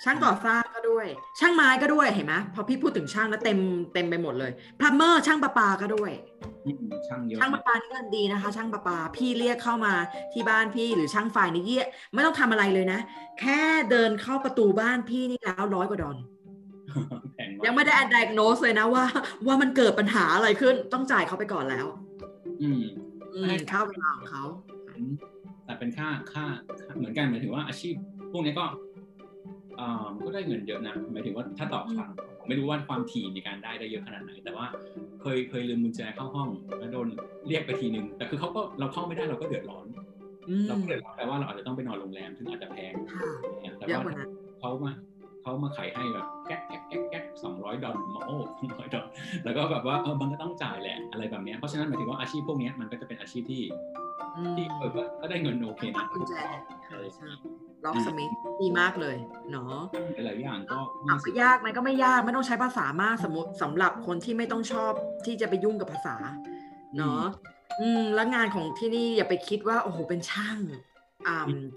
[0.03, 1.05] ช่างก่อสร้างก็ด้วย
[1.39, 3.59] ช่างไม้ก็ด้วยเห็นไหมพอพี่พูดถึงช่างแล้วเต็ม
[3.93, 6.11] เต็มไปหมดเลย plumber ช่างประปาก็ด้วย
[6.65, 6.77] อืม
[7.07, 9.93] ช่างเยอะช่างประปานี่เงินดีนะคะ ช่างประปาพี่เรียกเข้ามา
[10.33, 12.99] ที่บ้านพี่หรือช่างไฟนี่เยี่ยไม่ต้องทำอะไรเลยนะ
[13.39, 13.59] แค่
[13.91, 16.17] เดินเข้าประตูบ้านพี่นี่แล้วร้อยกว่าดอล
[17.33, 19.05] แพงยังมากไม่ได้ diagnose เลยนะว่า
[19.47, 21.85] ว่ามันเกิดปัญหาอะไรขึ้นต้องจ่ายเขาไปก่อนแล้ว
[22.61, 22.83] อืม
[23.35, 24.45] อืมค่าเวลาของเขา
[25.65, 26.45] แต่เป็นค่าค่า
[26.83, 27.95] ค่าเหมือนกันหมายถึงว่าอาชีพ
[28.31, 28.65] พวกนี้ก็
[29.79, 34.65] อ่าก็ได้เงินเยอะนะหมายถึงว่าถ้าต่อครั้งผมไม่รู้ว่าความถี่ในการได้ได้เยอะขนาดไหน แต่ว่า
[35.21, 37.07] เคยเคยลืมกุญแจเข้าห้องแล้วโดน
[37.47, 39.85] เรียกไปทีนึงแต่คือเขาก็เราเข้าไม่ได้เราก็เดือดร้อน
[40.49, 43.21] อืมเราก็เดือดร้อนแปลว่าเราอาจจะต้องไปนอนโรงแรมซึ่งอาจจะแพงค่ะ
[43.77, 44.29] แต่เยอะว่ากว่านั้น
[44.59, 44.91] เขามา
[45.41, 49.05] เขามาขายให้แบบแก๊กแก๊กแก๊ก แก๊กสองร้อยดอลมาโอ้สองร้อยดอล
[49.43, 53.61] แล้วก็แบบว่าเออมันก็ต้องจ่ายแหละอะไรแบบเนี้ยเพราะฉะนั้นหมายถึงว่าอาชีพพวกเนี้ยมันก็จะเป็นอาชีพที่
[54.37, 56.33] อืมที่เออก็ก็ได้เงินโอเคนะกุญแจ
[56.87, 57.27] ใช่ใช่
[57.85, 58.31] ล็อกสมิธ
[58.61, 59.17] ดีมากเลย
[59.51, 59.79] เนาะ
[60.25, 64.91] หลายๆอย่างก็ถามว่ายากไหมก็ไม่ยากไม่ต้องใช้ภาษามากสมมติสำหรับคนที่ไม่ต้องชอบ
[65.25, 66.15] ที่จะไปยุ่งกับภาษา
[66.97, 67.23] เนาะ
[67.81, 70.81] อืมแล้วงานของที่นี่อย่าไปคิดว่าโอ้โหเป็นช่างอ่า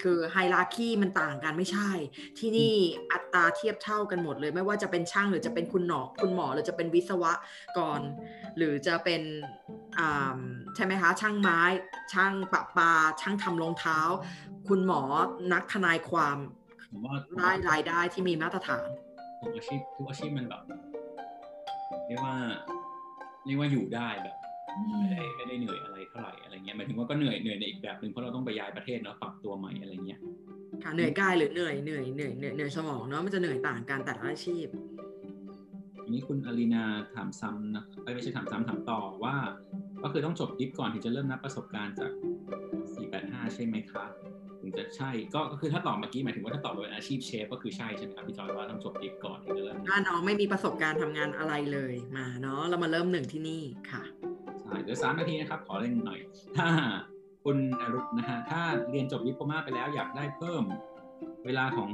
[0.03, 1.91] คือไฮราคีมันต่างกันไม่ใช่
[2.39, 2.75] ที่นี่
[3.13, 7.25] อัตราเทียบเท่ากันหมดเลย ไม่ว่าจะเป็นช่างหรือจะเป็นคุณหนอคุณหมอหรือจะเป็นวิศว
[7.77, 8.01] กร
[8.57, 9.23] หรือจะเป็น
[9.99, 10.39] อ่า
[10.75, 11.61] ใช่ไหมคะช่างไม้
[12.13, 13.99] ช่างปะปา ช่างทำรองเท้า
[14.69, 15.03] คุณหมอ
[15.53, 16.39] นักทนายความ
[16.91, 18.87] ผมว่าได้รายได้ที่มีมาตรฐาน
[19.41, 20.63] ทุกอาชีพทุกอาชีพมันแบบ
[22.07, 22.37] เรียกว่า
[23.47, 24.37] เรียกว่าอยู่ได้แบบ
[24.79, 30.21] ไม่ได้ไม่ได้เหนื่อยอะไรเท่าไหร่อะไรเงี้ยหมายถึงว่าก็เหนื่อยเหนื่อยในอีกแบบหนึ่งเพราะเราต้องไปย้ายประเทศเนาะปรับตัวใหม่อะไรเงี้ย
[30.83, 34.67] ค่ะเหนื่อยกายหรือเหนื่อยเหนื่อยเหนื่อยเหนื่อยเหนื่อยสมองเนาะมันจะเหนื่อยต่างกันแต่ละอาชีพ
[36.05, 39.35] อันนี้คุณอลีนาถามซ้ำนะเอ้ยไม่ใช่ถามซ้ำถามต่อว่า
[40.03, 42.11] ก็คือต้องจบดิฟก่อนถึงจะเริ่มนับประสบการณ์จาก
[42.83, 44.05] 485 ใช่ไหมคะ
[44.61, 54.03] ถึงจะใช่ก็ก็คือถ้าตอบเมื่อกี้หมายถึงว่าถ้าตอบเป็นอาชีพเชฟก็คือใช่ใช่ไหมครับพี่จอยว่าต้องจบดิฟก่อนถึงจะเริ่มถ้าน้องไม่มีประสบการณ์ทำงานอะไรเลยมาเนาะเรามาเริ่มหนึ่งที่นี่ค่ะ
[54.63, 56.21] ใใช่เหลือสามนาทีนะครับ ขอเล่นหน่อย
[56.59, 56.69] ถ้า
[57.45, 60.65] คุณอรุณนะฮะถ้าเรียนจบดิปโลมาไปแล้วอยากได้เพิ่ม
[61.45, 61.91] เวลาของ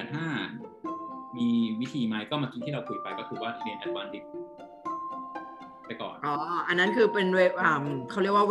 [0.00, 1.48] 485 มี
[1.80, 4.24] วิธีไหมก็เมื่อกี้ที่เราคุยไปก็คือว่าเรียน Advanced Dip
[5.86, 6.34] ไปก่อน อ๋อ
[6.68, 8.44] อันนั้นคือเป็นเวอ่าเขาเรียกว่า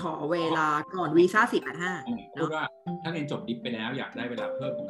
[0.00, 1.92] ขอเวลาก่อนวีซ่าสี่แปดห้า
[2.34, 2.64] พูดว่า
[3.02, 4.88] ถ้าเรียนจบดิปไปแล้วอยากได้เวลาเพิ่มของ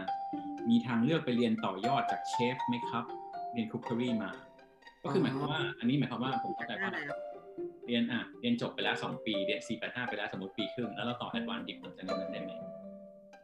[0.00, 3.04] 485 มีทางเลือกไปเรียนต่อยอดจากเชฟไหมครับ
[3.52, 4.30] เรียนคุก c รีมา
[5.02, 6.90] ก็คือหมายความว่า อันนี้หมายความว่าผมเข้าใจว่า
[7.86, 12.50] เรียนอะเรียนจบไปแล้ว2ปีเรียน485ไปแล้วสมมติปีครึ่งแล้วเราต่อแอดวานดิปหลังจากนั้นได้ไหม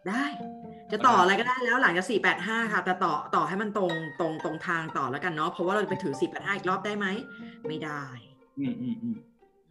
[0.09, 0.25] ได้
[0.93, 2.07] จะต่ออะไรก็ได้แล้วหลังจาก
[2.39, 7.07] 485ค่ะ แต่ต่อต่อให้มันตรงตรงตรงทางต่อแล้วกันเนาะเพราะว่าเราจะไปถือ485อีกรอบได้ไหม
[7.69, 8.03] ไม่ได้
[8.59, 9.17] อืมอืมอืม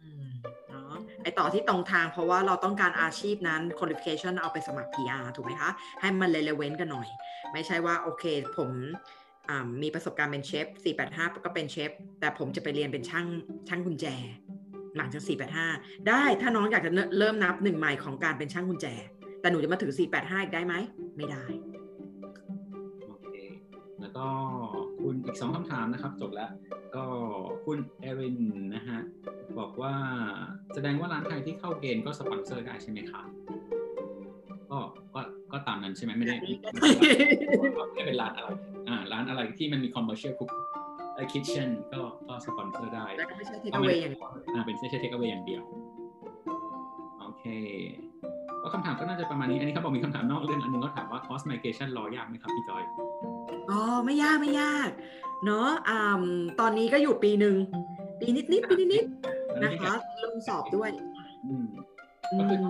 [0.02, 0.28] อืม
[0.68, 5.70] เนาะไอต่อที่ตรงทางเพราะว่าเราต้องการอาชีพนั้น qualification เอาไปสมัคร PR ถูกไหมคะ
[6.00, 7.08] ให้มัน relevant กันหน่อย
[7.52, 8.24] ไม่ใช่ว่าโอเค
[8.56, 9.25] ผมอ่า
[9.82, 10.66] มีประสบการณ์เป็นเชฟ
[11.02, 11.90] 485 ก็เป็นเชฟ
[12.20, 13.26] แต่ผมจะไปเรียนเป็นช่าง
[13.68, 14.06] ช่างกุญแจ
[14.96, 15.22] หลังจาก
[15.64, 18.86] 485 ได้ถ้าน้องอยากจะเริ่มนับหนึ่งใหม่ของการเป็นช่างกุญแจ
[19.40, 20.74] แต่หนูจะมาถือ485 อีกได้ไหม
[21.16, 21.44] ไม่ได้
[23.06, 23.36] โอเค
[24.00, 24.26] แล้วก็
[25.00, 26.50] คุณอีกสองคำถามนะครับ จบแล้ว
[26.96, 27.04] ก็
[27.64, 28.38] คุณเอริน
[28.74, 29.00] นะฮะ
[29.58, 29.94] บอกว่า
[30.74, 33.26] แสดงว่าร้านไทยที่เข้าเกณฑ์ก็สปอนเซอร์ได้ใช่ไหมครับ
[34.70, 34.78] ก็
[35.14, 35.20] ก็
[35.56, 36.56] ก็ตามนั้นใช่ไหมไม่ได้ไม่ได้
[37.94, 38.48] ไม่เป็นร้านอะไร
[38.88, 40.50] อ่าร้านอะไรที่มันมี commercial cook
[41.14, 45.62] ไอ kitchen ก็ก็สปอนเซอร์ได้แล้วก็ไม่ใช่ take away อย่างเดียวอ่าเป็นไม่ใช่ take away อย่างเดียว
[47.20, 47.44] โอเค
[48.62, 52.84] ก็คำถามก็น่าจะประมาณนี้อันนี้เขาบอกมีคำถามนอกเรื่องอันนึงเขาถามว่า cost migration รอยากไหมครับพี่จอย
[53.70, 54.90] อ๋อไม่ยากไม่ยาก
[55.44, 56.22] เนาะอ่า
[56.60, 57.56] ตอนนี้ก็อยู่ปีหนึ่ง
[58.20, 59.92] ปีนิดนิดๆปีนิดนิดๆนะคะ
[60.24, 60.90] ลงสอบด้วย
[61.46, 61.66] อืม
[62.32, 62.66] อืก็คือม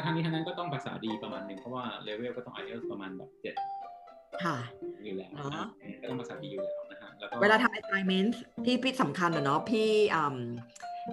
[0.00, 3.54] ก็ทั้งนี้ทั้งนั้นก็ต้องภาษาดีประมาณหนึ่งเพราะว่าเลเวลก็ต้อง IELTS ประมาณแบบเจ็ด
[4.44, 4.56] ค่ะ
[5.04, 5.66] อยู่แล้วอ๋อนะ
[6.00, 8.32] ก็ต้องภาษาดีอยู่แล้วนะฮะแล้วก็เวลาทำ assignment
[8.64, 10.36] ที่พี่สำคัญอะเนาะพี่อืม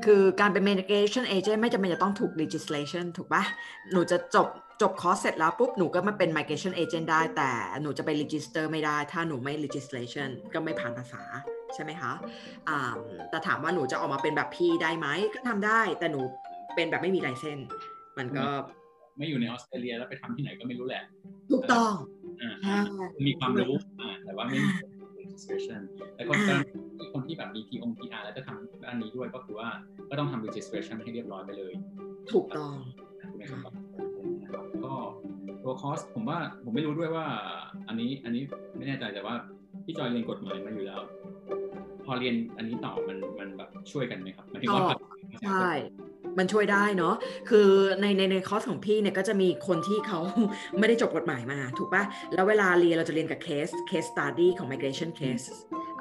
[0.05, 3.43] คือการเป็น medication agent ไม่จำเป็นจะต้องถูก legislation ถูกปะ
[3.91, 4.47] หนูจะจบ
[4.81, 11.23] จบคอร์สเสร็จแล้วปุ๊บ หนูก็มาเป็น migration agent ได้ แต่หนูจะไป register ไม่ได้ ถ้าหนูไม่ legislation ก็ไม่ผ่านภาษา
[11.73, 12.11] ใช่ไหมคะ
[12.69, 12.79] อ่า
[13.29, 16.21] แต่ถามว่าหนูจะออกมาเป็นแบบพี่ได้ไหม ก็ทำได้ แต่หนู
[16.75, 17.59] เป็นแบบไม่มีไลเซน
[18.17, 18.47] มันก็
[19.18, 21.03] ไม่อยู่ในออสเตรเลียแล้วไปทำที่ไหนก็ไม่รู้แหละ
[21.51, 21.93] ถูกต้อง
[22.41, 22.78] อ่าใช่
[23.28, 24.70] มีความรู้อ่าแต่ว่าไม่มี
[25.20, 25.82] registration
[26.15, 29.70] แต่คนกรณีคนที่แบบมี P อง PR แล้วจะทำด้านนี้ด้วยก็คือว่า
[30.09, 31.74] ก็ต้องทำ registration ให้เรียบร้อยไปเลย
[32.34, 32.74] ถูกต้อง
[33.30, 33.74] ถูกไหมครับ
[34.41, 34.93] นะครับก็
[35.63, 37.26] ตัวคอสผมว่าผมไม่รู้ด้วยว่า
[37.88, 38.43] อันนี้อันนี้
[38.78, 39.36] ไม่แน่ใจแต่ว่า
[39.86, 41.01] พี่จอยเรียนกฎหมายมาอยู่แล้ว
[42.05, 44.97] พอเรียนอันนี้ต่อมันมันแบบช่วยกันไหมครับหมายถึงว่าต่อ
[45.41, 45.70] ใช่
[46.38, 47.15] มันช่วยได้เนาะ
[47.49, 47.69] คือ
[48.01, 50.19] ในในในคอร์สของพี่เนี่ยก็จะมีคนที่เขา
[50.79, 55.45] ไม่ได้จบกฎหมายมาถูกปะแล้วเวลาเรียนเราจะเรียนกับเคสเคส study ของ migration case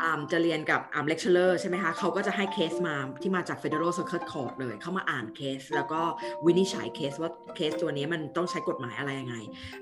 [0.00, 6.00] อ่าจะเรียนกับอ่า lecturer ใช่ไหมคะเขาก็จะให้เคสมาที่มาจาก federal circuit court เลย เข้ามาอ่านเคส แล้วก็
[6.46, 9.36] วินิจฉัยเคสว่าเคสตัวนี้มันต้องใช้กฎหมายอะไรยังไง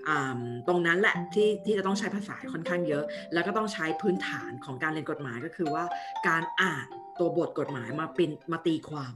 [0.09, 0.38] อ่า
[0.68, 5.84] ตรงนั้นแหละที่ที่จะต้องใช้ภาษาค่อนข้างเยอะ แล้วก็ต้องใช้พื้นฐานของการเรียนกฎหมายก็คือว่า
[6.28, 6.86] การอ่าน
[7.20, 9.14] ตัวบทกฎหมายมาเป็นมาตีความ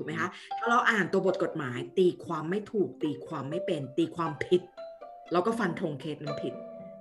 [0.00, 4.62] ถูกไหมคะถ้าเราอ่านตัวบทกฎหมาย ตีความไม่ถูก ตีความไม่เป็น ตีความผิด
[5.32, 6.54] เราก็ฟันธงเคสมันผิด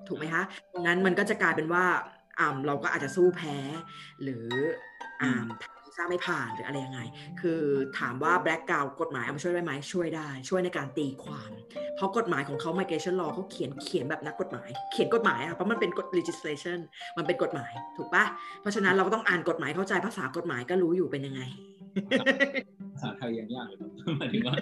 [0.08, 1.86] ถูกไหมคะตรงนั้นมันก็จะกลายเป็นว่า
[2.40, 3.58] อ่าเราก็อาจจะสู้แพ้
[4.24, 4.46] หรือ
[5.22, 7.02] อ่าทำวีซ่าไม่ผ่านหรืออะไรยังไง
[7.42, 7.62] คือ
[8.00, 11.52] ถามว่าแบล็กกราวกฎหมายเอามาช่วยได้ไหมช่วยได้ ช่วยในการตีความ
[11.96, 16.80] เพราะกฎหมายของเขา migration law เขาเขียนเขียนแบบนักกฎหมาย เขียนกฎหมายอะเพราะมันเป็นกฎ legislation
[17.18, 18.26] มันเป็นกฎหมายถูกปะ
[18.62, 21.42] เพราะฉะนั้นเราก็ต้องอ่านกฎหมายเข้าใจภาษากฎหมายก็รู้อยู่เป็นยังไง
[22.94, 24.56] ภาษาไทยยังยากเลยครับหมายถึงว่า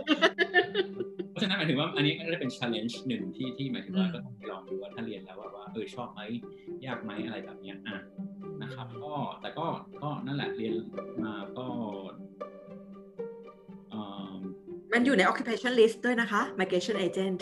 [1.32, 6.22] เพราะฉะนั้นหมายถึงว่าอันนี้ก็จะเป็น challenge หนึ่งที่ที่หมายถึงว่าอืมก็ต้องไปลองดูว่าถ้าเรียนแล้วว่าว่าเออชอบไหม
[6.86, 7.98] ยากไหมอะไรแบบเนี้ยอะ
[8.62, 9.66] นะครับ ก็แต่ก็
[10.02, 10.74] ก็นั่นแหละเรียน
[11.24, 11.66] มาก็
[13.90, 14.02] เอ่
[14.34, 14.36] อ
[14.94, 17.40] มันอยู่ใน occupation list ด้วยนะคะ migration agent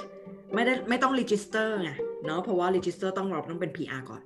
[0.53, 1.91] ไม่ได้ไม่ต้อง register ไง
[2.25, 4.21] เนาะเพราะว่า register ต้องเราต้องเป็น PR ก่อน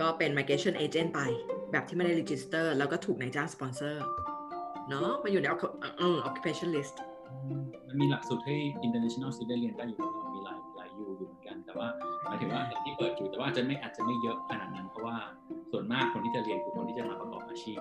[0.00, 1.20] ก็เป็น migration agent ไป
[1.72, 3.96] แบบที่ไม่ได้ register แล้วก็ถูกนายจ้าง sponsor
[4.88, 6.94] เนาะมาอยู่ใน occu- เออ occupation list
[7.88, 8.56] มันมีหลักสูตรให้
[8.86, 11.88] international student เรียนได้อยู่ครับมีหลายหลายยูอยู่เหมือนกัน แต่ว่า
[12.26, 15.16] หมายถึงว่าเห็นที่เปิดอยู่แต่ว่าอาจจะไม่อาจจะไม่เยอะขนาดนั้น เพราะว่า
[15.70, 17.80] ส่วนมากคนที่จะเรียนคือคนที่จะมาประกอบอาชีพ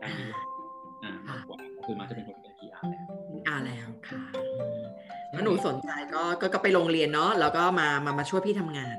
[0.00, 0.30] ด้านนี้
[1.04, 3.02] อ่ามากกว่าก็คือมาจะเป็นคนที่เป็น PR แหละ
[3.46, 4.22] อ่าแล้วค่ะ
[5.34, 8.96] ถ้าหนูสนใจก็ก็ก็ไปโรงเรียนเนาะแล้วก็มามามาช่วยพี่ทำงาน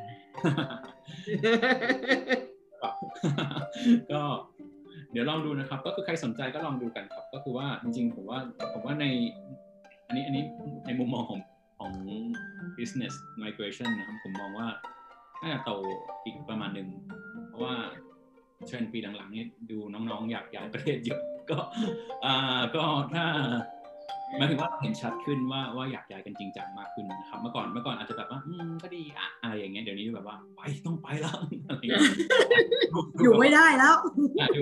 [4.11, 4.21] ก็
[5.12, 8.39] เดี๋ยวลองดูนะครับ ก็คือใครสนใจก็ลองดูกันครับ ก็คือว่าจริงๆผมว่า
[8.74, 9.05] ผมว่าใน
[10.07, 10.43] อันนี้อันนี้
[10.86, 11.39] ในมุมมองของ
[11.80, 11.91] ของ
[12.78, 14.68] business migration นะครับ ผมมองว่า
[15.41, 15.72] น่าจะโต
[16.26, 16.88] อีกประมาณหนึ่ง
[17.47, 17.76] เพราะว่า
[18.66, 21.57] เทรนด์ปีหลังๆนี้ดูน้องๆ อยากย้ายประเทศเยอะก็
[22.26, 22.84] อ่าก็
[23.14, 23.26] ถ้า
[24.38, 32.03] หมายถึงว่าเห็นชัดขึ้นว่าว่าอยากย้ายกันจริงจังมากขึ้นนะครับเมื่อก่อนเมื่อก่อนอาจจะแบบว่าอืมก็ดีอะอะไรอย่างเงี้ยเดี๋ยวนี้แบบว่าไปต้องไปแล้วอะไรอย่างเงี้ย
[33.23, 33.95] อยู่ไม่ได้แล้ว
[34.39, 34.61] อะดู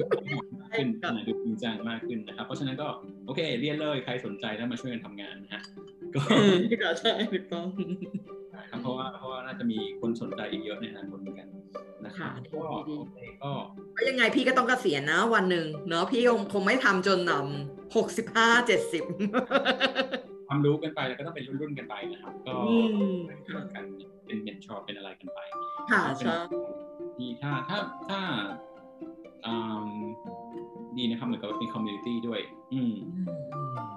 [0.62, 2.88] มากขึ้นอะดูจริงจังมากขึ้นนะครับ เพราะฉะนั้นก็
[3.26, 5.62] โอเคเรียนเลยใครสนใจแล้วมาช่วยกันทำงานนะฮะ
[6.16, 6.22] ก็
[6.82, 7.68] ก็ใช่ถูกต้อง
[8.72, 11.57] ครับเพราะว่าเพราะว่าน่าจะมีคนสนใจอีกเยอะในอนาคตเหมือนกันนะ
[12.20, 12.60] ครับค่ะดีก็
[12.90, 13.52] ดีโอเคก็
[13.98, 19.04] ก็ยังไงพี่ก็ต้องเกษียณนะ วันหนึ่งเนาะพี่คงคงไม่ทำจนนำหกสิบห้าเจ็ดสิบ
[20.48, 22.76] ความรู้กันไปแล้วก็ต้องเป็นรุ่นๆกันไปนะครับ ก็อื
[23.16, 23.40] มเป็น
[23.76, 23.86] กัน
[24.26, 25.40] เป็น mentor เป็นอะไรกันไป
[25.92, 26.38] ค่ะเป็นใช่
[27.18, 27.78] ที่ถ้าถ้า
[28.10, 28.20] ถ้า
[29.46, 29.54] อื
[29.86, 29.88] ม
[30.98, 32.40] ดีนะครับเหมือนกับว่าเป็น community ด้วย
[32.74, 33.94] อืมอืมอืมโอ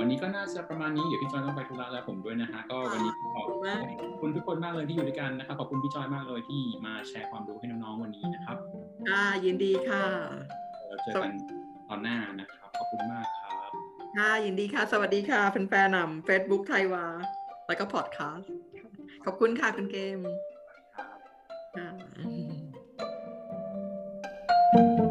[0.00, 8.56] วันนี้ก็น่าจะประมาณนี้ เดี๋ยวพี่จอยต้องไปธุระแล้วผมด้วยนะฮะ ก็วันนี้ขอบขอบคุณมากขอบคุณทุกคนมากเลยที่อยู่ด้วยกันนะครับขอบคุณพี่จอยมากเลยที่มาแชร์ความรู้ให้น้องๆวันนี้นะครับ
[9.08, 10.04] ค่ะยินดีค่ะ
[10.86, 11.32] เราเจอกัน
[11.88, 13.70] ตอนหน้านะครับ ขอบคุณมากครับ
[14.16, 17.06] ค่ะยินดีค่ะ สวัสดีค่ะแฟนๆนำ Facebook ไทยวา
[17.66, 18.50] แล้วก็พอดแคสต์
[19.24, 20.18] ขอบคุณค่ะคุณเกม
[20.96, 21.18] ครับ
[21.76, 25.03] ค่ะ